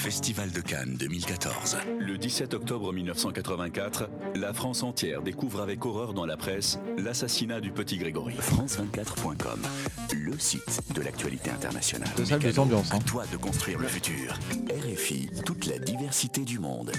[0.07, 1.77] Festival de Cannes 2014.
[1.99, 7.71] Le 17 octobre 1984, la France entière découvre avec horreur dans la presse l'assassinat du
[7.71, 8.35] petit Grégory.
[8.35, 9.61] France24.com,
[10.13, 12.09] le site de l'actualité internationale.
[12.17, 12.91] De salle des ambiances.
[12.91, 12.97] hein.
[12.97, 14.33] À toi de construire le futur.
[14.69, 16.91] RFI, toute la diversité du monde.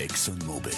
[0.00, 0.72] ExxonMobil.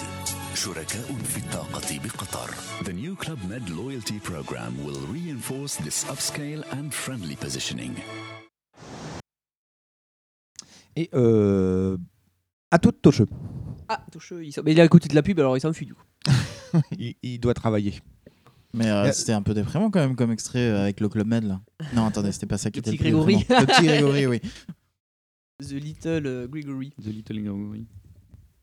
[0.55, 2.49] شركاء في الطاقة بقطر.
[2.83, 7.93] The new Club Med loyalty program will reinforce this upscale and friendly positioning.
[10.96, 11.96] Et euh,
[12.70, 13.26] à tout Tocheux.
[13.88, 15.94] Ah, Toucheux, il, s'en- mais il a écouté de la pub, alors il s'enfuit du
[15.94, 16.04] coup.
[16.98, 18.00] il, il doit travailler.
[18.72, 21.26] Mais euh, Euh, c'était un peu déprimant quand même comme extrait euh, avec le Club
[21.26, 21.60] Med là.
[21.94, 23.36] Non, attendez, c'était pas ça qui Le était petit le plus Grégory.
[23.38, 23.60] déprimant.
[23.60, 24.40] Le petit Grégory, oui.
[25.60, 26.90] The Little euh, Gregory.
[27.00, 27.86] The Little Gregory.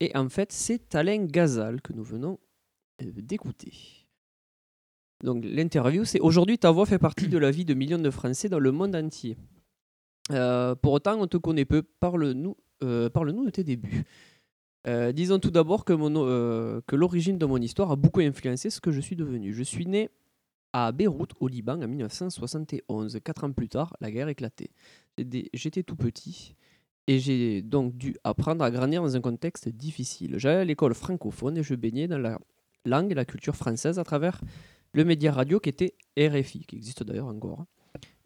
[0.01, 2.39] Et en fait, c'est Alain Gazal que nous venons
[3.01, 3.71] euh, d'écouter.
[5.23, 8.49] Donc l'interview, c'est Aujourd'hui, ta voix fait partie de la vie de millions de Français
[8.49, 9.37] dans le monde entier.
[10.31, 11.81] Euh, pour autant, on te connaît peu.
[11.81, 14.03] Parle-nous euh, de tes débuts.
[14.87, 15.93] Euh, disons tout d'abord que,
[16.81, 19.53] que l'origine de mon histoire a beaucoup influencé ce que je suis devenu.
[19.53, 20.09] Je suis né
[20.73, 23.19] à Beyrouth, au Liban, en 1971.
[23.23, 24.71] Quatre ans plus tard, la guerre éclatait.
[25.53, 26.55] J'étais- tout petit
[27.07, 30.35] et j'ai donc dû apprendre à grandir dans un contexte difficile.
[30.37, 32.39] J'allais à l'école francophone et je baignais dans la
[32.85, 34.39] langue et la culture française à travers
[34.93, 37.65] le média radio qui était RFI, qui existe d'ailleurs encore,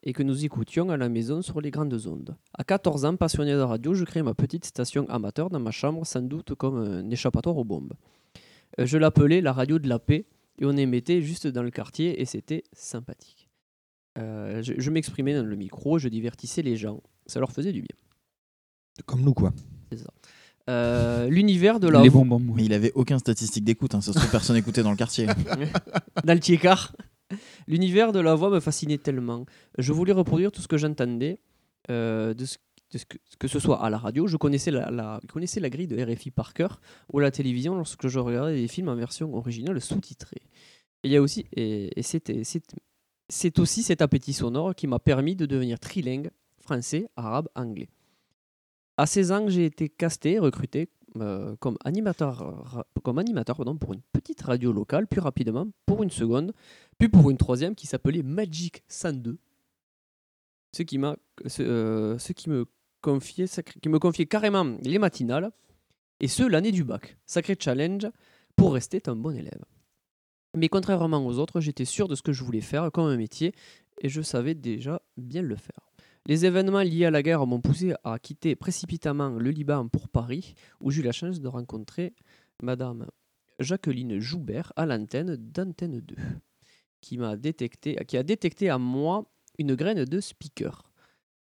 [0.05, 2.35] et que nous écoutions à la maison sur les grandes ondes.
[2.53, 6.05] À 14 ans, passionné de radio, je créai ma petite station amateur dans ma chambre,
[6.05, 7.93] sans doute comme un échappatoire aux bombes.
[8.79, 10.25] Euh, Je l'appelais la radio de la paix,
[10.59, 13.49] et on émettait juste dans le quartier, et c'était sympathique.
[14.17, 17.81] Euh, je je m'exprimais dans le micro, je divertissais les gens, ça leur faisait du
[17.81, 17.97] bien.
[19.05, 19.53] Comme nous, quoi.
[19.91, 20.09] C'est ça.
[20.69, 22.39] Euh, L'univers de la Les bonbons.
[22.39, 24.01] Mais il avait aucun statistique d'écoute, hein.
[24.01, 25.27] ça se trouve personne écoutait dans le quartier.
[26.23, 26.39] dans le.
[27.67, 29.45] L'univers de la voix me fascinait tellement.
[29.77, 31.39] Je voulais reproduire tout ce que j'entendais,
[31.89, 32.33] euh,
[33.39, 34.27] que, ce soit à la radio.
[34.27, 38.55] Je connaissais la, grille de RFI par cœur, ou à la télévision lorsque je regardais
[38.55, 40.41] des films en version originale sous-titrée.
[41.03, 45.79] Il y a aussi, et, c'est aussi cet appétit sonore qui m'a permis de devenir
[45.79, 47.89] trilingue, français, arabe, anglais.
[48.97, 50.89] À 16 ans, j'ai été casté, recruté
[51.21, 52.43] euh, comme animateur,
[53.03, 56.53] pardon, pour une petite radio locale, puis rapidement pour une seconde,
[56.97, 59.37] puis pour une troisième qui s'appelait Magic 102.
[60.73, 60.99] Ce qui,
[61.45, 62.65] ce, euh, me
[63.01, 63.45] confiait,
[63.81, 65.51] qui me confiait carrément les matinales,
[66.19, 67.17] et ce l'année du bac.
[67.25, 68.07] Sacré challenge
[68.55, 69.63] pour rester un bon élève.
[70.55, 73.53] Mais contrairement aux autres, j'étais sûr de ce que je voulais faire comme un métier,
[74.01, 75.91] et je savais déjà bien le faire.
[76.27, 80.55] Les événements liés à la guerre m'ont poussé à quitter précipitamment le Liban pour Paris,
[80.81, 82.13] où j'ai eu la chance de rencontrer
[82.63, 83.07] Madame
[83.59, 86.15] Jacqueline Joubert à l'antenne d'Antenne 2,
[87.01, 89.25] qui, m'a détecté, qui a détecté à moi
[89.59, 90.91] une graine de speaker.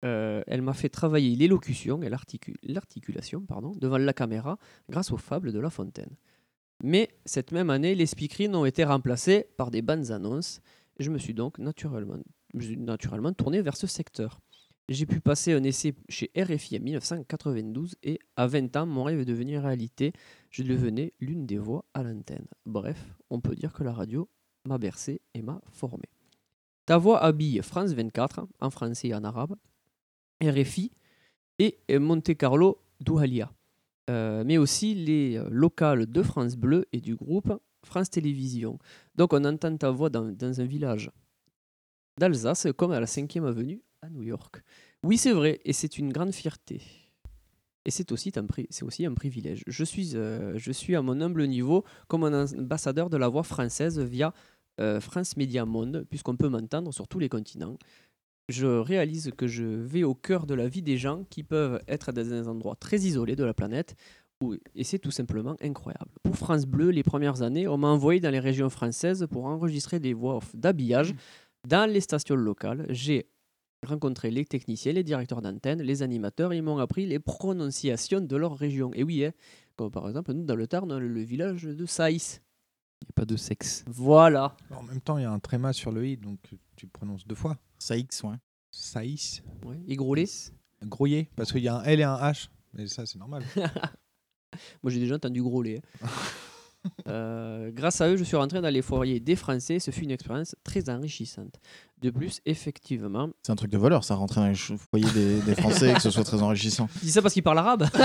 [0.04, 3.46] Euh, elle m'a fait travailler l'élocution et l'articu- l'articulation
[3.80, 4.58] devant la caméra
[4.90, 6.16] grâce aux fables de La Fontaine.
[6.84, 10.60] Mais cette même année, les speakerines ont été remplacées par des bandes annonces.
[10.98, 14.40] Je me suis donc naturellement tourné vers ce secteur.
[14.90, 19.22] J'ai pu passer un essai chez RFI en 1992 et à 20 ans, mon rêve
[19.22, 20.12] est devenu réalité.
[20.50, 22.46] Je devenais l'une des voix à l'antenne.
[22.66, 24.28] Bref, on peut dire que la radio
[24.66, 26.04] m'a bercé et m'a formé.
[26.86, 29.56] Ta voix habille France 24 en français et en arabe,
[30.44, 30.92] RFI
[31.60, 33.52] et Monte Carlo Doualia,
[34.10, 37.54] Euh, mais aussi les euh, locales de France Bleu et du groupe
[37.86, 38.80] France Télévisions.
[39.16, 41.12] Donc on entend ta voix dans, dans un village
[42.18, 44.62] d'Alsace comme à la 5e avenue à New York.
[45.04, 46.82] Oui, c'est vrai, et c'est une grande fierté.
[47.86, 49.64] Et c'est aussi, un privilège.
[49.66, 53.43] Je suis, euh, je suis à mon humble niveau comme un ambassadeur de la voix
[53.43, 54.34] française via
[54.80, 57.78] euh, France Média Monde, puisqu'on peut m'entendre sur tous les continents.
[58.50, 62.12] Je réalise que je vais au cœur de la vie des gens qui peuvent être
[62.12, 63.96] dans des endroits très isolés de la planète,
[64.76, 66.12] et c'est tout simplement incroyable.
[66.24, 70.00] Pour France Bleu, les premières années, on m'a envoyé dans les régions françaises pour enregistrer
[70.00, 71.13] des voix d'habillage
[71.67, 72.86] dans les stations locales.
[72.89, 73.28] J'ai
[73.86, 78.55] rencontré les techniciens, les directeurs d'antenne, les animateurs, ils m'ont appris les prononciations de leur
[78.58, 78.91] région.
[78.93, 79.32] Et oui, hein,
[79.75, 82.41] comme par exemple, nous, dans le Tarn, le, le village de Saïs.
[83.01, 83.83] Il n'y a pas de sexe.
[83.87, 84.55] Voilà.
[84.70, 86.37] En même temps, il y a un tréma sur le i, donc
[86.75, 87.58] tu le prononces deux fois.
[87.79, 88.36] Saïx, ouais.
[88.70, 89.41] Saïs.
[89.66, 89.79] Ouais.
[89.87, 90.25] Et Groulet
[90.83, 92.49] Grouillé, parce qu'il y a un L et un H.
[92.74, 93.43] Mais ça, c'est normal.
[94.83, 95.82] Moi, j'ai déjà entendu grôler.
[96.03, 96.08] hein.
[97.08, 99.79] Euh, grâce à eux, je suis rentré dans les foyers des Français.
[99.79, 101.59] Ce fut une expérience très enrichissante.
[102.01, 103.29] De plus, effectivement.
[103.43, 106.01] C'est un truc de voleur, ça, rentrer dans les foyers des, des Français et que
[106.01, 106.87] ce soit très enrichissant.
[106.99, 107.87] Tu dis ça parce qu'il parle arabe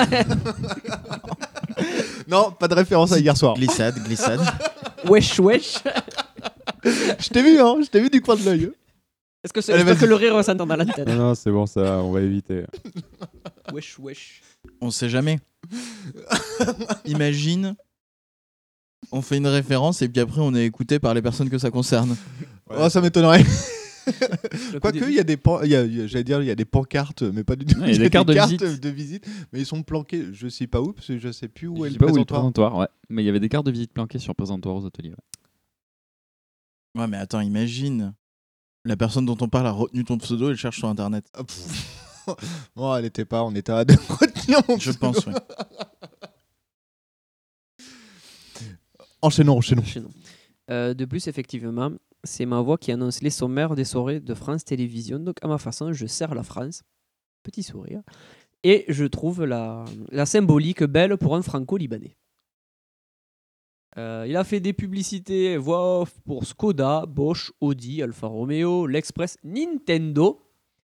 [2.28, 3.54] non, pas de référence à hier soir.
[3.54, 4.40] Glissade, glissade.
[5.08, 5.78] Wesh, wesh.
[6.84, 8.70] je t'ai vu, hein, je t'ai vu du coin de l'œil.
[9.44, 9.98] Est-ce que, j'espère vas-y.
[9.98, 12.64] que le rire va s'entendre à l'antenne Non, non, c'est bon, ça, on va éviter.
[13.72, 14.42] Wesh, wesh.
[14.80, 15.38] On sait jamais.
[17.04, 17.76] Imagine,
[19.12, 21.70] on fait une référence et puis après on est écouté par les personnes que ça
[21.70, 22.16] concerne.
[22.68, 23.44] Oh, ça m'étonnerait.
[24.81, 26.56] Quoique, il y a des, y a- il y a- j'allais dire, il y a
[26.56, 27.78] des pancartes, mais pas du tout.
[27.85, 28.81] Il y a des cartes de visite.
[28.81, 30.27] de visite, mais ils sont planqués.
[30.32, 32.06] Je sais pas où, parce que je sais plus où Je est sais le pas
[32.06, 32.40] où est le présentoir.
[32.40, 32.89] présentoir, ouais.
[33.09, 35.10] Mais il y avait des cartes de visite planquées sur le présentoir aux ateliers.
[35.10, 37.01] ouais.
[37.02, 38.14] Ouais, mais attends, imagine.
[38.85, 41.24] La personne dont on parle a retenu ton pseudo et le cherche sur internet.
[42.74, 44.98] Bon, elle était pas en état de retenir mon Je pseudo.
[44.98, 45.32] pense, oui.
[49.26, 49.82] Enchaînons, enchaînons.
[50.70, 51.90] Euh, de plus, effectivement,
[52.24, 55.18] c'est ma voix qui annonce les sommaires des soirées de France Télévisions.
[55.20, 56.82] Donc, à ma façon, je sers la France.
[57.42, 58.02] Petit sourire.
[58.64, 62.16] Et je trouve la, la symbolique belle pour un franco-libanais.
[63.98, 69.38] Euh, il a fait des publicités voix off pour Skoda, Bosch, Audi, Alfa Romeo, l'Express,
[69.42, 70.42] Nintendo.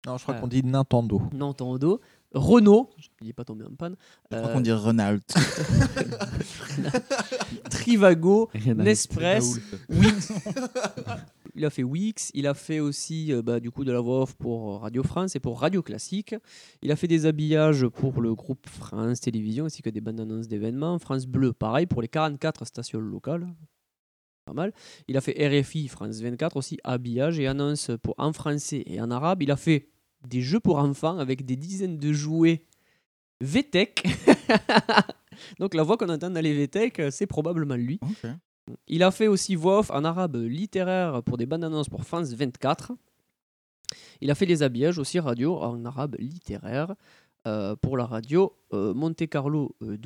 [0.08, 1.22] Non, je crois Euh, qu'on dit Nintendo.
[1.34, 2.00] Nintendo.
[2.36, 2.90] Renault,
[3.22, 3.96] il n'est pas tombé en panne.
[4.30, 5.20] Je crois Euh, qu'on dit Renault.
[7.70, 8.84] Trivago, Renault.
[8.84, 9.56] Nespress,
[9.90, 10.02] Renault.
[10.02, 10.32] Wix.
[11.56, 14.24] il a fait Wix, il a fait aussi euh, bah, du coup de la voix
[14.24, 16.36] off pour Radio France et pour Radio Classique.
[16.82, 20.48] Il a fait des habillages pour le groupe France Télévisions ainsi que des bandes annonces
[20.48, 21.00] d'événements.
[21.00, 23.48] France Bleu, pareil pour les 44 stations locales.
[24.46, 24.74] Pas mal.
[25.08, 29.10] Il a fait RFI, France 24 aussi, habillage et annonces pour, en français et en
[29.10, 29.42] arabe.
[29.42, 29.90] Il a fait
[30.28, 32.66] des jeux pour enfants avec des dizaines de jouets
[33.42, 34.04] VTech.
[35.60, 38.00] Donc la voix qu'on entend dans les VTech, euh, c'est probablement lui.
[38.88, 42.34] Il a fait aussi voix off en arabe littéraire pour des bandes annonces pour France
[42.34, 42.94] 24.
[44.22, 46.96] Il a fait des habillages aussi radio en arabe littéraire
[47.48, 49.98] euh, pour la radio euh, Monte Carlo euh,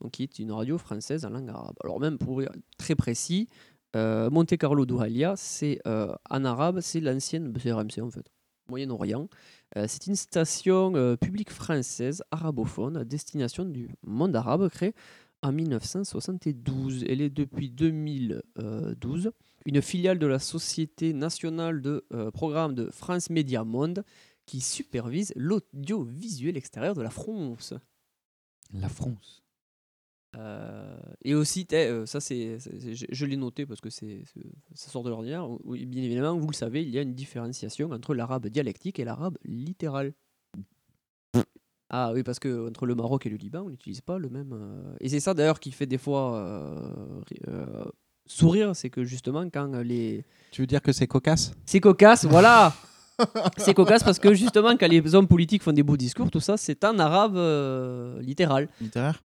[0.00, 1.76] donc qui est une radio française en langue arabe.
[1.84, 3.48] Alors même pour être très précis,
[3.94, 8.26] Monte Carlo Douhaïlia, c'est en arabe, c'est l'ancienne c'est RMC en fait,
[8.68, 9.28] Moyen-Orient.
[9.76, 14.94] Euh, c'est une station euh, publique française arabophone à destination du monde arabe créée
[15.42, 17.04] en 1972.
[17.08, 19.30] Elle est depuis 2012
[19.66, 24.04] une filiale de la Société nationale de euh, programme de France Média Monde
[24.46, 27.74] qui supervise l'audiovisuel extérieur de la France.
[28.72, 29.45] La France.
[30.38, 32.58] Euh, et aussi, euh, ça c'est,
[32.92, 34.22] je, je l'ai noté parce que c'est,
[34.74, 35.48] ça sort de l'ordinaire.
[35.64, 39.38] Bien évidemment, vous le savez, il y a une différenciation entre l'arabe dialectique et l'arabe
[39.44, 40.12] littéral.
[41.88, 44.52] Ah oui, parce que entre le Maroc et le Liban, on n'utilise pas le même.
[44.52, 47.40] euh, Et c'est ça d'ailleurs qui fait des fois ri-
[48.26, 50.24] sourire, c'est que justement quand les.
[50.50, 51.52] Tu veux dire que c'est cocasse?
[51.64, 52.74] C'est cocasse, voilà.
[53.56, 56.56] c'est cocasse parce que justement quand les hommes politiques font des beaux discours, tout ça,
[56.56, 57.36] c'est en arabe
[58.20, 58.68] littéral.
[58.80, 59.22] Littéraire?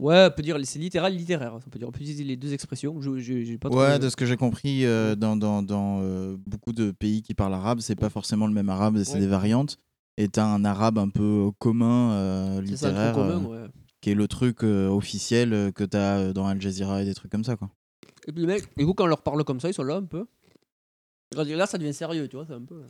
[0.00, 1.54] Ouais, on peut dire c'est littéral littéraire.
[1.54, 3.00] On peut dire on peut utiliser les deux expressions.
[3.00, 6.00] Je, je- j'ai pas trop- Ouais, de ce que j'ai compris, euh, dans, dans, dans
[6.02, 9.20] euh, beaucoup de pays qui parlent arabe, c'est pas forcément le même arabe, c'est Ouais.
[9.20, 9.78] des variantes.
[10.16, 13.68] Et t'as un arabe un peu commun, euh, C'est ça, le littéraire, commun, euh, ouais.
[14.00, 17.14] qui est le truc euh, officiel euh, que t'as euh, dans Al Jazeera et des
[17.14, 17.56] trucs comme ça.
[17.56, 17.70] Quoi.
[18.26, 19.96] Et puis les mecs, et vous quand on leur parle comme ça, ils sont là
[19.96, 20.26] un peu.
[21.34, 22.82] Là, ça devient sérieux, tu vois, c'est un peu.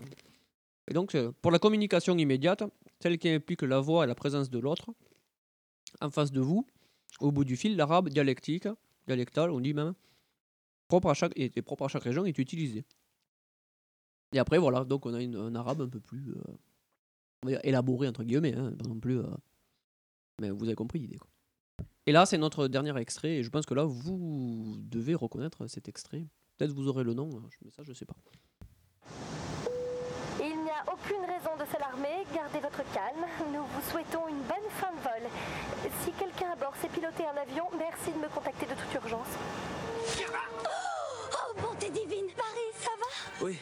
[0.91, 2.65] Et donc, euh, pour la communication immédiate,
[3.01, 4.87] celle qui implique la voix et la présence de l'autre,
[6.01, 6.67] en face de vous,
[7.21, 8.69] au bout du fil, l'arabe dialectique,
[9.07, 9.95] dialectal, on dit même,
[10.89, 11.35] propre à chaque,
[11.65, 12.85] propre à chaque région, est utilisé.
[14.33, 16.35] Et après, voilà, donc on a une- un arabe un peu plus
[17.47, 19.19] euh, élaboré, entre guillemets, hein, pas non plus.
[19.19, 19.27] euh,
[20.41, 21.19] mais vous avez compris l'idée.
[22.07, 25.89] Et là, c'est notre dernier extrait, et je pense que là, vous devez reconnaître cet
[25.89, 26.27] extrait.
[26.57, 28.17] Peut-être vous aurez le nom, hein, mais ça, je sais pas.
[31.05, 33.27] Aucune raison de s'alarmer, gardez votre calme.
[33.53, 35.29] Nous vous souhaitons une bonne fin de vol.
[36.05, 39.27] Si quelqu'un à bord sait piloter un avion, merci de me contacter de toute urgence.
[41.33, 43.45] Oh, bonté divine Marie, ça va?
[43.45, 43.59] Oui.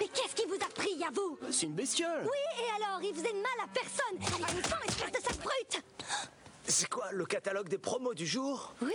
[0.00, 1.38] Mais qu'est-ce qui vous a pris à vous?
[1.52, 2.22] C'est une bestiole.
[2.24, 5.82] Oui, et alors, il faisait de mal à personne Allez-vous-en, espèce de sale brute
[6.66, 8.72] C'est quoi le catalogue des promos du jour?
[8.82, 8.92] Oui,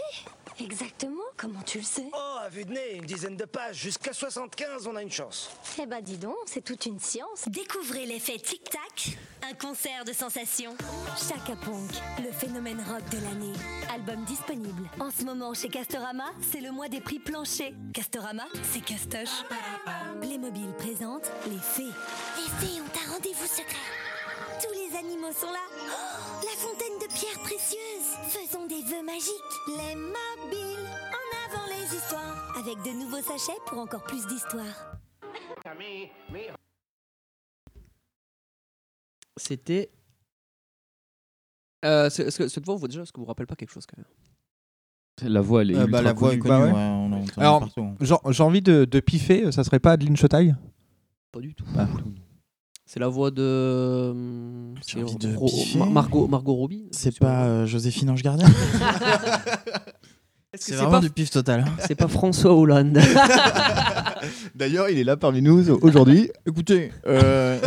[0.59, 1.23] exactement.
[1.35, 2.09] Comment tu le sais?
[2.13, 3.75] Oh, à vue de nez, une dizaine de pages.
[3.77, 5.49] Jusqu'à 75, on a une chance.
[5.79, 7.47] Eh ben dis donc, c'est toute une science.
[7.47, 10.75] Découvrez l'effet Tic Tac, un concert de sensations.
[11.17, 11.91] Chaka Ponk,
[12.23, 13.53] le phénomène rock de l'année.
[13.93, 14.89] Album disponible.
[14.99, 17.73] En ce moment chez Castorama, c'est le mois des prix planchers.
[17.93, 19.43] Castorama, c'est castoche.
[20.21, 21.83] Playmobil présente Les Fées.
[21.83, 23.75] Les Fées ont un rendez-vous secret.
[24.61, 25.59] Tous les animaux sont là.
[25.69, 28.09] Oh, la fontaine pierres précieuses.
[28.29, 29.53] Faisons des vœux magiques.
[29.67, 30.87] Les mobiles.
[31.19, 32.57] En avant les histoires.
[32.57, 34.97] Avec de nouveaux sachets pour encore plus d'histoires.
[39.37, 39.89] C'était.
[41.85, 43.97] Euh, est-ce que cette voix, vous déjà, est-ce que vous rappelle pas quelque chose quand
[43.97, 45.31] même?
[45.31, 46.73] La voix, elle est Euh, bah, ultra la voix connue.
[46.73, 47.69] ouais, on Alors,
[48.31, 50.55] j'ai envie de, de piffer, ça serait pas Adeline Chotaille
[51.31, 51.65] Pas du tout.
[51.77, 51.87] Ah.
[52.89, 54.13] C'est la voix de.
[54.81, 55.77] c'est envie de Ro- piffer.
[55.79, 56.85] Ma- Margot, Margot Robbie.
[56.91, 58.47] C'est pas euh, Joséphine Ange Gardien
[60.59, 61.65] C'est vraiment pas- du pif total.
[61.67, 61.71] hein.
[61.85, 62.97] C'est pas François Hollande.
[64.55, 66.31] D'ailleurs, il est là parmi nous aujourd'hui.
[66.47, 67.59] Écoutez, euh,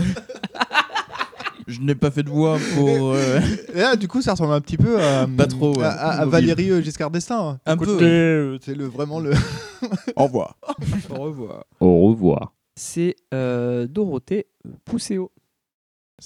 [1.69, 3.13] je n'ai pas fait de voix pour.
[3.13, 3.39] euh,
[3.75, 5.85] Et là, du coup, ça ressemble un petit peu à, Pas trop, ouais.
[5.85, 6.31] à, à- à Mobile.
[6.33, 7.59] Valérie euh, Giscard d'Estaing.
[7.67, 9.33] Un Écoutez, peu, euh, C'est le, vraiment le.
[10.17, 10.57] Au revoir.
[11.11, 11.65] Au revoir.
[11.79, 12.53] Au revoir.
[12.81, 14.47] C'est euh, Dorothée
[14.87, 15.31] Pousseau.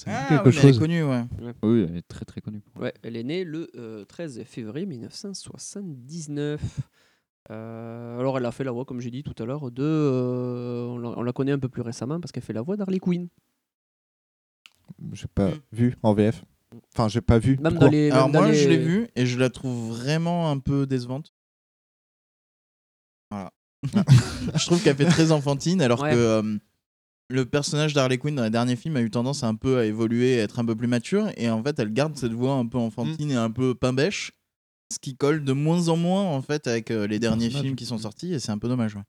[0.07, 0.79] Ah, quelque oui, mais elle est chose.
[0.79, 1.25] connue, ouais.
[1.65, 2.63] Oui, elle est très très connue.
[2.79, 6.61] Ouais, elle est née le euh, 13 février 1979.
[7.51, 9.83] Euh, alors, elle a fait la voix, comme j'ai dit tout à l'heure, de.
[9.83, 12.77] euh, on, la, on la connaît un peu plus récemment parce qu'elle fait la voix
[12.77, 13.27] d'Harley Quinn.
[15.13, 16.45] J'ai pas vu en VF.
[16.95, 17.59] Enfin, j'ai pas vu.
[17.61, 20.59] Même dans les- Alors dans moi, je l'ai vue et je la trouve vraiment un
[20.61, 21.33] peu décevante.
[24.55, 26.11] Je trouve qu'elle fait très enfantine alors Ouais.
[26.13, 26.57] que euh,
[27.31, 29.85] le personnage d'Harley Quinn dans les derniers films a eu tendance à un peu à
[29.87, 32.67] évoluer, à être un peu plus mature et en fait elle garde cette voix un
[32.67, 34.33] peu enfantine et un peu pain bêche,
[34.93, 37.87] ce qui colle de moins en moins en fait avec euh, les derniers films qui
[37.87, 38.95] sont sortis et c'est un peu dommage.
[38.97, 39.03] ouais.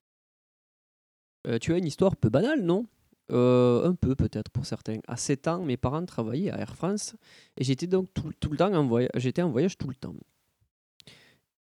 [1.48, 2.86] Euh, tu as une histoire peu banale, non?
[3.32, 4.98] Euh, Un peu peut-être pour certains.
[5.08, 7.16] À 7 ans, mes parents travaillaient à Air France
[7.58, 9.10] et j'étais donc tout, tout le temps en voyage.
[9.16, 10.16] J'étais en voyage tout le temps.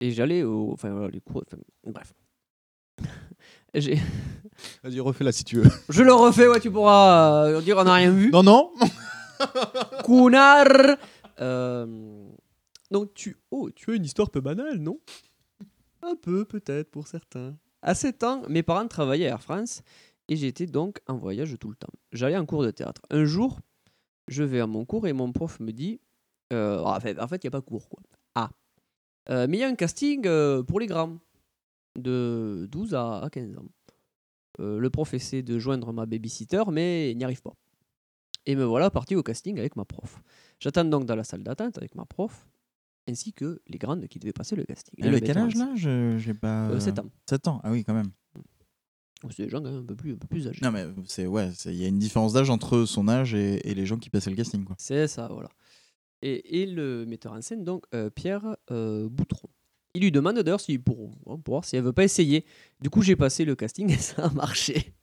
[0.01, 0.71] Et j'allais au.
[0.73, 1.43] Enfin voilà, les cours.
[1.47, 2.13] enfin, bref.
[3.73, 3.99] J'ai-
[4.83, 5.69] Vas-y, refais-la si tu veux.
[5.89, 8.31] Je le refais, ouais, tu pourras euh, dire on n'a rien vu.
[8.31, 8.71] Non, non
[10.05, 10.97] Cunard
[11.39, 12.25] Euh,
[12.91, 13.35] Donc tu.
[13.51, 14.99] Oh, tu as une histoire peu banale, non?
[16.01, 17.55] Un peu, peut-être, pour certains.
[17.81, 19.81] À 7 ans, mes parents travaillaient à Air France
[20.29, 21.91] et j'étais donc en voyage tout le temps.
[22.13, 23.01] J'allais en cours de théâtre.
[23.09, 23.59] Un jour,
[24.27, 25.99] je vais à mon cours et mon prof me dit
[26.53, 27.99] euh, en fait, en fait, il n'y a pas cours, quoi.
[28.35, 28.49] Ah.
[29.29, 30.21] Euh, mais il y a un casting
[30.63, 31.17] pour les grands,
[31.97, 33.65] de 12 à, à 15 ans.
[34.59, 37.55] Euh, le prof essaie de joindre ma babysitter, mais il n'y arrive pas.
[38.45, 40.21] Et me voilà parti au casting avec ma prof.
[40.59, 42.47] J'attends donc dans la salle d'attente avec ma prof,
[43.09, 44.93] ainsi que les grandes qui devaient passer le casting.
[44.99, 45.71] Elle le a quel âge là?
[45.75, 46.69] J'ai pas.
[46.69, 47.09] Euh, sept ans.
[47.29, 48.11] 7 ans, ah oui, quand même.
[49.31, 50.59] C'est des gens quand même un peu plus, un peu plus âgés.
[50.61, 53.73] Non, mais c'est ouais, il y a une différence d'âge entre son âge et, et
[53.73, 54.63] les gens qui passaient le casting.
[54.77, 55.49] C'est ça, voilà.
[56.21, 59.49] Et, et le metteur en scène, donc euh, Pierre euh, Boutron.
[59.95, 62.45] Il lui demande d'ailleurs si, pour, hein, pour voir si elle veut pas essayer.
[62.81, 64.93] Du coup, j'ai passé le casting et ça a marché.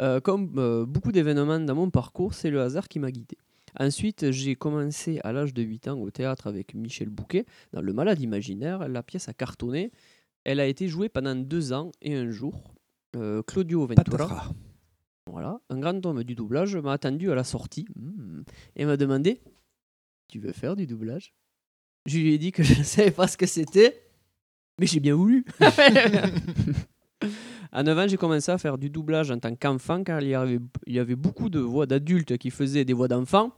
[0.00, 3.36] Euh, comme euh, beaucoup d'événements dans mon parcours, c'est le hasard qui m'a guidé.
[3.78, 7.92] Ensuite, j'ai commencé à l'âge de 8 ans au théâtre avec Michel Bouquet dans Le
[7.92, 8.88] Malade Imaginaire.
[8.88, 9.92] La pièce a cartonné.
[10.44, 12.74] Elle a été jouée pendant deux ans et un jour.
[13.16, 14.54] Euh, Claudio Ventura,
[15.30, 18.42] voilà, un grand homme du doublage, m'a attendu à la sortie hmm,
[18.76, 19.40] et m'a demandé
[20.28, 21.34] Tu veux faire du doublage?
[22.06, 24.05] Je lui ai dit que je ne savais pas ce que c'était,
[24.78, 25.44] mais j'ai bien voulu.
[27.72, 30.34] à 9 ans, j'ai commencé à faire du doublage en tant qu'enfant car il y,
[30.34, 33.52] avait, il y avait beaucoup de voix d'adultes qui faisaient des voix d'enfants.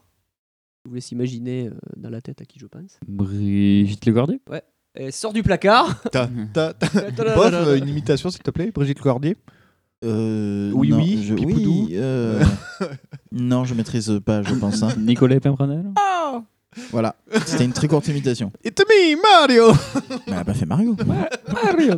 [0.85, 2.99] Je vous laisse imaginer euh, dans la tête à qui je pense.
[3.07, 4.63] Brigitte Legardier Ouais.
[4.95, 6.03] Et sort du placard.
[6.11, 9.37] T'as, t'as, t'as- Bof, euh, une imitation s'il te plaît, Brigitte Cordier
[10.05, 11.87] Euh, Oui, non, oui, je, Pipoudou.
[11.89, 12.43] oui, euh,
[13.33, 14.83] non, je maîtrise pas, je pense.
[14.83, 14.95] hein.
[14.99, 15.93] Nicolas Pimprenel
[16.91, 18.53] Voilà, c'était une très courte imitation.
[18.65, 19.73] It's me, Mario
[20.27, 20.97] Mais elle a pas fait Mario.
[21.53, 21.95] Mario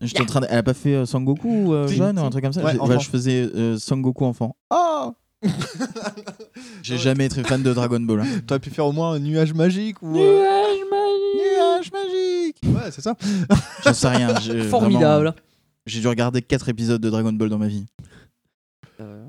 [0.00, 2.22] J'étais en train de- Elle a pas fait euh, Sangoku euh, Si, jeune si.
[2.22, 2.62] ou un truc comme ça?
[2.62, 2.98] Ouais, J'ai- enfant.
[2.98, 4.56] Je faisais euh, Sangoku enfant.
[4.70, 5.14] Oh
[6.82, 8.20] J'ai jamais été fan de Dragon Ball.
[8.20, 8.26] hein.
[8.46, 10.18] T'aurais pu faire au moins un nuage magique ou.
[10.18, 10.44] euh,
[11.36, 13.14] Nuage magique Ouais, c'est ça.
[13.84, 14.34] J'en sais rien.
[14.40, 15.24] j'ai Formidable.
[15.26, 15.36] vraiment-
[15.86, 17.86] J'ai dû regarder 4 épisodes de Dragon Ball dans ma vie.
[19.00, 19.24] Euh,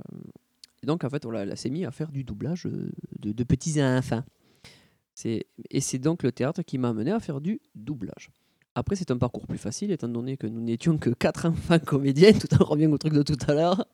[0.84, 2.90] et donc, en fait, voilà, elle s'est mise à faire du doublage euh,
[3.20, 4.24] de, de petits enfants.
[4.26, 4.41] C'est-
[5.26, 8.32] Et c'est donc le théâtre qui m'a amené à faire du doublage.
[8.76, 12.32] Après, c'est un parcours plus facile, étant donné que nous n'étions que quatre enfants comédiens,
[12.34, 13.86] tout en revient au truc de tout à l'heure.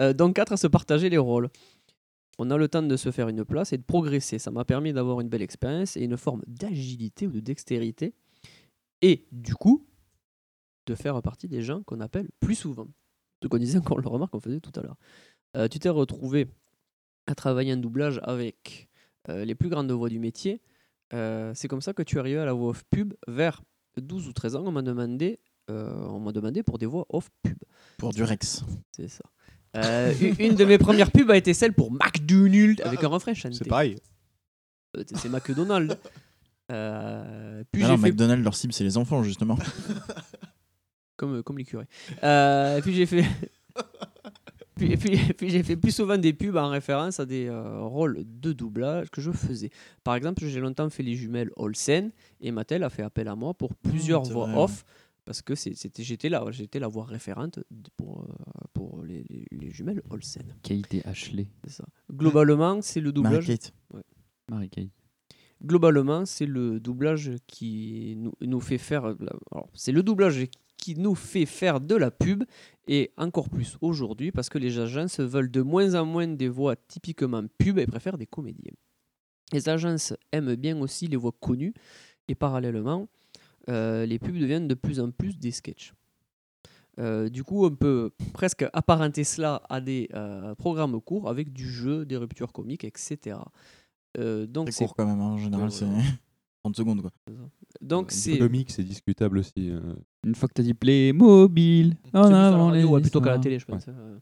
[0.00, 1.50] Euh, donc, quatre à se partager les rôles.
[2.38, 4.38] On a le temps de se faire une place et de progresser.
[4.38, 8.14] Ça m'a permis d'avoir une belle expérience et une forme d'agilité ou de dextérité.
[9.02, 9.86] Et du coup,
[10.86, 12.88] de faire partie des gens qu'on appelle plus souvent.
[13.42, 14.96] Ce qu'on disait, qu'on le remarque, qu'on faisait tout à l'heure.
[15.56, 16.46] Euh, tu t'es retrouvé
[17.26, 18.88] à travailler en doublage avec
[19.28, 20.60] euh, les plus grandes voix du métier.
[21.14, 23.62] Euh, c'est comme ça que tu arrivé à la voix off pub vers
[24.00, 24.62] 12 ou 13 ans.
[24.66, 25.38] On m'a demandé,
[25.70, 27.58] euh, on m'a demandé pour des voix off pub.
[27.98, 28.64] Pour du Rex.
[28.92, 29.24] C'est ça.
[29.74, 33.56] Une- de mes premières pubs a été celle pour McDonald's avec un refrain chanté.
[33.56, 33.96] C'est pareil.
[35.14, 35.96] C'est McDonald's.
[36.70, 39.58] Euh, puis Ah non, fait McDonald's, leur cible, c'est les enfants, justement.
[41.16, 41.86] comme, comme les curés.
[42.22, 43.24] Euh, puis j'ai fait.
[44.86, 48.22] Puis, puis- puis j'ai fait plus souvent des pubs en référence à des euh, rôles
[48.24, 49.70] de doublage que je faisais.
[50.04, 52.10] Par exemple, j'ai longtemps fait les jumelles Olsen
[52.40, 54.84] et Mattel a fait appel à moi pour plusieurs c'est voix vrai, off
[55.24, 57.60] Parce que c'était, j'étais là, j'étais la voix référente
[57.96, 60.42] pour, euh, pour les, les- les jumelles Olsen.
[60.62, 61.48] Qualité Ashley.
[61.64, 61.84] C'est ça.
[62.12, 63.48] Globalement, c'est le doublage.
[63.48, 64.02] Ouais.
[64.50, 64.88] Marie-Kate.
[65.64, 69.04] Globalement, c'est le doublage qui nous, nous fait faire.
[69.04, 70.46] alors, c'est le doublage
[70.82, 72.42] qui nous fait faire de la pub
[72.88, 76.74] et encore plus aujourd'hui parce que les agences veulent de moins en moins des voix
[76.74, 78.72] typiquement pub et préfèrent des comédiens.
[79.52, 81.72] Les agences aiment bien aussi les voix connues
[82.26, 83.06] et parallèlement,
[83.68, 85.92] euh, les pubs deviennent de plus en plus des sketchs.
[86.98, 91.70] Euh, du coup, on peut presque apparenter cela à des euh, programmes courts avec du
[91.70, 93.38] jeu, des ruptures comiques, etc.
[94.18, 96.02] Euh, donc c'est court quand même, hein, en général, Ouais, c'est voilà.
[96.64, 97.12] 30 secondes quoi.
[97.80, 99.72] Donc c'est Comique, c'est discutable aussi.
[100.24, 103.00] Une fois que t'as dit Playmobil, en C'est plus à la avant radio, les ouais,
[103.00, 103.86] plutôt qu'à la télé, je pense.
[103.88, 104.18] Euh,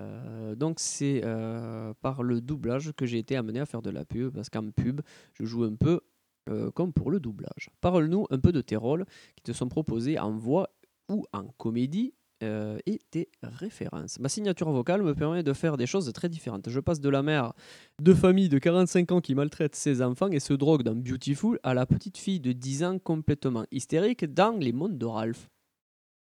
[0.00, 4.04] euh, donc c'est euh, par le doublage que j'ai été amené à faire de la
[4.04, 5.00] pub, parce qu'en pub,
[5.34, 6.00] je joue un peu
[6.48, 7.70] euh, comme pour le doublage.
[7.80, 9.04] Parle-nous un peu de tes rôles
[9.36, 10.70] qui te sont proposés en voix
[11.08, 14.18] ou en comédie euh, et tes références.
[14.20, 16.68] Ma signature vocale me permet de faire des choses très différentes.
[16.70, 17.52] Je passe de la mère
[18.00, 21.74] de famille de 45 ans qui maltraite ses enfants et se drogue dans Beautiful à
[21.74, 25.48] la petite fille de 10 ans complètement hystérique dans Les Mondes de Ralph.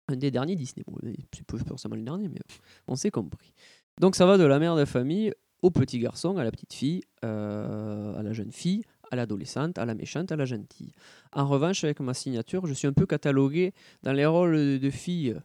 [0.07, 0.83] Un des derniers Disney.
[0.87, 0.97] Bon,
[1.33, 2.39] c'est pas forcément le dernier, mais
[2.87, 3.53] on s'est compris.
[3.99, 7.01] Donc ça va de la mère de famille au petit garçon, à la petite fille,
[7.23, 10.91] euh, à la jeune fille, à l'adolescente, à la méchante, à la gentille.
[11.33, 13.73] En revanche, avec ma signature, je suis un peu catalogué
[14.03, 15.35] dans les rôles de filles,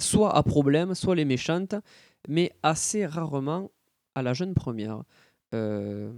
[0.00, 1.74] soit à problème, soit les méchantes,
[2.28, 3.70] mais assez rarement
[4.14, 5.02] à la jeune première.
[5.54, 6.12] Euh,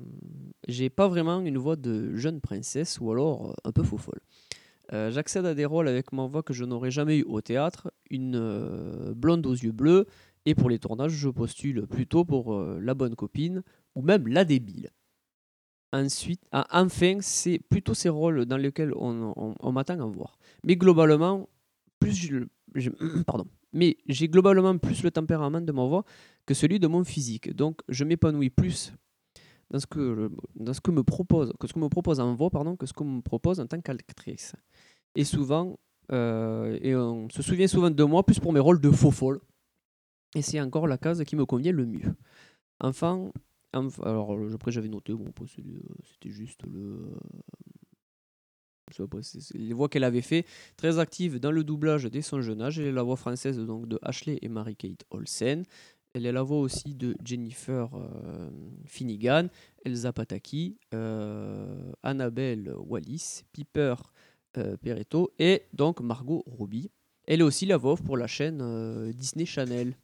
[0.69, 4.21] j'ai pas vraiment une voix de jeune princesse ou alors euh, un peu faux folle.
[4.93, 7.93] Euh, J'accède à des rôles avec ma voix que je n'aurais jamais eu au théâtre,
[8.11, 10.07] une blonde aux yeux bleus,
[10.45, 13.63] et pour les tournages, je postule plutôt pour la bonne copine
[13.95, 14.91] ou même la débile.
[15.93, 20.39] Ensuite, ah, enfin, c'est plutôt ces rôles dans lesquels on, on- m'attend à voir.
[20.65, 21.49] Mais globalement,
[22.01, 22.17] plus
[22.75, 22.91] je-
[23.27, 26.05] pardon, mais j'ai globalement plus le tempérament de ma voix
[26.47, 27.55] que celui de mon physique.
[27.55, 28.93] Donc, je m'épanouis plus
[29.71, 32.51] dans ce que dans ce que me propose que ce qu'on me propose en voix
[32.79, 34.55] que ce qu'on me propose en tant qu'actrice.
[35.15, 35.79] Et souvent,
[36.13, 39.41] euh, et on se souvient souvent de moi plus pour mes rôles de faux folle.
[40.35, 42.15] Et c'est encore la case qui me convient le mieux.
[42.81, 43.31] Enfin,
[43.75, 45.45] enf- alors après j'avais noté, bon, euh,
[46.05, 47.15] c'était juste le.
[48.97, 50.45] Je sais pas, c'est- c'est les voix qu'elle avait fait,
[50.77, 52.79] très active dans le doublage dès son jeune âge.
[52.79, 55.65] Elle est la voix française donc de Ashley et Mary-Kate Olsen.
[56.15, 58.51] Elle est la voix aussi de Jennifer euh,
[58.85, 59.49] Finnegan,
[59.85, 63.95] Elsa Pataki, euh, Annabelle Wallis, Piper
[64.59, 66.91] euh, Perretto et donc Margot Robbie.
[67.27, 69.97] Elle est aussi la voix pour la chaîne euh, Disney Channel.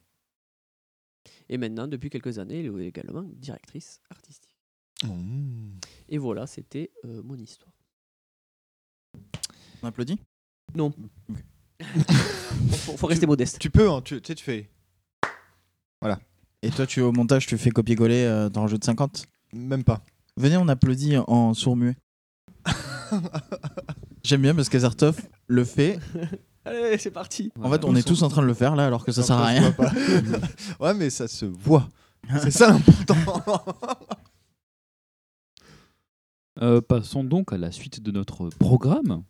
[1.51, 4.57] Et maintenant, depuis quelques années, elle est également directrice artistique.
[6.09, 7.73] Et voilà, c'était euh, mon histoire.
[9.83, 10.19] On applaudit
[10.75, 10.93] Non.
[12.71, 13.59] faut, faut rester modeste.
[13.59, 14.69] Tu peux, hein, tu, tu sais, tu fais.
[16.01, 16.19] Voilà.
[16.63, 19.85] Et toi, tu au montage, tu fais copier-coller euh, dans le jeu de 50 Même
[19.85, 20.03] pas.
[20.37, 21.97] Venez, on applaudit en sourd-muet.
[24.25, 25.99] J'aime bien parce qu'Azartov le fait.
[26.65, 27.51] Allez, c'est parti.
[27.63, 29.27] En fait, on est tous en train de le faire là, alors que ça Non,
[29.27, 29.75] sert à rien.
[30.81, 31.89] ouais, mais ça se voit.
[32.43, 33.65] C'est ça l'important.
[36.61, 39.23] Euh, passons donc à la suite de notre programme.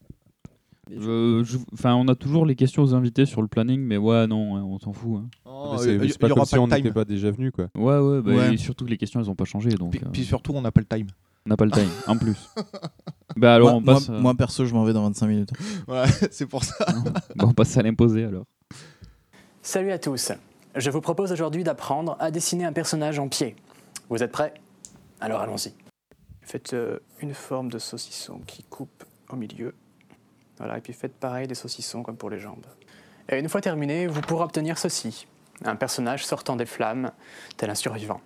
[0.91, 4.27] Euh, je- Enfin, on a toujours les questions aux invités sur le planning, mais ouais,
[4.27, 5.21] non, hein, on s'en fout.
[5.21, 5.29] hein.
[5.45, 6.85] Oh, c'est- il y- c'est pas y aura comme si pas on de time.
[6.85, 7.69] n'était pas déjà venu quoi.
[7.75, 8.55] Ouais, ouais, bah, Ouais.
[8.55, 9.71] et surtout que les questions, elles n'ont pas changé.
[9.71, 11.07] Donc, Puis, euh, puis surtout, on n'a pas le time.
[11.47, 12.37] on n'a pas le time, en plus.
[13.37, 15.51] bah alors, moi, on passe, moi- euh, moi, perso, je m'en vais dans 25 minutes.
[15.89, 16.75] Ouais, c'est pour ça.
[17.37, 18.45] bah, on passe à l'imposer alors.
[19.63, 20.33] Salut à tous.
[20.77, 23.57] Je vous propose aujourd'hui d'apprendre à dessiner un personnage en pied.
[24.09, 24.55] Vous êtes prêts?
[25.21, 25.73] Alors allons-y.
[26.43, 29.75] Faites euh, une forme de saucisson qui coupe au milieu.
[30.59, 32.67] Voilà, et puis faites pareil des saucissons comme pour les jambes.
[33.29, 35.27] Et une fois terminé, vous pourrez obtenir ceci.
[35.65, 37.11] Un personnage sortant des flammes,
[37.57, 38.21] tel un survivant.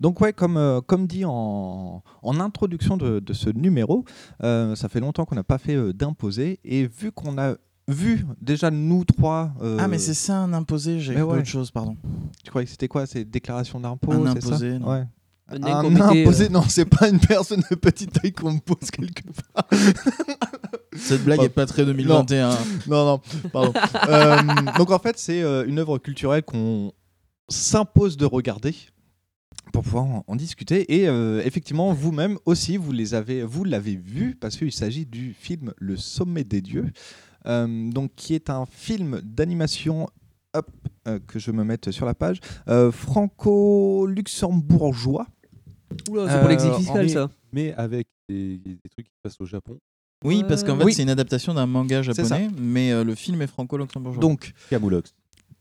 [0.00, 4.04] Donc ouais, comme, euh, comme dit en, en introduction de, de ce numéro,
[4.42, 6.58] euh, ça fait longtemps qu'on n'a pas fait euh, d'imposé.
[6.64, 7.56] Et vu qu'on a
[7.86, 9.52] vu déjà nous trois...
[9.60, 11.38] euh, Ah, mais c'est ça un imposé, j'ai ouais.
[11.38, 11.98] autre chose, pardon.
[12.42, 13.04] Tu croyais que c'était quoi?
[13.04, 14.30] C'est déclaration d'impôt Un ça?
[14.30, 14.90] imposé, non.
[14.90, 15.04] Ouais.
[15.50, 16.50] Un Un imposé, euh.
[16.50, 19.22] non, c'est pas une personne de petite taille qu'on me pose quelque
[19.52, 19.66] part.
[20.96, 22.50] Cette blague est pas très 2021.
[22.50, 22.56] Non,
[22.88, 23.20] non, non,
[23.52, 23.72] pardon.
[24.08, 24.38] Euh,
[24.78, 26.92] donc en fait, c'est euh, une œuvre culturelle qu'on
[27.48, 28.74] s'impose de regarder
[29.72, 30.94] pour pouvoir en, en discuter.
[31.00, 35.34] Et euh, effectivement, vous-même aussi, vous les avez, vous l'avez vu parce qu'il s'agit du
[35.38, 36.86] film Le Sommet des dieux,
[37.46, 40.08] euh, donc qui est un film d'animation.
[40.52, 40.68] Hop,
[41.06, 42.40] euh, que je me mette sur la page.
[42.68, 45.28] euh, Franco-luxembourgeois.
[46.08, 47.30] Oula, c'est pour l'exil Euh, fiscal, mais- ça.
[47.52, 49.78] Mais avec des, des trucs qui se passent au Japon.
[50.24, 50.92] Oui, parce qu'en fait, Oui.
[50.94, 54.20] c'est une adaptation d'un manga japonais, mais euh, le film est franco-luxembourgeois.
[54.20, 55.14] Donc, Camoulox.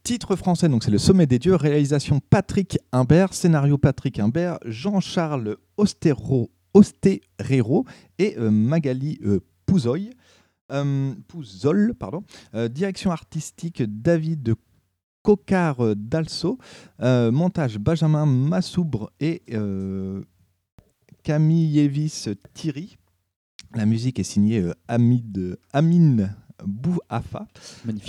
[0.03, 1.55] Titre français, donc c'est Le Sommet des Dieux.
[1.55, 3.33] Réalisation Patrick Imbert.
[3.33, 4.57] Scénario Patrick Imbert.
[4.65, 7.85] Jean-Charles Ostero, Osterero
[8.17, 10.09] et euh, Magali euh, Pouzoy.
[10.71, 12.23] Euh, Pouzol, pardon.
[12.53, 14.55] Euh, direction artistique David
[15.23, 16.57] Cocard euh, d'Also.
[17.01, 20.21] Euh, montage Benjamin Massoubre et euh,
[21.23, 22.97] Camille Evis Thierry.
[23.75, 25.57] La musique est signée euh, Amine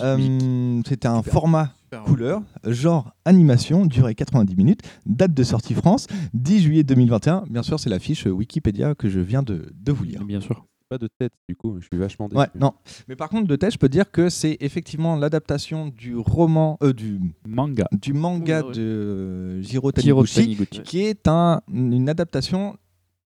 [0.01, 1.33] Euh, C'était un Super.
[1.33, 2.03] format Super.
[2.05, 7.45] couleur, genre animation, durée 90 minutes, date de sortie France, 10 juillet 2021.
[7.51, 10.25] Bien sûr, c'est la fiche Wikipédia que je viens de, de vous lire.
[10.25, 10.67] Bien sûr.
[10.91, 12.41] Pas de tête, du coup, je suis vachement déçu.
[12.41, 12.73] Ouais, non.
[13.07, 16.93] Mais par contre, de tête, je peux dire que c'est effectivement l'adaptation du roman, euh,
[16.93, 20.83] du manga, du manga Oui, de Jiro Taniguchi, Taniguchi.
[20.83, 22.77] qui est un, une adaptation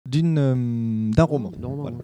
[0.09, 1.51] d'une euh, d'un roman.
[1.59, 1.97] Voilà.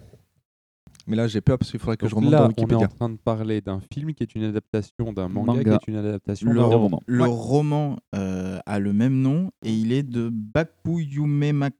[1.07, 2.59] Mais là, j'ai peur parce qu'il faudrait que Donc je remonte là, dans on est
[2.59, 2.85] Wikipédia.
[2.85, 5.77] en train de parler d'un film qui est une adaptation d'un manga, Manga.
[5.79, 7.01] qui est une adaptation Le, d'un roman.
[7.07, 11.73] le roman euh, a le même nom et il est de Bakuyume Mak-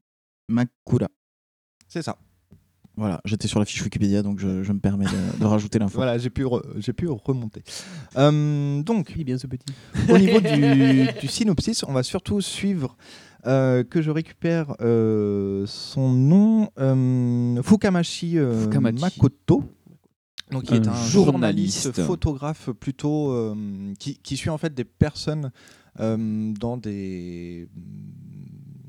[0.48, 1.06] Makura.
[1.86, 2.16] C'est ça.
[2.98, 5.96] Voilà, j'étais sur la fiche Wikipédia donc je, je me permets de, de rajouter l'info.
[5.96, 7.62] Voilà, j'ai pu, re- j'ai pu remonter.
[8.16, 9.72] Euh, donc, est bien ce petit.
[10.08, 12.96] au niveau du, du synopsis, on va surtout suivre
[13.46, 19.00] euh, que je récupère euh, son nom, euh, Fukamashi, euh, Fukamachi.
[19.00, 19.62] Makoto.
[20.50, 22.02] Donc, qui est Un un journaliste, journaliste.
[22.02, 23.54] photographe plutôt euh,
[23.98, 25.52] qui, qui suit en fait des personnes
[26.00, 27.68] euh, dans des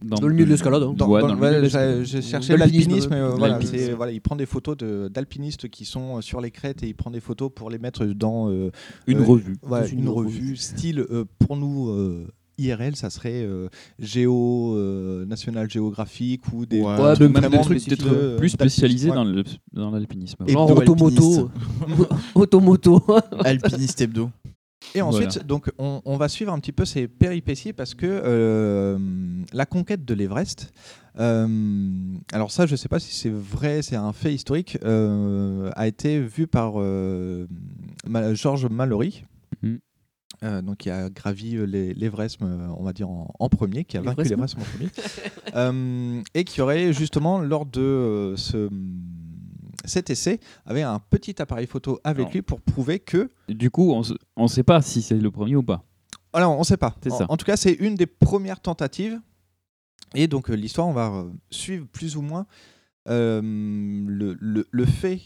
[0.03, 0.93] Dans le milieu de l'escalade, hein.
[0.95, 3.17] Dans- Ouais, dans- dans le ouais, milieu de j'ai cherché L'alpinisme, ouais.
[3.17, 6.95] euh, voilà, il prend des photos de- d'alpinistes qui sont sur les crêtes et il
[6.95, 8.71] prend des photos pour les mettre dans euh,
[9.07, 9.57] Une euh, revue.
[9.69, 10.55] ouais, une, une revue, revue.
[10.57, 11.89] style euh, pour nous.
[11.89, 12.27] euh,
[12.61, 13.69] IRL, ça serait euh,
[13.99, 19.07] Géo euh, National Géographique ou des Ouais, Ouais, trucs même des trucs de- plus spécialisés
[19.07, 19.45] d'alpinisme.
[19.73, 20.43] dans le- dans l'alpinisme.
[20.45, 21.49] Et Genre automoto.
[22.35, 23.01] automoto.
[23.45, 24.29] Alpiniste hebdo.
[24.95, 25.43] Et ensuite, Voilà.
[25.47, 28.97] donc, on, on va suivre un petit peu ces péripéties parce que euh,
[29.53, 30.71] la conquête de l'Everest,
[31.19, 31.47] euh,
[32.31, 35.87] alors ça, je ne sais pas si c'est vrai, c'est un fait historique, euh, a
[35.87, 36.73] été vu par
[38.33, 39.25] George Mallory.
[39.61, 39.79] Mhm.
[40.43, 44.23] euh, donc qui a gravi l'Everest, on va dire en, en premier, qui a vaincu
[44.23, 44.89] L'Everest l'Everest en premier,
[45.55, 48.69] Euh, et qui aurait justement lors de euh, ce,
[49.85, 52.31] cet essai avait un petit appareil photo avec Alors.
[52.33, 53.93] lui pour prouver que Du coup,
[54.35, 55.83] on ne sait pas si c'est le premier ou pas.
[56.33, 56.95] alors, on ne sait pas.
[57.01, 57.25] C'est En, ça.
[57.29, 59.19] en tout cas, c'est une des premières tentatives.
[60.15, 62.45] Et donc, euh, l'histoire, on va euh, suivre plus ou moins
[63.07, 65.21] euh, le, le- le fait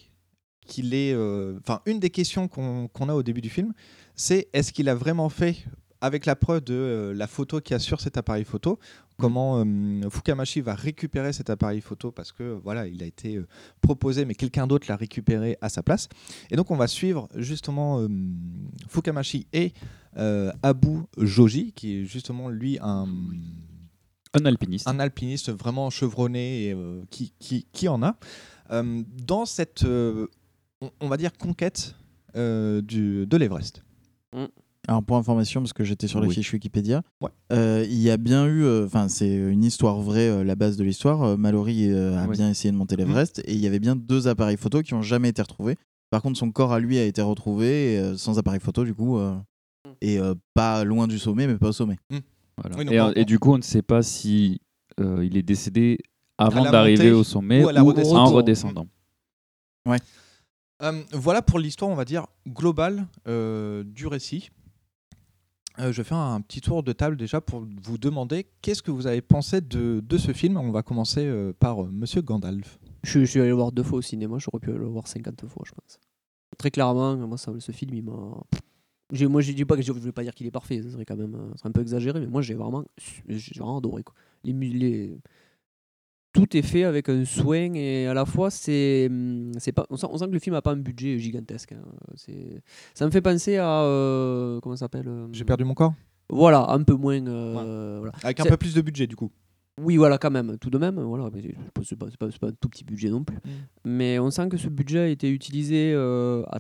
[0.66, 1.14] qu'il est.
[1.14, 3.74] euh, Enfin, une des questions qu'on a au début du film,
[4.16, 5.58] c'est est-ce qu'il a vraiment fait,
[6.02, 8.78] avec la preuve de euh, la photo qu'il y a sur cet appareil photo,
[9.24, 13.48] comment euh, Fukamashi va récupérer cet appareil photo parce que voilà, il a été euh,
[13.80, 16.10] proposé, mais quelqu'un d'autre l'a récupéré à sa place.
[16.52, 18.10] Et donc, on va suivre justement euh,
[18.90, 19.72] Fukamashi et
[20.18, 23.08] euh, Abu Joji, qui est justement lui un,
[24.34, 24.90] Un alpiniste.
[24.90, 28.18] un alpiniste vraiment chevronné et euh, qui, qui, qui en a,
[28.72, 30.28] euh, dans cette, euh,
[30.82, 31.96] on, on va dire, conquête
[32.36, 33.84] euh, du, de l'Everest.
[34.88, 36.34] Alors pour information, parce que j'étais sur la Oui.
[36.34, 37.30] fiche Wikipédia, Ouais.
[37.54, 40.76] euh, il y a bien eu, euh, enfin c'est une histoire vraie, euh, la base
[40.76, 41.24] de l'histoire.
[41.24, 42.36] Euh, Mallory euh, a Oui.
[42.36, 45.02] bien essayé de monter l'Everest et il y avait bien deux appareils photo qui ont
[45.02, 45.78] jamais été retrouvés.
[46.10, 49.18] Par contre, son corps à lui a été retrouvé euh, sans appareil photo du coup,
[49.18, 49.36] euh,
[50.02, 51.98] et euh, pas loin du sommet, mais pas au sommet.
[52.58, 52.76] Voilà.
[52.78, 54.60] Oui, donc et, du coup, on ne sait pas si
[55.00, 55.98] euh, il est décédé
[56.38, 58.88] avant d'arriver au sommet ou en redescendant.
[60.82, 64.50] Euh, voilà pour l'histoire, on va dire, globale euh, du récit.
[65.80, 69.08] Euh, je fais un petit tour de table déjà pour vous demander qu'est-ce que vous
[69.08, 70.58] avez pensé de, de ce film.
[70.58, 72.78] On va commencer euh, par euh, Monsieur Gandalf.
[73.04, 75.48] Je, je suis allé le voir deux fois au cinéma, j'aurais pu le voir 50
[75.48, 76.00] fois, je pense.
[76.58, 78.44] Très clairement, moi, ce film, il m'a.
[79.28, 81.36] Moi, je dis pas que je pas dire qu'il est parfait, ça serait quand même
[81.64, 82.84] un peu exagéré, mais moi, j'ai vraiment,
[83.56, 84.04] vraiment adoré.
[84.44, 85.18] Les, les-
[86.34, 89.98] Tout est fait avec un soin et à la fois, c'est, hum, c'est pas, on,
[89.98, 91.74] sent, on sent que le film n'a pas un budget gigantesque.
[91.74, 91.86] hein.
[92.16, 92.62] C'est,
[92.96, 93.84] ça me fait penser à.
[93.84, 95.94] euh, comment ça s'appelle euh, J'ai perdu mon corps
[96.30, 97.26] Voilà, un peu moins.
[97.28, 98.14] euh, voilà.
[98.24, 99.32] Avec un peu plus de budget du coup.
[99.80, 101.00] oui, voilà, quand même, tout de même.
[101.00, 101.30] Voilà,
[101.84, 103.38] c'est pas, pas, pas- un tout petit budget non plus.
[103.86, 106.60] Mais on sent que ce budget a été utilisé euh, à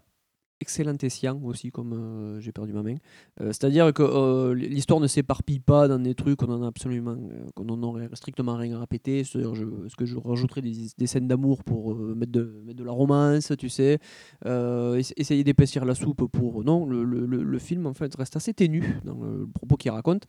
[0.63, 2.95] excellent escient aussi, comme euh, j'ai perdu ma main.
[3.41, 7.17] Euh, C'est-à-dire que euh, l'histoire ne s'éparpille pas dans des trucs qu'on en a absolument,
[7.55, 9.23] qu'on aurait strictement rien à répéter.
[9.23, 9.53] C'est-à-dire,
[9.85, 13.69] est-ce que je rajouterais des, scènes d'amour pour mettre, de, mettre de la romance, tu
[13.69, 13.99] sais,
[14.43, 16.63] essa- essayer d'épaissir la soupe pour.
[16.63, 20.23] Non, le- le- le film en fait reste assez ténu dans le propos qu'il raconte.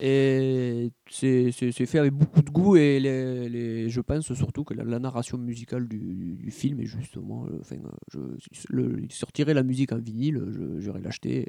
[0.00, 4.62] Et c'est c'est- c'est fait avec beaucoup de goût et les, les- je pense surtout
[4.62, 7.46] que la, la narration musicale du, du film est justement.
[7.46, 7.76] euh, Enfin,
[8.14, 11.48] euh, je, le, il sortirait la musique en vinyle, je- j'irais l'acheter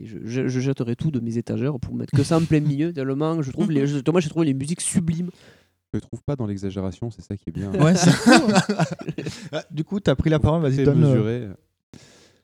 [0.00, 2.60] et je, je, je jetterai tout de mes étagères pour mettre que ça en plein
[2.60, 2.92] milieu.
[2.92, 5.30] Tellement je trouve les, justement, j'ai trouvé les musiques sublimes.
[5.92, 7.72] Je le trouve pas dans l'exagération, c'est ça qui est bien.
[7.72, 7.94] Ouais,
[9.52, 11.02] Ah, du coup, tu as pris la parole, vas-y, donne.
[11.02, 11.48] euh, mesuré.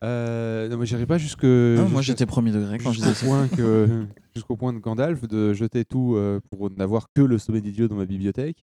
[0.02, 1.44] Euh, non, mais j'irai pas jusque.
[1.44, 3.46] Moi, j'étais premier degré quand je disais ça.
[3.56, 4.06] que
[4.36, 7.88] jusqu'au point de Gandalf de jeter tout euh, pour n'avoir que le sommet des dieux
[7.88, 8.64] dans ma bibliothèque.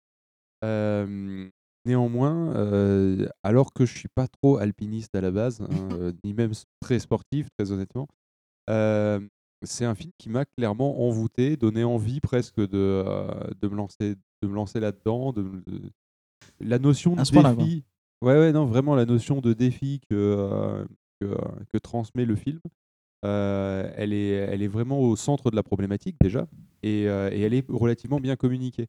[0.64, 1.50] Euh,
[1.86, 5.68] néanmoins, euh, alors que je suis pas trop alpiniste à la base, hein,
[6.24, 8.08] ni même très sportif, très honnêtement,
[9.66, 13.06] c'est un film qui m'a clairement envoûté, donné envie presque de,
[13.62, 15.90] de me lancer, de me lancer là-dedans, de, de-
[16.60, 17.20] la notion de
[17.66, 17.84] défi.
[18.22, 20.86] Ouais, ouais, non, vraiment la notion de défi que,
[21.22, 21.26] que,
[21.72, 22.60] que transmet le film.
[23.24, 26.48] Euh, elle, est, elle est vraiment au centre de la problématique déjà,
[26.82, 28.88] et, euh, et elle est relativement bien communiquée.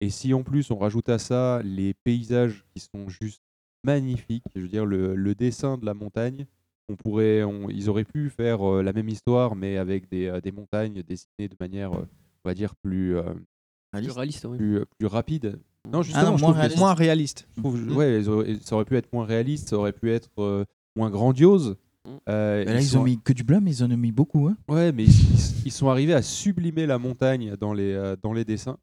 [0.00, 3.42] Et si en plus on rajoute à ça les paysages qui sont juste
[3.84, 6.46] magnifiques, je veux dire le, le dessin de la montagne,
[6.88, 10.40] on pourrait, on- ils auraient pu faire euh, la même histoire mais avec des, euh,
[10.40, 12.06] des montagnes dessinées de manière, euh,
[12.44, 13.22] on va dire plus euh,
[13.92, 14.58] Plus réaliste, oui.
[14.58, 15.58] plus, plus rapide.
[15.90, 16.78] Non, Ah justement, non, je moins trouve que réaliste.
[16.80, 17.48] Moins réaliste.
[17.56, 17.96] je trouve- Mm.
[17.96, 18.22] ouais,
[18.60, 20.64] ça aurait pu être moins réaliste, ça aurait pu être euh,
[20.96, 21.76] moins grandiose.
[22.28, 24.46] Euh, Mais là, ils ont mis que du blâme, mais ils en ont mis beaucoup.
[24.48, 24.56] Hein.
[24.68, 28.32] Ouais, mais ils, ils- ils sont arrivés à sublimer la montagne dans les, euh, dans
[28.32, 28.76] les dessins.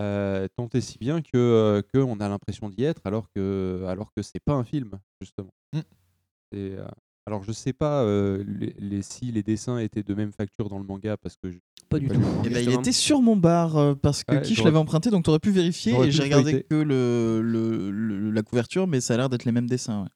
[0.00, 3.84] Euh, tant et si bien que, euh, que on a l'impression d'y être alors que
[3.86, 5.52] alors que c'est pas un film justement.
[5.72, 5.78] Mm.
[5.78, 6.84] Et, euh,
[7.26, 10.78] alors je sais pas euh, les, les- si les dessins étaient de même facture dans
[10.78, 11.58] le manga parce que je-
[11.88, 12.14] Pas du tout.
[12.14, 12.42] le manga.
[12.44, 15.10] Eh ben, il était sur mon bar euh, parce que Ouais, Kish j'aurais- l'avait emprunté,
[15.10, 15.94] donc tu aurais pu vérifier.
[16.00, 19.52] Et j'ai regardé que le, le- le- la couverture, mais ça a l'air d'être les
[19.52, 20.02] mêmes dessins.
[20.02, 20.08] ouais.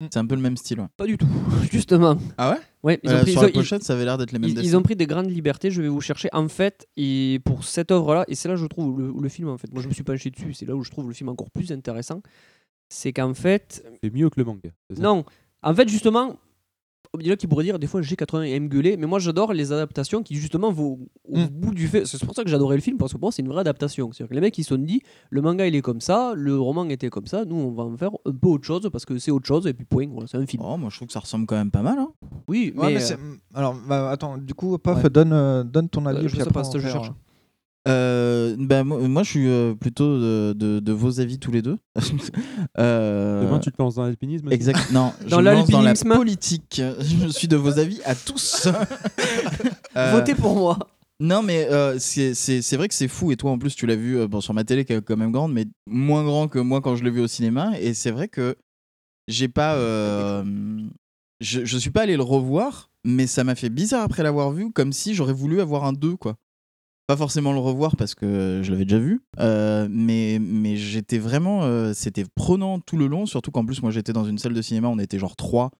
[0.00, 0.80] C'est un peu le même style.
[0.80, 0.86] ouais.
[0.96, 1.26] Pas du tout,
[1.72, 2.18] justement.
[2.36, 2.58] Ah ouais?
[2.82, 4.38] Ouais, ils ont Euh, pris, Sur ils la ont- pochette, ça avait l'air d'être les
[4.38, 4.66] mêmes ils, dessins.
[4.66, 6.28] ils ont pris des grandes libertés, je vais vous chercher.
[6.32, 9.56] En fait, et pour cette œuvre-là, et c'est là je trouve le, le film, en
[9.56, 11.50] fait, moi je me suis penché dessus, c'est là où je trouve le film encore
[11.50, 12.20] plus intéressant,
[12.88, 13.84] c'est qu'en fait...
[14.02, 14.68] C'est mieux que le manga.
[14.90, 15.02] c'est ça?
[15.02, 15.24] Non,
[15.62, 16.36] en fait, justement,
[17.20, 19.52] il y en a qui pourraient dire des fois G80 aime gueuler, mais moi j'adore
[19.52, 21.46] les adaptations qui justement vont au Mm.
[21.48, 22.04] bout du fait.
[22.06, 24.10] C'est pour ça que j'adorais le film, parce que pour moi c'est une vraie adaptation.
[24.12, 25.00] C'est-à-dire que les mecs ils se sont dit
[25.30, 27.96] le manga il est comme ça, le roman était comme ça, nous on va en
[27.96, 30.38] faire un peu autre chose parce que c'est autre chose, et puis point, voilà, c'est
[30.38, 30.62] un film.
[30.66, 31.98] Oh, moi je trouve que ça ressemble quand même pas mal.
[31.98, 32.08] Hein.
[32.48, 33.12] Oui, Ouais, mais.
[33.12, 33.16] euh,
[33.54, 35.10] Alors, bah, attends, du coup, Paf, Ouais.
[35.10, 36.18] donne, euh, donne ton avis.
[36.18, 37.10] Euh, et je sais pas, je cherche.
[37.86, 41.62] Euh, bah, moi, moi, je suis euh, plutôt de, de- de vos avis tous les
[41.62, 41.76] deux.
[42.78, 44.90] Euh, Demain tu te lances dans l'alpinisme Exact.
[44.92, 46.80] Non, je Dans me lance dans la l'alpinisme politique.
[47.00, 48.68] Je suis de vos avis à tous.
[49.96, 50.76] Euh, Votez pour moi.
[51.20, 53.30] Non, mais euh, c'est c'est- c'est vrai que c'est fou.
[53.30, 55.16] Et toi, en plus, tu l'as vu euh, bon, sur ma télé, qui est quand
[55.16, 57.78] même grande, mais moins grand que moi quand je l'ai vu au cinéma.
[57.80, 58.56] Et c'est vrai que
[59.28, 59.74] j'ai pas.
[59.76, 60.42] euh,
[61.40, 64.72] je, je suis pas allé le revoir, mais ça m'a fait bizarre après l'avoir vu,
[64.72, 66.34] comme si j'aurais voulu avoir un 2, quoi.
[67.06, 71.62] Pas forcément le revoir parce que je l'avais déjà vu, euh, mais, mais j'étais vraiment.
[71.64, 74.62] euh, C'était prenant tout le long, surtout qu'en plus, moi j'étais dans une salle de
[74.62, 75.70] cinéma, on était genre trois.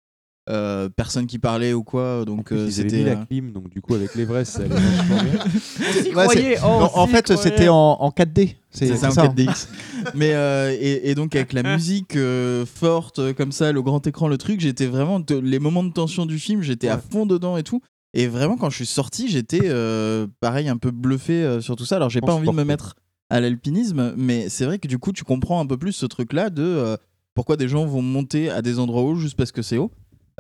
[0.51, 2.99] euh, personne qui parlait ou quoi, donc En plus, euh, ils avaient c'était.
[2.99, 5.33] mis la clim, donc du coup avec l'Everest ça allait vachement bien.
[6.15, 8.57] Ouais, c'est- en, en fait, c'était en, en 4D.
[8.71, 9.69] C'est ça, en 4DX.
[10.15, 14.29] Mais euh, et, et donc avec la musique euh, forte comme ça, le grand écran,
[14.29, 17.63] le truc, j'étais vraiment les moments de tension du film, j'étais à fond dedans et
[17.63, 17.81] tout.
[18.15, 21.85] Et vraiment quand je suis sorti, j'étais euh, pareil un peu bluffé euh, sur tout
[21.85, 21.97] ça.
[21.97, 22.95] Alors j'ai pas envie de me mettre
[23.29, 26.51] à l'alpinisme, mais c'est vrai que du coup tu comprends un peu plus ce truc-là
[26.51, 26.97] de euh,
[27.35, 29.91] pourquoi des gens vont monter à des endroits hauts juste parce que c'est haut.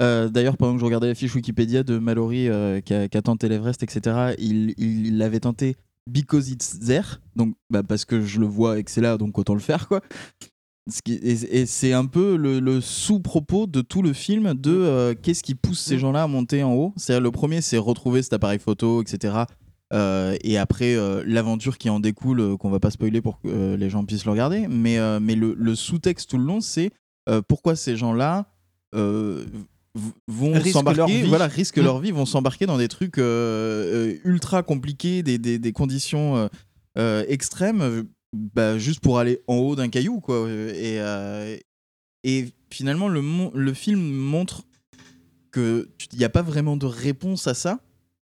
[0.00, 3.16] Euh, D'ailleurs, pendant que je regardais la fiche Wikipédia de Mallory euh, qui, a, qui
[3.16, 5.76] a tenté l'Everest, etc., il, il, il l'avait tenté
[6.08, 9.38] because it's there, donc bah, parce que je le vois et que c'est là, donc
[9.38, 10.00] autant le faire, quoi.
[11.06, 15.54] Et c'est un peu le, le sous-propos de tout le film de euh, qu'est-ce qui
[15.54, 16.92] pousse ces gens-là à monter en haut.
[16.96, 19.34] C'est le premier, c'est retrouver cet appareil photo, etc.
[19.94, 23.88] Euh, et après euh, l'aventure qui en découle, qu'on va pas spoiler pour que les
[23.88, 24.66] gens puissent le regarder.
[24.68, 26.90] Mais, mais le, le sous-texte tout le long, c'est
[27.48, 28.46] pourquoi ces gens-là
[28.92, 31.28] vont s'embarquer, vie.
[31.28, 31.84] voilà, risquent Mm.
[31.84, 36.50] leur vie, vont s'embarquer dans des trucs ultra compliqués, des, des, des conditions
[36.96, 38.04] extrêmes,
[38.34, 40.48] bah, juste pour aller en haut d'un caillou, quoi.
[40.50, 41.56] Et, euh,
[42.24, 44.62] et finalement, le, mon- le film montre
[45.50, 47.80] que il n'y a pas vraiment de réponse à ça,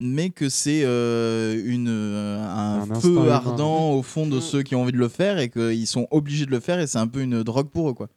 [0.00, 3.30] mais que c'est euh, une euh, un, feu humain.
[3.30, 6.44] ardent au fond de ceux qui ont envie de le faire et qu'ils sont obligés
[6.46, 8.08] de le faire et c'est un peu une drogue pour eux, quoi.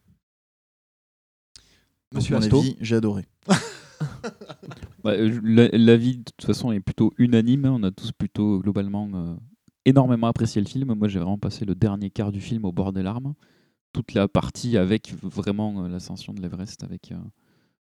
[2.11, 3.25] Donc, Monsieur mon Asto avis, j'ai adoré.
[5.03, 7.65] Bah, euh, la- L'avis de toute façon est plutôt unanime.
[7.65, 7.71] hein.
[7.79, 9.35] On a tous plutôt globalement euh,
[9.87, 10.93] énormément apprécié le film.
[10.93, 13.33] Moi j'ai vraiment passé le dernier quart du film au bord des larmes.
[13.93, 17.17] Toute la partie avec vraiment euh, l'ascension de l'Everest avec, euh,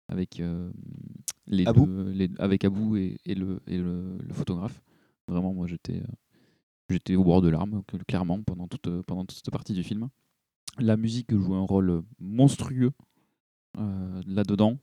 [0.08, 0.70] avec, euh,
[1.46, 1.86] les Abou.
[1.86, 4.80] deux- les- avec Abou et, et le, et le, le photographe.
[5.28, 6.06] Vraiment moi j'étais euh,
[6.90, 10.08] j'étais au bord de larmes, clairement, pendant toute, pendant toute cette partie du film.
[10.78, 12.90] La musique joue un rôle monstrueux
[13.78, 14.78] euh, là-dedans.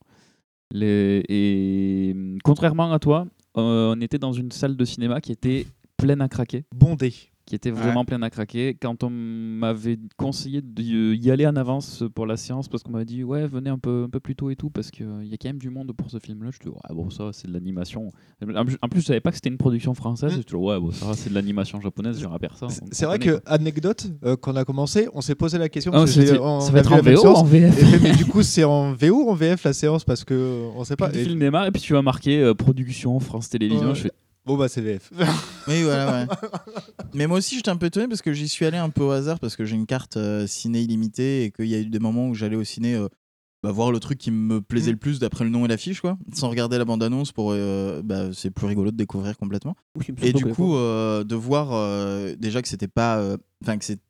[0.72, 2.14] Les- Et
[2.44, 5.66] contrairement à toi, on était dans une salle de cinéma qui était
[6.00, 6.64] pleine à craquer.
[6.74, 7.12] Bondée.
[7.46, 8.76] Qui était vraiment pleine à craquer.
[8.80, 13.24] Quand on m'avait conseillé d'y aller en avance pour la séance, parce qu'on m'avait dit,
[13.24, 15.48] ouais, venez un peu, un peu plus tôt et tout, parce qu'il y a quand
[15.48, 16.50] même du monde pour ce film-là.
[16.52, 18.12] Je dis, ouais, bon, ça, c'est de l'animation.
[18.40, 20.30] En plus, je savais pas que c'était une production française.
[20.36, 22.68] Je dis, ouais, bon, ça, c'est de l'animation japonaise, j'aurais personne.
[22.68, 22.88] Mm.
[22.92, 25.90] C'est vrai que, anecdote, euh, quand on a commencé, on s'est posé la question.
[25.92, 27.94] Ah, c'était- j'ai- on ça va être en VO en VF?
[27.94, 30.68] et mais du coup, c'est en VO ou en VF la séance Parce que euh,
[30.76, 31.08] on sait pas.
[31.08, 33.88] Le film démarre et puis tu vas marquer euh, production France Télévisions.
[33.88, 33.94] Ouais.
[33.96, 34.12] Je fais,
[34.46, 35.10] Bon, bah, c'est VF.
[35.68, 36.26] Oui, voilà, ouais.
[37.14, 39.10] Mais moi aussi, j'étais un peu étonné parce que j'y suis allé un peu au
[39.10, 41.98] hasard parce que j'ai une carte euh, ciné illimitée et qu'il y a eu des
[41.98, 43.08] moments où j'allais au ciné euh,
[43.62, 46.16] bah, voir le truc qui me plaisait le plus d'après le nom et l'affiche, quoi,
[46.32, 47.52] sans regarder la bande-annonce pour.
[47.52, 49.76] euh, bah, c'est plus rigolo de découvrir complètement.
[49.98, 53.18] Oui, et du coup, euh, de voir euh, déjà que c'était pas.
[53.18, 54.00] euh, Enfin, que c'est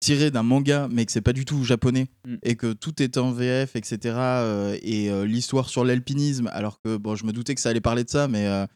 [0.00, 2.34] tiré d'un manga, mais que c'est pas du tout japonais Mm.
[2.42, 3.98] et que tout est en VF, etc.
[4.16, 7.80] euh, et euh, l'histoire sur l'alpinisme, alors que bon, je me doutais que ça allait
[7.80, 8.66] parler de ça, mais euh,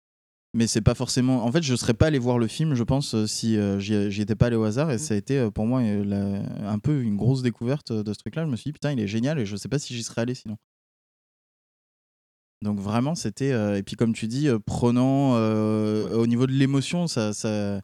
[0.55, 1.45] mais c'est pas forcément.
[1.45, 4.23] En fait, je serais pas allé voir le film, je pense, euh, si euh, j'y
[4.23, 4.91] étais pas allé au hasard.
[4.91, 8.19] Et ça a été euh, pour moi la- un peu une grosse découverte de ce
[8.19, 8.45] truc-là.
[8.45, 10.23] Je me suis dit, putain, il est génial et je sais pas si j'y serais
[10.23, 10.57] allé sinon.
[12.63, 13.53] Donc vraiment, c'était.
[13.53, 17.33] euh, et puis comme tu dis, prenant euh, au niveau de l'émotion, ça.
[17.33, 17.81] ça...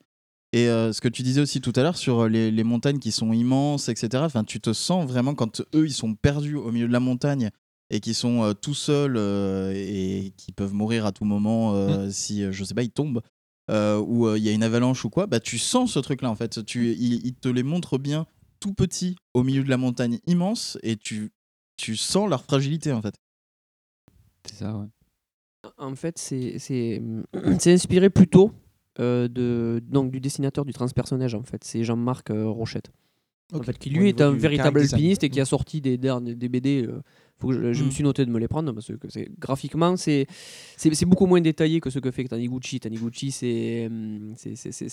[0.52, 3.32] Et ce que tu disais aussi tout à l'heure sur les, les montagnes qui sont
[3.32, 4.24] immenses, etc.
[4.24, 7.50] Enfin, tu te sens vraiment quand eux, ils sont perdus au milieu de la montagne
[7.90, 12.08] et qui sont euh, tout seuls euh, et qui peuvent mourir à tout moment euh,
[12.10, 13.22] si, euh, je sais pas, ils tombent
[13.70, 16.30] euh, ou euh, il y a une avalanche ou quoi, bah tu sens ce truc-là
[16.30, 16.64] en fait.
[16.64, 18.26] Tu, ils, ils te les montrent bien
[18.58, 21.30] tout petits au milieu de la montagne immense et tu,
[21.76, 23.14] tu sens leur fragilité en fait.
[24.44, 24.86] C'est ça, ouais.
[25.78, 27.02] En fait, c'est c'est
[27.58, 28.52] c'est inspiré plutôt
[28.98, 32.90] euh, de donc du dessinateur du transpersonnage en fait, c'est Jean-Marc euh, Rochette.
[33.52, 36.48] En fait, qui lui est un véritable alpiniste et qui a sorti des derniers des
[36.48, 36.88] BD.
[37.40, 37.92] Faut que je, je me Mm.
[37.92, 40.26] suis noté de me les prendre parce que c'est graphiquement c'est
[41.06, 42.80] beaucoup moins détaillé que ce que fait Taniguchi.
[42.80, 44.34] Taniguchi c'est hum,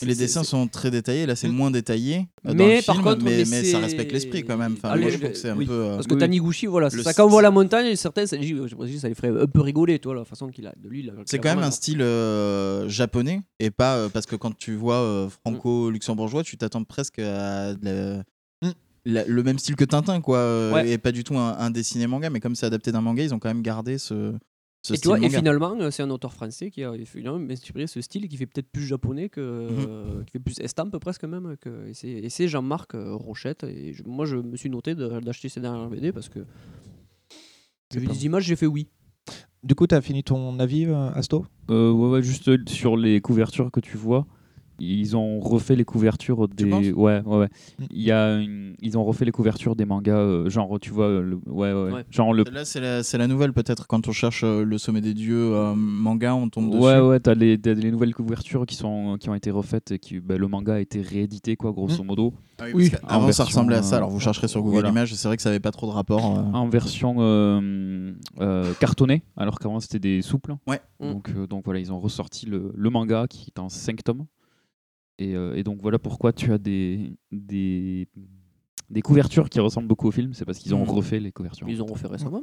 [0.04, 2.28] Les dessins sont très détaillés, là c'est moins détaillé.
[2.44, 4.74] dans mais le par film, contre, mais, ça respecte l'esprit quand même.
[4.78, 5.66] Enfin, Allez, moi, je trouve que c'est un peu.
[5.72, 7.14] euh, Parce que Taniguchi, voilà, c'est le ça.
[7.14, 10.26] Quand on voit la montagne, certains, ça, ça les ferait un peu rigoler, toi, la
[10.26, 11.10] façon qu'il a de lui.
[11.26, 15.28] C'est quand même un style euh, japonais et pas euh, parce que quand tu vois
[15.30, 18.24] franco-luxembourgeois, tu t'attends presque à de la-
[19.08, 20.90] la- le même style que Tintin, quoi, euh, Ouais.
[20.90, 23.34] et pas du tout un, un dessiné manga, mais comme c'est adapté d'un manga, ils
[23.34, 24.36] ont quand même gardé ce,
[24.84, 27.88] ce Et, style vois, et finalement, euh, c'est un auteur français qui a finalement inspiré
[27.88, 29.86] ce style qui fait peut-être plus japonais, que, Mhm.
[29.90, 31.56] euh, qui fait plus estampe presque même.
[31.60, 33.64] Que, et c'est- Jean-Marc Rochette.
[33.64, 36.40] Et je- moi, je me suis noté de- d'acheter ces dernières BD parce que
[37.92, 38.88] j'ai vu des images, j'ai fait oui.
[39.64, 40.86] Du coup, tu as fini ton avis,
[41.16, 41.46] Asto?
[41.70, 44.26] Euh, ouais, ouais, juste sur les couvertures que tu vois,
[44.80, 46.66] ils ont refait les couvertures des.
[46.66, 47.50] penses ouais, ouais, ouais.
[47.92, 51.08] Il y a une- Ils ont refait les couvertures des mangas, euh, genre, tu vois,
[51.22, 51.36] le...
[51.48, 52.06] ouais, ouais, Ouais.
[52.12, 52.44] genre le.
[52.52, 55.54] Là, c'est la, c'est la nouvelle, peut-être, quand on cherche euh, le sommet des dieux
[55.56, 56.84] euh, manga, on tombe dessus.
[56.84, 60.00] Ouais, ouais, t'as les, t'as les nouvelles couvertures qui, sont, qui ont été refaites, et
[60.00, 62.34] qui, bah, le manga a été réédité, quoi, grosso modo.
[62.60, 63.98] Ah oui, qu'avant, ça ressemblait à ça.
[63.98, 64.90] Alors, vous chercherez sur Google voilà.
[64.90, 66.38] Images, c'est vrai que ça avait pas trop de rapport.
[66.38, 66.42] euh.
[66.54, 70.56] En version euh, euh, cartonnée, alors qu'avant c'était des souples.
[70.68, 70.80] Ouais.
[71.00, 74.26] Donc, euh, donc voilà, ils ont ressorti le, le manga qui est en 5 tomes.
[75.20, 78.08] Et, euh, et donc voilà pourquoi tu as des, des,
[78.90, 80.90] des couvertures qui ressemblent beaucoup au film, c'est parce qu'ils ont Mm.
[80.90, 81.68] refait les couvertures.
[81.70, 82.42] Ils ont refait récemment?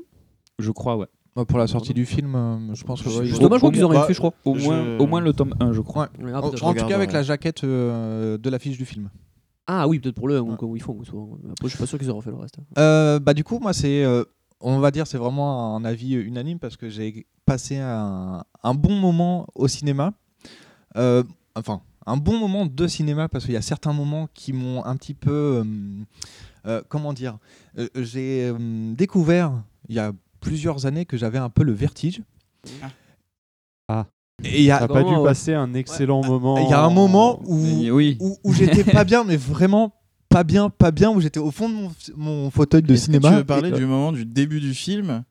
[0.59, 1.07] Je crois, ouais.
[1.37, 3.09] Ouais, Pour la sortie du film, euh, je pense que.
[3.09, 4.35] ouais, Justement, je crois qu'ils bah, fait, je crois.
[4.45, 6.09] Au moins, au moins le tome 1, je crois.
[6.21, 6.31] Ouais.
[6.33, 6.57] Ah, En, tout
[6.87, 7.13] cas, avec ouais.
[7.15, 9.11] la jaquette euh, de l'affiche du film.
[9.67, 11.03] Ah oui, peut-être pour le ou comme ils font.
[11.05, 11.39] souvent.
[11.51, 12.59] Après, je suis pas sûr qu'ils aient refait le reste.
[12.79, 14.05] Euh, bah, du coup, moi, c'est.
[14.05, 14.23] euh,
[14.61, 18.95] on va dire, c'est vraiment un avis unanime parce que j'ai passé un, un bon
[18.95, 20.13] moment au cinéma.
[20.97, 21.25] Euh,
[21.57, 24.97] enfin, un bon moment de cinéma parce qu'il y a certains moments qui m'ont un
[24.97, 25.31] petit peu.
[25.31, 25.65] euh,
[26.67, 27.39] euh, comment dire
[27.79, 29.53] Euh, J'ai euh, découvert
[29.89, 32.23] il y a plusieurs années que j'avais un peu le vertige.
[33.89, 34.07] Ah.
[34.43, 35.23] Et il y a- T'as pas dû ouais.
[35.25, 36.59] passer un excellent moment.
[36.59, 37.57] Il y a un moment où,
[37.93, 38.17] oui.
[38.21, 39.93] où, où j'étais pas bien, mais vraiment
[40.29, 43.29] pas bien, pas bien, où j'étais au fond de mon, mon fauteuil de que cinéma.
[43.31, 45.23] Tu veux parler Et- du moment du début du film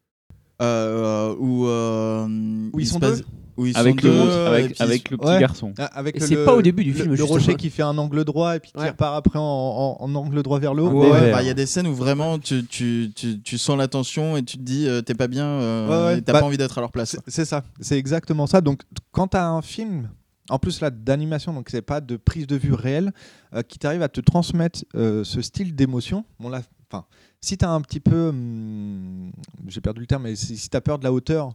[0.61, 2.25] euh, où, euh,
[2.71, 3.25] Où ils il sont passe- deux?
[3.57, 5.39] Où ils Avec sont le- deux, avec- et puis avec ils- le petit Ouais.
[5.39, 5.73] garçon.
[5.77, 7.33] Ah, Avec Et c'est pas au début du le- film, Le, justement.
[7.37, 8.89] rocher qui fait un angle droit et puis qui Ouais.
[8.89, 10.89] repart après en, en- en angle droit vers le haut.
[10.91, 13.57] Ouais, Mais ouais, bah, il y a des scènes où vraiment tu, tu, tu, tu
[13.57, 16.17] sens la tension et tu te dis euh, t'es pas bien, euh, Ouais, ouais.
[16.19, 17.11] et t'as Bah, pas envie d'être à leur place.
[17.11, 18.61] C'est- C'est ça, c'est exactement ça.
[18.61, 18.81] Donc,
[19.11, 20.09] quand tu as un film,
[20.49, 23.13] en plus là d'animation, donc c'est pas de prise de vue réelle,
[23.55, 26.61] euh, qui t'arrive à te transmettre euh, ce style d'émotion, bon là,
[26.91, 27.05] enfin,
[27.39, 29.31] si tu as un petit peu, hum,
[29.67, 31.53] j'ai perdu le terme, mais si, si tu as peur de la hauteur,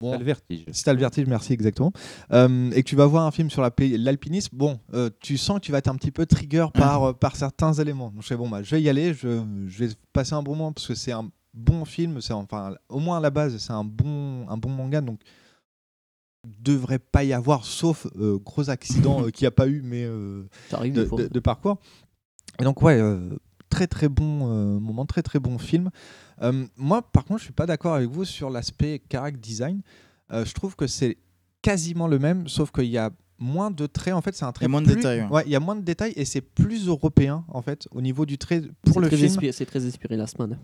[0.00, 0.64] Bon, T'as le vertige.
[0.72, 1.92] Si t'as le vertige, merci, exactement.
[2.32, 5.60] Euh, et que tu vas voir un film sur la l'alpinisme, bon, euh, tu sens
[5.60, 8.10] que tu vas être un petit peu trigger par, euh, par certains éléments.
[8.10, 10.56] Donc je fais, bon, bah, je vais y aller, je, je vais passer un bon
[10.56, 13.72] moment parce que c'est un bon film, c'est enfin, au moins à la base, c'est
[13.72, 15.20] un bon, un bon manga, donc
[16.60, 18.06] devrait pas y avoir, sauf
[18.44, 20.04] gros accident qu'il n'y a pas eu, mais
[20.90, 21.78] de, de- de parcours.
[22.60, 23.00] Et donc, ouais,
[23.70, 25.90] très très bon moment, très très bon film.
[26.42, 29.80] Euh, moi, par contre, je suis pas d'accord avec vous sur l'aspect character design.
[30.32, 31.16] Euh, je trouve que c'est
[31.62, 34.14] quasiment le même, sauf qu'il y a moins de traits.
[34.14, 35.28] En fait, c'est un trait Il y a moins de plus- détails, ouais.
[35.28, 38.26] Ouais, il y a moins de détails et c'est plus européen en fait au niveau
[38.26, 39.28] du trait pour le très film.
[39.28, 40.58] inspiré- C'est très inspiré la semaine.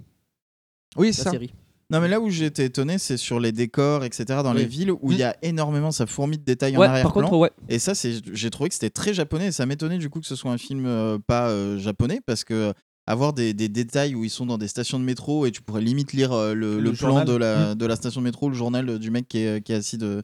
[0.97, 1.31] Oui, La c'est ça.
[1.31, 1.53] série.
[1.91, 4.59] Non, mais là où été étonné, c'est sur les décors, etc., dans Oui.
[4.59, 7.23] les villes où il y a énormément, ça fourmille de détails en Ouais, arrière-plan.
[7.23, 7.51] contre, ouais.
[7.69, 9.47] Et ça, c'est, j'ai trouvé que c'était très japonais.
[9.49, 12.45] Et ça m'étonnait du coup que ce soit un film euh, pas euh, japonais parce
[12.45, 12.73] que
[13.07, 15.81] avoir des, des détails où ils sont dans des stations de métro et tu pourrais
[15.81, 17.75] limite lire euh, le, Le le plan de la, Mm.
[17.79, 20.23] de la station de métro, le journal du mec qui est, qui est assis de,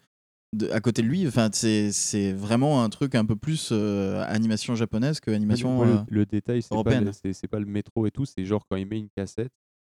[0.54, 1.26] de- à côté de lui.
[1.26, 5.90] Enfin, c'est, c'est vraiment un truc un peu plus euh, animation japonaise que animation le,
[5.92, 7.10] euh, le détail, c'est pas, le-
[7.50, 9.50] pas métro et tout, c'est genre quand il met une cassette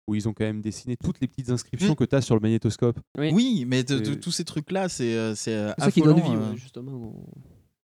[0.09, 2.41] où ils ont quand même dessiné toutes les petites inscriptions que tu as sur le
[2.41, 2.99] magnétoscope.
[3.17, 6.51] Oui, mais tous ces trucs-là, c'est, c'est C'est ça qui donne affolant, vie, euh.
[6.51, 7.25] ouais, justement.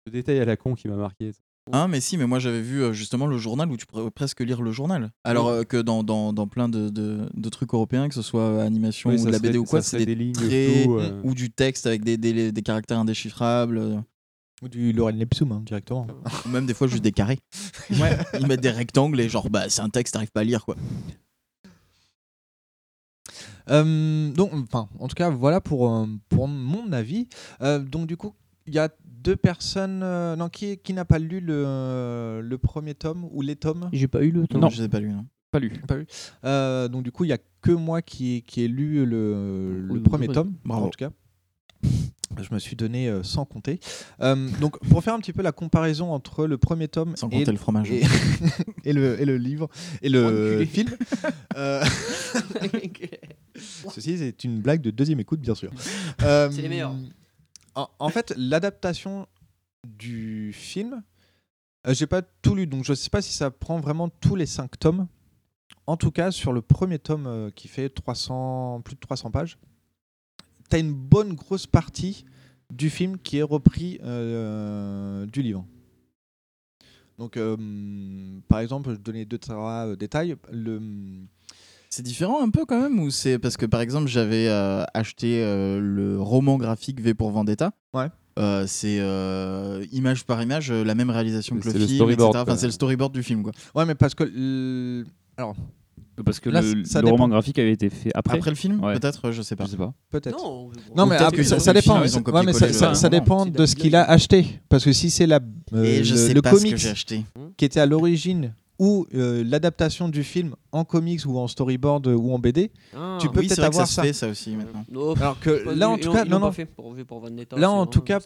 [0.07, 1.31] Le détail à la con qui m'a marqué.
[1.71, 4.39] Hein, mais si, mais moi j'avais vu euh, justement le journal où tu pourrais presque
[4.41, 5.11] lire le journal.
[5.23, 8.41] Alors euh, que dans, dans, dans plein de, de, de trucs européens, que ce soit
[8.41, 10.49] euh, animation Oui, ou de la serait- BD ou quoi, c'est des, des traits
[10.89, 11.21] euh.
[11.23, 14.03] ou du texte avec des, des, des caractères indéchiffrables.
[14.61, 16.05] Ou du Lorraine Lepsum hein, directement.
[16.45, 17.39] ou même des fois juste des carrés.
[17.89, 20.75] Ils mettent des rectangles et genre, bah c'est un texte, t'arrives pas à lire quoi.
[23.69, 27.27] Euh, donc, enfin, en tout cas, voilà pour, pour mon avis.
[27.61, 28.33] Euh, donc, du coup,
[28.65, 28.89] il y a
[29.23, 30.01] deux personnes.
[30.03, 33.89] euh, non, qui, qui n'a pas lu le, le premier tome ou les tomes?
[33.93, 34.59] J'ai pas eu le temps.
[34.59, 35.09] Non, je l'ai pas lu.
[35.11, 35.25] Non.
[35.51, 35.71] Pas lu.
[35.87, 36.05] Pas lu.
[36.45, 39.93] Euh, donc, du coup, il y a que moi qui, qui ai lu le, le
[39.93, 40.33] Oui, premier oui.
[40.33, 40.85] tome, Bravo.
[40.85, 41.09] en tout cas.
[42.39, 43.79] Je me suis donné euh, sans compter.
[44.21, 47.39] Euh, donc, pour faire un petit peu la comparaison entre le premier tome Sans et,
[47.39, 47.91] compter le fromage.
[47.91, 48.03] et,
[48.85, 49.67] et le, et le livre
[50.03, 50.65] et le Enculé.
[50.67, 50.89] film.
[51.57, 51.83] euh,
[53.89, 55.71] Ceci est une blague de deuxième écoute, bien sûr.
[56.21, 56.93] Euh, C'est les meilleurs.
[57.99, 59.27] En, fait, l'adaptation
[59.87, 61.03] du film,
[61.87, 64.45] euh, j'ai pas tout lu, donc je sais pas si ça prend vraiment tous les
[64.45, 65.07] cinq tomes.
[65.87, 69.57] En tout cas, sur le premier tome euh, qui fait 300, plus de 300 pages,
[70.69, 72.25] tu as une bonne grosse partie
[72.71, 75.65] du film qui est repris euh, du livre.
[77.17, 77.57] Donc, euh,
[78.47, 80.35] par exemple, je donnais deux trois euh, détails.
[81.89, 85.41] C'est différent un peu quand même ou c'est parce que par exemple j'avais euh, acheté
[85.43, 87.71] euh, le roman graphique V pour Vendetta.
[87.93, 88.05] Ouais.
[88.37, 92.29] Euh, c'est euh, image par image la même réalisation que C'est le, le film, etc.
[92.35, 93.51] Enfin, c'est le storyboard du film quoi.
[93.75, 94.23] Ouais, mais parce que.
[94.23, 95.05] l-
[95.37, 95.55] Alors.
[96.25, 97.15] Parce que Là, le, ça le dépend.
[97.15, 98.37] roman graphique avait été fait après.
[98.37, 98.99] Après le film Ouais.
[98.99, 99.63] peut-être je sais pas.
[99.65, 99.93] Je sais pas.
[100.11, 100.37] Peut-être.
[100.37, 101.93] Non, Non, mais après, ça, dépend.
[101.95, 104.45] film, ils ont Ouais, mais ça, dépend de ce qu'il a acheté.
[104.67, 105.39] Parce que si c'est la,
[105.73, 107.23] euh, Et je le, sais le pas ce que comics j'ai acheté.
[107.57, 112.31] qui était à l'origine ou euh, l'adaptation du film en comics ou en storyboard ou
[112.31, 113.17] en BD, Ah.
[113.21, 114.01] tu peux Oui, peut-être vrai que ça avoir se ça.
[114.03, 114.85] fait ça aussi maintenant.
[114.89, 116.51] Non, Alors que là, en tout cas, non, non.
[117.57, 118.19] Là, en tout cas,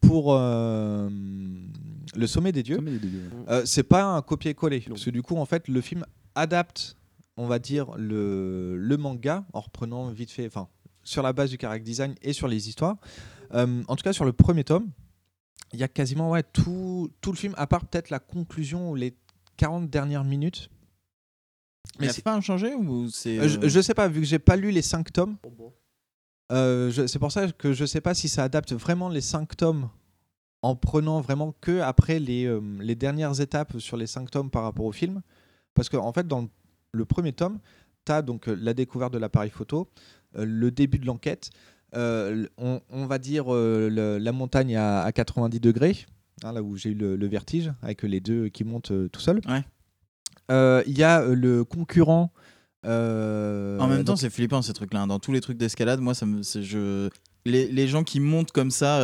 [0.00, 1.10] pour, euh, euh,
[2.14, 2.78] le sommet des dieux,
[3.48, 4.80] euh, c'est pas un copier-coller.
[4.88, 6.04] Parce que du coup, en fait, le film
[6.34, 6.96] adapte,
[7.36, 10.68] on va dire, le, le manga en reprenant vite fait, enfin,
[11.02, 12.96] sur la base du character design et sur les histoires.
[13.54, 14.88] Euh, en tout cas, sur le premier tome,
[15.72, 18.94] il y a quasiment ouais, tout, tout le film, à part peut-être la conclusion ou
[18.94, 19.14] les
[19.56, 20.70] 40 dernières minutes.
[22.00, 24.38] Mais c'est pas changé ou c'est Euh, je, euh, je sais pas, vu que j'ai
[24.38, 25.36] pas lu les 5 tomes.
[26.52, 29.56] euh, je- c'est pour ça que je sais pas si ça adapte vraiment les 5
[29.56, 29.90] tomes
[30.62, 34.62] en prenant vraiment que après les, euh, les dernières étapes sur les 5 tomes par
[34.62, 35.22] rapport au film.
[35.74, 36.48] Parce qu'en en fait, dans le,
[36.92, 37.58] le premier tome,
[38.04, 39.88] tu as donc euh, la découverte de l'appareil photo,
[40.36, 41.50] euh, le début de l'enquête,
[41.96, 45.96] euh, on, on va dire euh, le- la montagne à, à 90 degrés,
[46.44, 49.20] hein, là où j'ai eu le, le vertige, avec les deux qui montent euh, tout
[49.20, 49.40] seuls.
[50.50, 52.32] Il y a le concurrent.
[52.84, 55.02] En même temps, donc- c'est flippant ces trucs-là.
[55.02, 55.06] hein.
[55.06, 57.08] Dans tous les trucs d'escalade, moi, ça me, je...
[57.44, 58.98] les, les gens qui montent comme ça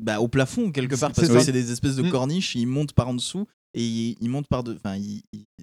[0.00, 2.10] bah, au plafond, quelque part, parce que c'est des espèces de Mm.
[2.10, 4.74] corniches, ils montent par en dessous et ils, ils montent par de...
[4.74, 4.96] Enfin,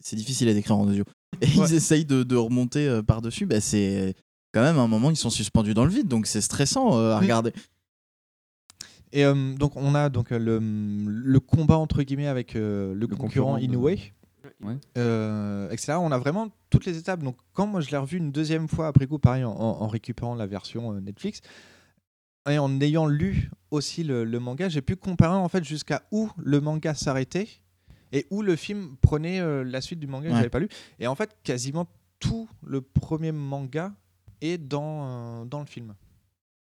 [0.01, 1.03] c'est difficile à décrire en audio.
[1.41, 1.65] Et Ouais.
[1.69, 3.45] ils essayent de, de remonter par-dessus.
[3.45, 4.15] Bah, c'est
[4.51, 7.19] quand même un moment, ils sont suspendus dans le vide, donc c'est stressant euh, à
[7.19, 7.53] regarder.
[9.13, 13.27] Et euh, donc on a donc le, le combat entre guillemets avec euh, le, concurrent,
[13.27, 13.89] concurrent de- Inoue,
[14.63, 14.77] Ouais.
[14.97, 15.93] euh, etc.
[15.99, 17.21] On a vraiment toutes les étapes.
[17.23, 20.35] Donc quand moi je l'ai revu une deuxième fois après coup, pareil en, en récupérant
[20.35, 21.41] la version euh, Netflix
[22.49, 26.29] et en ayant lu aussi le, le manga, j'ai pu comparer en fait jusqu'à où
[26.37, 27.47] le manga s'arrêtait
[28.11, 30.37] et où le film prenait euh, la suite du manga que Ouais.
[30.37, 30.69] j'avais pas lu.
[30.99, 31.87] Et en fait quasiment
[32.19, 33.93] tout le premier manga
[34.41, 35.93] et dans, euh, dans le film.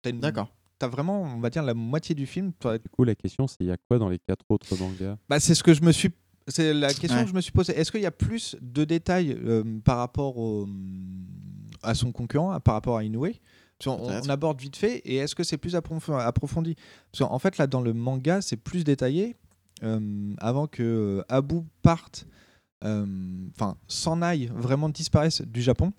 [0.04, 0.50] D'accord.
[0.80, 2.54] T'as vraiment, on va dire, la moitié du film.
[2.60, 5.18] Toi, Du coup, la question, c'est il y a quoi dans les quatre autres mangas?
[5.28, 6.12] Bah, c'est ce que je me suis.
[6.48, 7.24] C'est la question Ouais.
[7.26, 7.74] que je me suis posée.
[7.78, 10.68] Est-ce qu'il y a plus de détails euh, par rapport au-
[11.84, 13.28] à son concurrent, par rapport à Inoue?
[13.86, 15.00] On, aborde vite fait.
[15.00, 16.76] Et est-ce que c'est plus approf- approfondi?
[17.12, 19.36] Parce qu'en fait, là, dans le manga, c'est plus détaillé.
[19.84, 22.26] euh, avant que Abu parte,
[22.84, 23.06] euh,
[23.56, 25.94] enfin, s'en aille, vraiment disparaisse du Japon.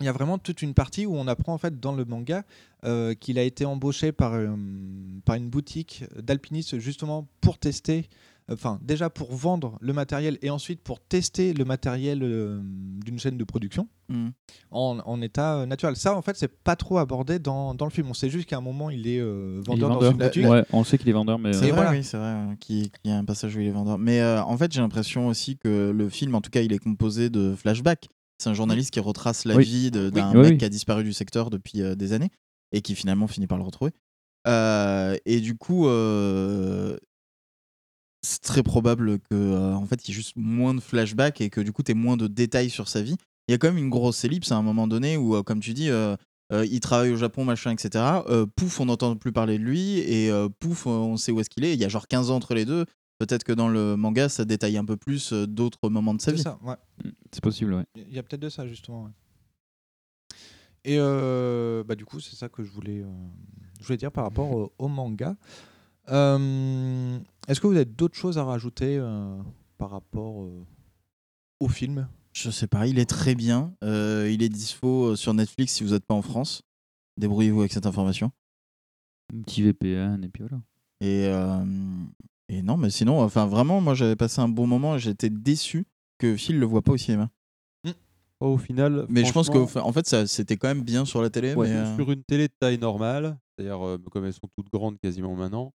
[0.00, 2.42] Il y a vraiment toute une partie où on apprend en fait dans le manga
[2.84, 4.48] euh, qu'il a été embauché par, euh,
[5.24, 8.08] par une boutique d'alpinistes justement pour tester,
[8.50, 12.60] enfin déjà pour vendre le matériel et ensuite pour tester le matériel euh,
[13.04, 14.32] d'une chaîne de production Mhm.
[14.70, 15.96] en, en état euh, naturel.
[15.96, 18.08] Ça en fait c'est pas trop abordé dans, dans le film.
[18.10, 20.10] On sait juste qu'à un moment il est euh, Il est vendeur, dans vendeur.
[20.12, 20.46] une boutique.
[20.46, 21.52] Ouais, on sait qu'il est vendeur, mais.
[21.54, 23.66] C'est euh, vrai, oui, c'est vrai euh, qu'il qu'il y a un passage où il
[23.68, 23.96] est vendeur.
[23.96, 26.78] Mais euh, en fait, j'ai l'impression aussi que le film, en tout cas, il est
[26.78, 28.08] composé de flashbacks.
[28.44, 29.64] C'est un journaliste qui retrace la Oui.
[29.64, 30.58] vie d'un Oui, mec oui.
[30.58, 32.30] qui a disparu du secteur depuis euh, des années
[32.72, 33.92] et qui finalement finit par le retrouver.
[34.46, 36.98] Euh, et du coup, euh,
[38.20, 41.62] c'est très probable que en fait, il y ait juste moins de flashbacks et que
[41.62, 43.16] du coup, tu aies moins de détails sur sa vie.
[43.48, 45.72] Il y a quand même une grosse ellipse à un moment donné où, comme tu
[45.72, 45.88] dis,
[46.50, 48.04] il travaille au Japon, machin, etc.
[48.56, 50.30] Pouf, on n'entend plus parler de lui et
[50.60, 51.72] pouf, on sait où est-ce qu'il est.
[51.72, 52.84] Il y a genre 15 ans entre les deux.
[53.26, 56.30] Peut-être que dans le manga, ça détaille un peu plus euh, d'autres moments de sa
[56.32, 56.42] C'est vie.
[56.42, 56.74] ça, ouais.
[57.32, 57.84] C'est possible, ouais.
[57.96, 59.04] Il y a peut-être de ça justement.
[59.04, 59.10] ouais.
[60.84, 63.10] Et euh, bah, du coup, c'est ça que je voulais, euh,
[63.80, 65.36] je voulais dire par rapport au, au manga.
[66.10, 67.18] Euh,
[67.48, 69.38] Est-ce que vous avez d'autres choses à rajouter euh,
[69.78, 70.62] par rapport euh,
[71.60, 72.06] au film?
[72.34, 73.72] Je sais pas, il est très bien.
[73.82, 76.62] Euh, il est dispo sur Netflix si vous n'êtes pas en France.
[77.16, 78.30] Débrouillez-vous avec cette information.
[79.32, 80.60] Un petit VPN, et puis voilà.
[81.00, 81.64] Et, euh,
[82.48, 84.98] et non, mais sinon, enfin vraiment, moi j'avais passé un bon moment.
[84.98, 85.86] J'étais déçu
[86.18, 87.30] que Phil le voit pas au cinéma.
[88.40, 91.22] Oh, au final, Mais je pense que en fait, ça, c'était quand même bien sur
[91.22, 91.54] la télé.
[91.54, 94.70] Ouais, mais, euh, Sur une télé de taille normale, c'est-à-dire euh, comme elles sont toutes
[94.70, 95.72] grandes quasiment maintenant,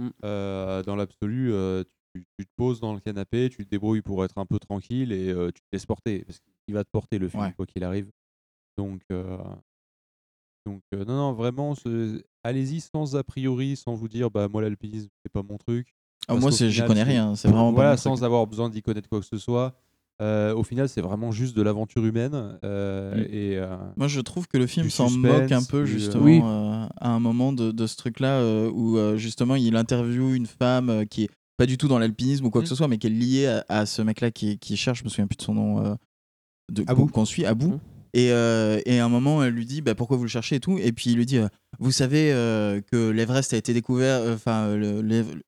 [0.00, 0.08] Mm.
[0.24, 1.82] euh, dans l'absolu, euh,
[2.14, 5.10] tu, tu te poses dans le canapé, tu te débrouilles pour être un peu tranquille
[5.12, 6.24] et euh, tu te laisses porter.
[6.24, 7.52] Parce qu'il va te porter le film, Ouais.
[7.52, 8.08] quoi qu'il arrive.
[8.76, 9.36] Donc, euh,
[10.66, 14.62] donc euh, non, non, vraiment, ce- allez-y sans a priori, sans vous dire, bah moi
[14.62, 15.92] l'alpinisme, c'est pas mon truc.
[16.28, 19.26] Ah, moi, j'y connais rien, c'est vraiment Voilà, sans avoir besoin d'y connaître quoi que
[19.26, 19.74] ce soit.
[20.20, 22.58] Euh, au final, c'est vraiment juste de l'aventure humaine.
[22.64, 23.20] euh, Mm.
[23.32, 26.40] et, euh, Moi, je trouve que le film s'en moque un peu, justement, Oui.
[26.42, 30.46] euh, à un moment de, de ce truc-là, euh, où euh, justement, il interviewe une
[30.46, 32.64] femme euh, qui est pas du tout dans l'alpinisme ou quoi Mm.
[32.64, 35.04] que ce soit, mais qui est liée à, à ce mec-là qui, qui cherche, je
[35.04, 35.94] me souviens plus de son nom, euh,
[36.72, 37.06] de, Abou.
[37.06, 37.68] qu'on suit, Abou.
[37.68, 37.80] Mm.
[38.14, 40.60] Et, euh, et à un moment, elle lui dit bah, pourquoi vous le cherchez et
[40.60, 40.78] tout.
[40.78, 41.48] Et puis il lui dit euh,
[41.78, 44.76] Vous savez euh, que l'Everest a été découvert, enfin,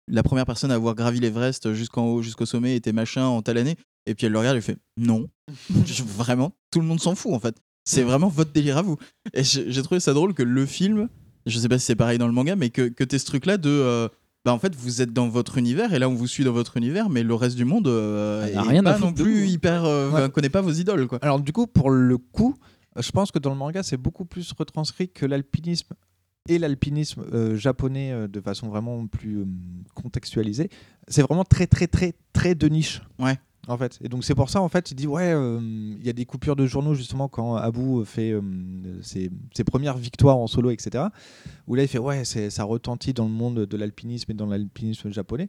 [0.09, 3.59] la première personne à avoir gravi l'Everest jusqu'en haut, jusqu'au sommet était machin en telle
[3.59, 3.77] année.
[4.07, 5.28] Et puis elle le regarde et fait Non.
[6.16, 7.57] Vraiment, tout le monde s'en fout en fait.
[7.85, 8.99] C'est vraiment votre délire à vous.
[9.32, 11.09] Et j'ai trouvé ça drôle que le film,
[11.47, 13.47] je sais pas si c'est pareil dans le manga, mais que, que tu ce truc
[13.47, 14.09] là de.
[14.45, 16.77] Bah en fait, vous êtes dans votre univers et là on vous suit dans votre
[16.77, 19.23] univers, mais le reste du monde euh, Ah, est rien à pas non foutre de
[19.23, 19.51] plus vous.
[19.51, 19.85] hyper.
[19.85, 20.31] euh, Ouais.
[20.31, 21.19] connaît pas vos idoles quoi.
[21.23, 22.55] Alors du coup, pour le coup,
[22.97, 25.95] euh, je pense que dans le manga, c'est beaucoup plus retranscrit que l'alpinisme
[26.49, 29.45] et l'alpinisme euh, japonais euh, de façon vraiment plus
[29.95, 30.71] contextualisée.
[31.07, 33.03] C'est vraiment très très très très de niche.
[33.19, 33.39] Ouais.
[33.69, 33.99] En fait.
[34.03, 36.24] Et donc c'est pour ça en fait, il dit ouais, euh, il y a des
[36.24, 38.41] coupures de journaux justement quand Abu fait euh,
[39.03, 41.05] ses, ses premières victoires en solo, etc.
[41.66, 45.12] Où là il fait ouais, ça retentit dans le monde de l'alpinisme et dans l'alpinisme
[45.12, 45.49] japonais.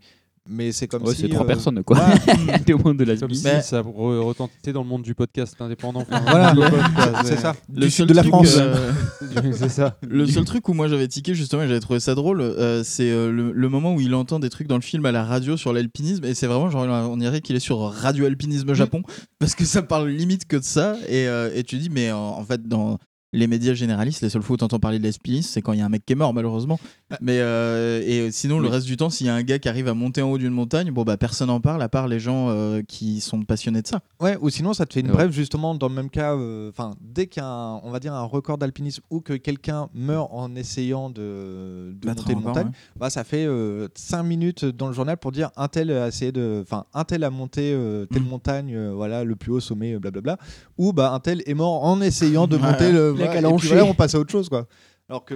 [0.51, 1.97] Mais c'est comme Ouais, si c'est trois euh, personnes, quoi.
[1.97, 2.57] voilà.
[2.65, 3.47] Des mondes de Comme l'alpinisme.
[3.49, 6.01] si Mais- ça re- retentissait dans le monde du podcast indépendant.
[6.01, 6.53] Enfin, Voilà,
[7.23, 7.37] c'est ouais.
[7.37, 7.55] ça.
[7.73, 8.55] Le Du seul sud de la truc, France.
[8.57, 8.91] euh,
[9.53, 9.97] c'est ça.
[10.07, 13.09] Le seul truc où moi j'avais tiqué justement et j'avais trouvé ça drôle, euh, c'est
[13.09, 15.55] euh, le, le moment où il entend des trucs dans le film à la radio
[15.57, 19.03] sur l'alpinisme et c'est vraiment genre on dirait qu'il est sur Radio Alpinisme Japon
[19.39, 22.19] parce que ça parle limite que de ça et, euh, et tu dis mais en,
[22.19, 22.97] en fait dans
[23.33, 25.81] les médias généralistes les seules fois où t'entends parler de l'alpinisme c'est quand il y
[25.81, 26.79] a un mec qui est mort malheureusement
[27.21, 28.73] mais euh, et sinon le Oui.
[28.73, 30.53] reste du temps s'il y a un gars qui arrive à monter en haut d'une
[30.53, 33.87] montagne bon bah personne en parle à part les gens euh, qui sont passionnés de
[33.87, 35.13] ça Ouais, ou sinon ça te fait une Ouais.
[35.13, 36.33] brève justement dans le même cas.
[36.35, 39.89] euh, dès qu'il y a un, on va dire un record d'alpinisme ou que quelqu'un
[39.93, 42.73] meurt en essayant de, monter un une montagne, ouais.
[42.99, 43.47] bah ça fait
[43.95, 47.23] 5 minutes dans le journal pour dire un tel a essayé de, enfin un tel
[47.23, 48.27] a monté euh, telle Mm.
[48.27, 50.37] montagne, euh, voilà le plus haut sommet, euh, blablabla,
[50.77, 53.13] ou bah un tel est mort en essayant de monter le.
[53.21, 54.67] Mec voilà, à voilà, on passe à autre chose quoi.
[55.09, 55.35] Alors que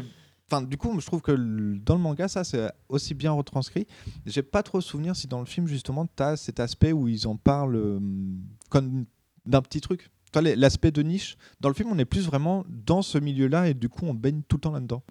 [0.51, 3.87] Enfin, du coup, je trouve que dans le manga, ça, c'est aussi bien retranscrit.
[4.27, 7.25] J'ai pas trop souvenir si dans le film, justement, tu as cet aspect où ils
[7.27, 7.99] en parlent euh,
[8.69, 9.05] comme
[9.47, 10.11] d'un petit truc.
[10.35, 11.35] l'aspect de niche.
[11.61, 14.41] Dans le film, on est plus vraiment dans ce milieu-là et du coup, on baigne
[14.47, 15.01] tout le temps là-dedans.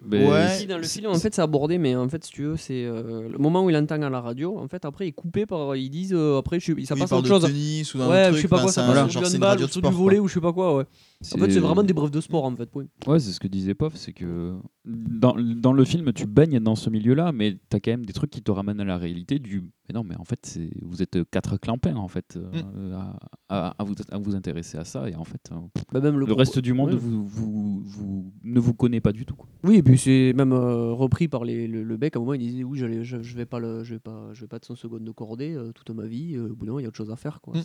[0.57, 2.85] Si, dans le film, en fait, c'est abordé, mais en fait, si tu veux, c'est
[2.85, 4.57] euh, le moment où il entend à la radio.
[4.59, 5.75] En fait, après, il est coupé par.
[5.75, 7.43] Ils disent, euh, après, je, ça Oui, passe il à autre chose.
[7.43, 9.25] tennis ou ouais, autre je sais truc, pas enfin, quoi, c'est ça un- passe genre,
[9.25, 10.25] c'est le une sur du sport, volet quoi.
[10.25, 10.85] ou je sais pas quoi, ouais.
[11.33, 12.69] En fait, C'est- vraiment des brefs de sport, en fait.
[12.75, 12.85] oui.
[13.07, 14.53] Ouais, c'est ce que disait Pof, c'est que
[14.85, 18.13] dans, dans le film, tu baignes dans ce milieu-là, mais tu as quand même des
[18.13, 19.61] trucs qui te ramènent à la réalité du.
[19.87, 23.17] Mais non, mais en fait, vous êtes quatre clampins, en fait, euh, à,
[23.49, 25.55] à- à vous, à vous intéresser à ça, et en fait, euh,
[25.93, 26.95] Bah, même le reste du monde ouais.
[26.97, 29.35] vous, vous, vous- ne vous connaît pas du tout.
[29.35, 29.47] quoi.
[29.63, 32.15] Oui, et puis c'est même euh, repris par les, le, le mec.
[32.15, 34.41] À un moment, il disait Oui, je, je vais pas le, je vais pas, je
[34.41, 36.35] vais pas de 100 secondes de cordée euh, toute ma vie.
[36.35, 37.39] euh, au bout d'un moment, il y a autre chose à faire.
[37.41, 37.55] quoi.
[37.57, 37.63] Mm.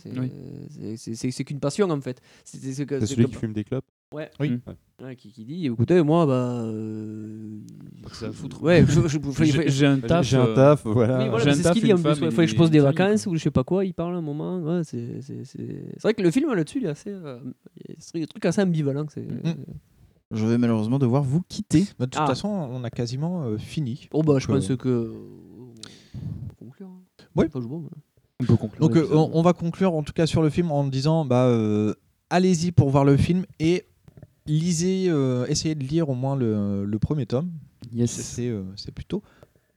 [0.97, 1.43] C'est Oui.
[1.45, 2.21] qu'une passion, en fait.
[2.45, 2.59] C'est
[3.05, 4.29] celui qui fume des clopes Ouais.
[4.41, 4.49] Oui.
[4.51, 4.61] Mm.
[5.05, 6.33] Ouais, qui, qui dit écoutez, moi, bah.
[6.65, 7.59] euh,
[8.11, 8.61] ça à foutre.
[8.61, 8.85] Ouais,
[9.67, 11.29] J'ai- un taf, J'ai un euh, taf, voilà.
[11.29, 12.11] Voilà, J'ai un c'est ce taf, qu'il dit en plus.
[12.21, 13.85] Il fallait que je pose des vacances ou je sais pas quoi.
[13.85, 14.59] Il parle à un moment.
[14.59, 14.99] Ouais, c'est
[16.03, 17.09] vrai que le film là-dessus, il est assez.
[17.09, 17.39] euh,
[17.99, 19.05] c'est un truc assez ambivalent.
[19.09, 19.25] c'est-
[20.33, 21.85] Je vais malheureusement devoir vous quitter.
[21.99, 22.27] Bah, de toute Ah.
[22.27, 24.07] façon, on a quasiment euh, fini.
[24.13, 25.13] Oh, bah, je Donc, pense euh, que.
[26.13, 26.87] On peut conclure.
[26.87, 27.01] hein.
[27.35, 27.45] Oui.
[27.53, 27.61] Mais-
[28.41, 28.79] On peut conclure.
[28.87, 31.45] Donc euh, on, on va conclure en tout cas sur le film en disant bah
[31.45, 31.93] euh,
[32.31, 33.85] allez-y pour voir le film et
[34.47, 37.51] lisez, euh, essayez de lire au moins le, le premier tome.
[37.93, 38.11] Yes.
[38.11, 38.63] C'est- euh,
[38.95, 39.21] plutôt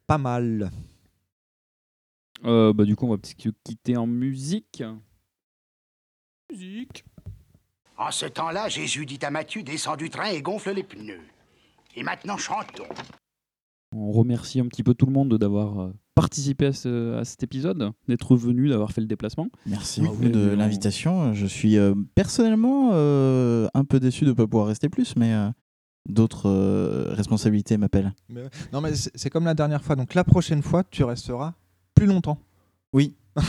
[0.07, 0.71] pas mal.
[2.45, 4.83] Euh, bah, du coup, on va petit- quitter en musique.
[6.51, 7.05] Musique.
[7.97, 11.21] En ce temps-là, Jésus dit à Matthieu Descends du train et gonfle les pneus.
[11.97, 12.89] Et maintenant, chantons.
[13.97, 17.43] On remercie un petit peu tout le monde d'avoir euh, participé à, ce- à cet
[17.45, 19.49] épisode, d'être venu, d'avoir fait le déplacement.
[19.67, 21.33] Merci beaucoup oui, de on- l'invitation.
[21.33, 25.33] Je suis euh, personnellement euh, un peu déçu de ne pas pouvoir rester plus, mais
[25.33, 25.49] euh,
[26.09, 28.13] d'autres euh, responsabilités m'appellent.
[28.29, 28.51] Mais ouais.
[28.73, 29.95] non mais c'est comme la dernière fois.
[29.97, 31.55] Donc la prochaine fois, tu resteras
[31.95, 32.39] plus longtemps.
[32.93, 33.15] Oui.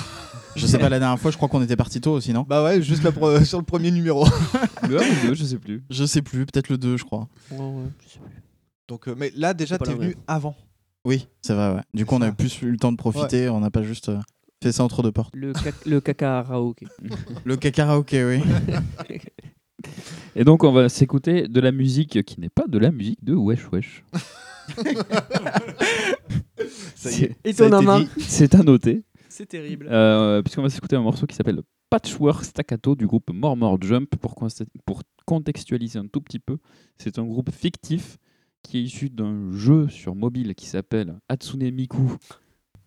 [0.55, 2.45] Je sais pas, la dernière fois, je crois qu'on était parti tôt aussi, non?
[2.47, 3.01] Bah ouais, juste
[3.43, 4.25] sur le premier numéro.
[4.87, 5.83] Le 1 ou le 2, je sais plus.
[5.89, 7.27] Je sais plus, peut-être le 2, je crois.
[8.87, 10.55] Donc euh, mais là déjà t'es venu avant.
[11.05, 11.81] Oui, c'est vrai, ouais.
[11.93, 14.17] Du coup, on a plus eu le temps de profiter, on n'a pas juste euh,
[14.63, 15.31] fait ça entre deux portes.
[15.35, 16.87] Le, ca- le karaoké.
[17.45, 18.41] Le karaoké, oui.
[20.35, 23.35] Et donc, on va s'écouter de la musique qui n'est pas de la musique de
[23.35, 24.03] Wesh Wesh.
[26.95, 27.99] Ça y est, Étonnamment.
[27.99, 28.09] dit.
[28.19, 29.03] C'est à noter.
[29.29, 29.87] C'est terrible.
[29.91, 34.15] Euh, Puisqu'on va s'écouter un morceau qui s'appelle Patchwork Staccato du groupe More More Jump.
[34.15, 34.33] Pour,
[34.85, 36.57] pour contextualiser un tout petit peu,
[36.97, 38.17] c'est un groupe fictif
[38.65, 42.17] qui est issu d'un jeu sur mobile qui s'appelle Hatsune Miku.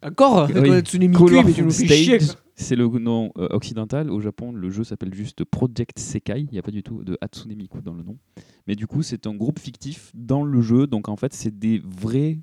[0.02, 0.70] Encore Oui.
[0.70, 2.18] Hatsune Miku, mais tu nous fais chier.
[2.54, 4.10] C'est le nom euh, occidental.
[4.10, 6.40] Au Japon, le jeu s'appelle juste Project Sekai.
[6.40, 8.18] Il n'y a pas du tout de Hatsune Miku dans le nom.
[8.66, 10.86] Mais du coup, c'est un groupe fictif dans le jeu.
[10.88, 12.38] Donc en fait, c'est des vrais,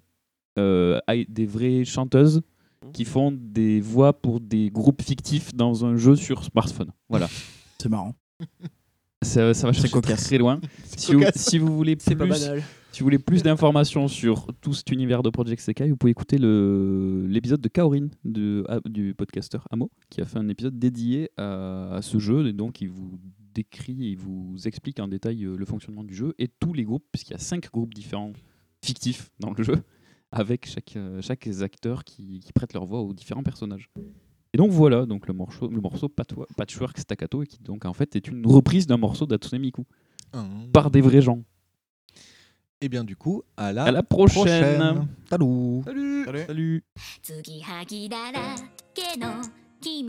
[0.58, 2.42] euh, des vraies chanteuses
[2.94, 6.92] qui font des voix pour des groupes fictifs dans un jeu sur smartphone.
[7.10, 7.28] Voilà.
[7.78, 8.16] C'est marrant.
[9.22, 10.24] Ça, ça va chercher cocasse.
[10.24, 10.62] très loin.
[10.86, 11.36] C'est Si vous, cocasse.
[11.38, 12.64] si vous voulez C'est plus, pas banal.
[12.96, 16.38] Si vous voulez plus d'informations sur tout cet univers de Project Sekai, vous pouvez écouter
[16.38, 21.96] l'épisode de Kaorin de, ah, du podcaster Amo, qui a fait un épisode dédié à,
[21.96, 23.20] à ce jeu et donc il vous
[23.54, 27.04] décrit et vous explique en détail euh, le fonctionnement du jeu et tous les groupes,
[27.12, 28.32] puisqu'il y a cinq groupes différents
[28.82, 29.76] fictifs dans le jeu,
[30.32, 33.90] avec chaque, euh, chaque acteur qui, qui prête leur voix aux différents personnages.
[34.54, 38.30] Et donc voilà, donc le morceau, le morceau Patchwork Staccato, qui donc en fait est
[38.30, 39.84] une reprise d'un morceau d'Hatsune Miku
[40.36, 40.46] Ah.
[40.74, 41.44] par des vrais gens.
[42.85, 45.07] Et bien du coup, à la, À la prochaine.
[45.29, 45.83] Salut.
[45.85, 46.25] Salut.
[46.47, 46.83] Salut.
[47.23, 48.41] 継ぎはぎだら
[48.95, 49.43] けの
[49.81, 50.09] 君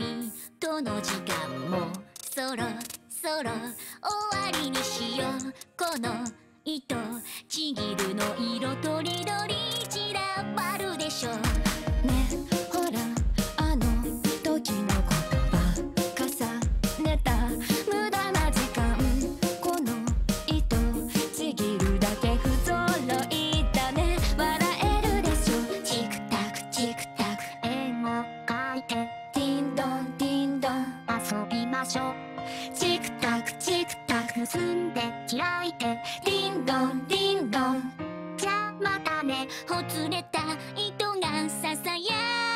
[0.58, 2.64] との時間もそろ
[3.10, 6.24] そろ終わりにしようこの
[6.64, 6.96] 糸
[7.48, 9.54] ちぎるの色とりどり
[9.88, 11.75] 散らばるでしょね
[34.49, 36.01] 結んで開いて。
[36.23, 37.91] ディンドンディンドン。
[38.37, 39.45] じゃあまたね。
[39.67, 40.39] ほつれた
[40.73, 42.46] 糸がささや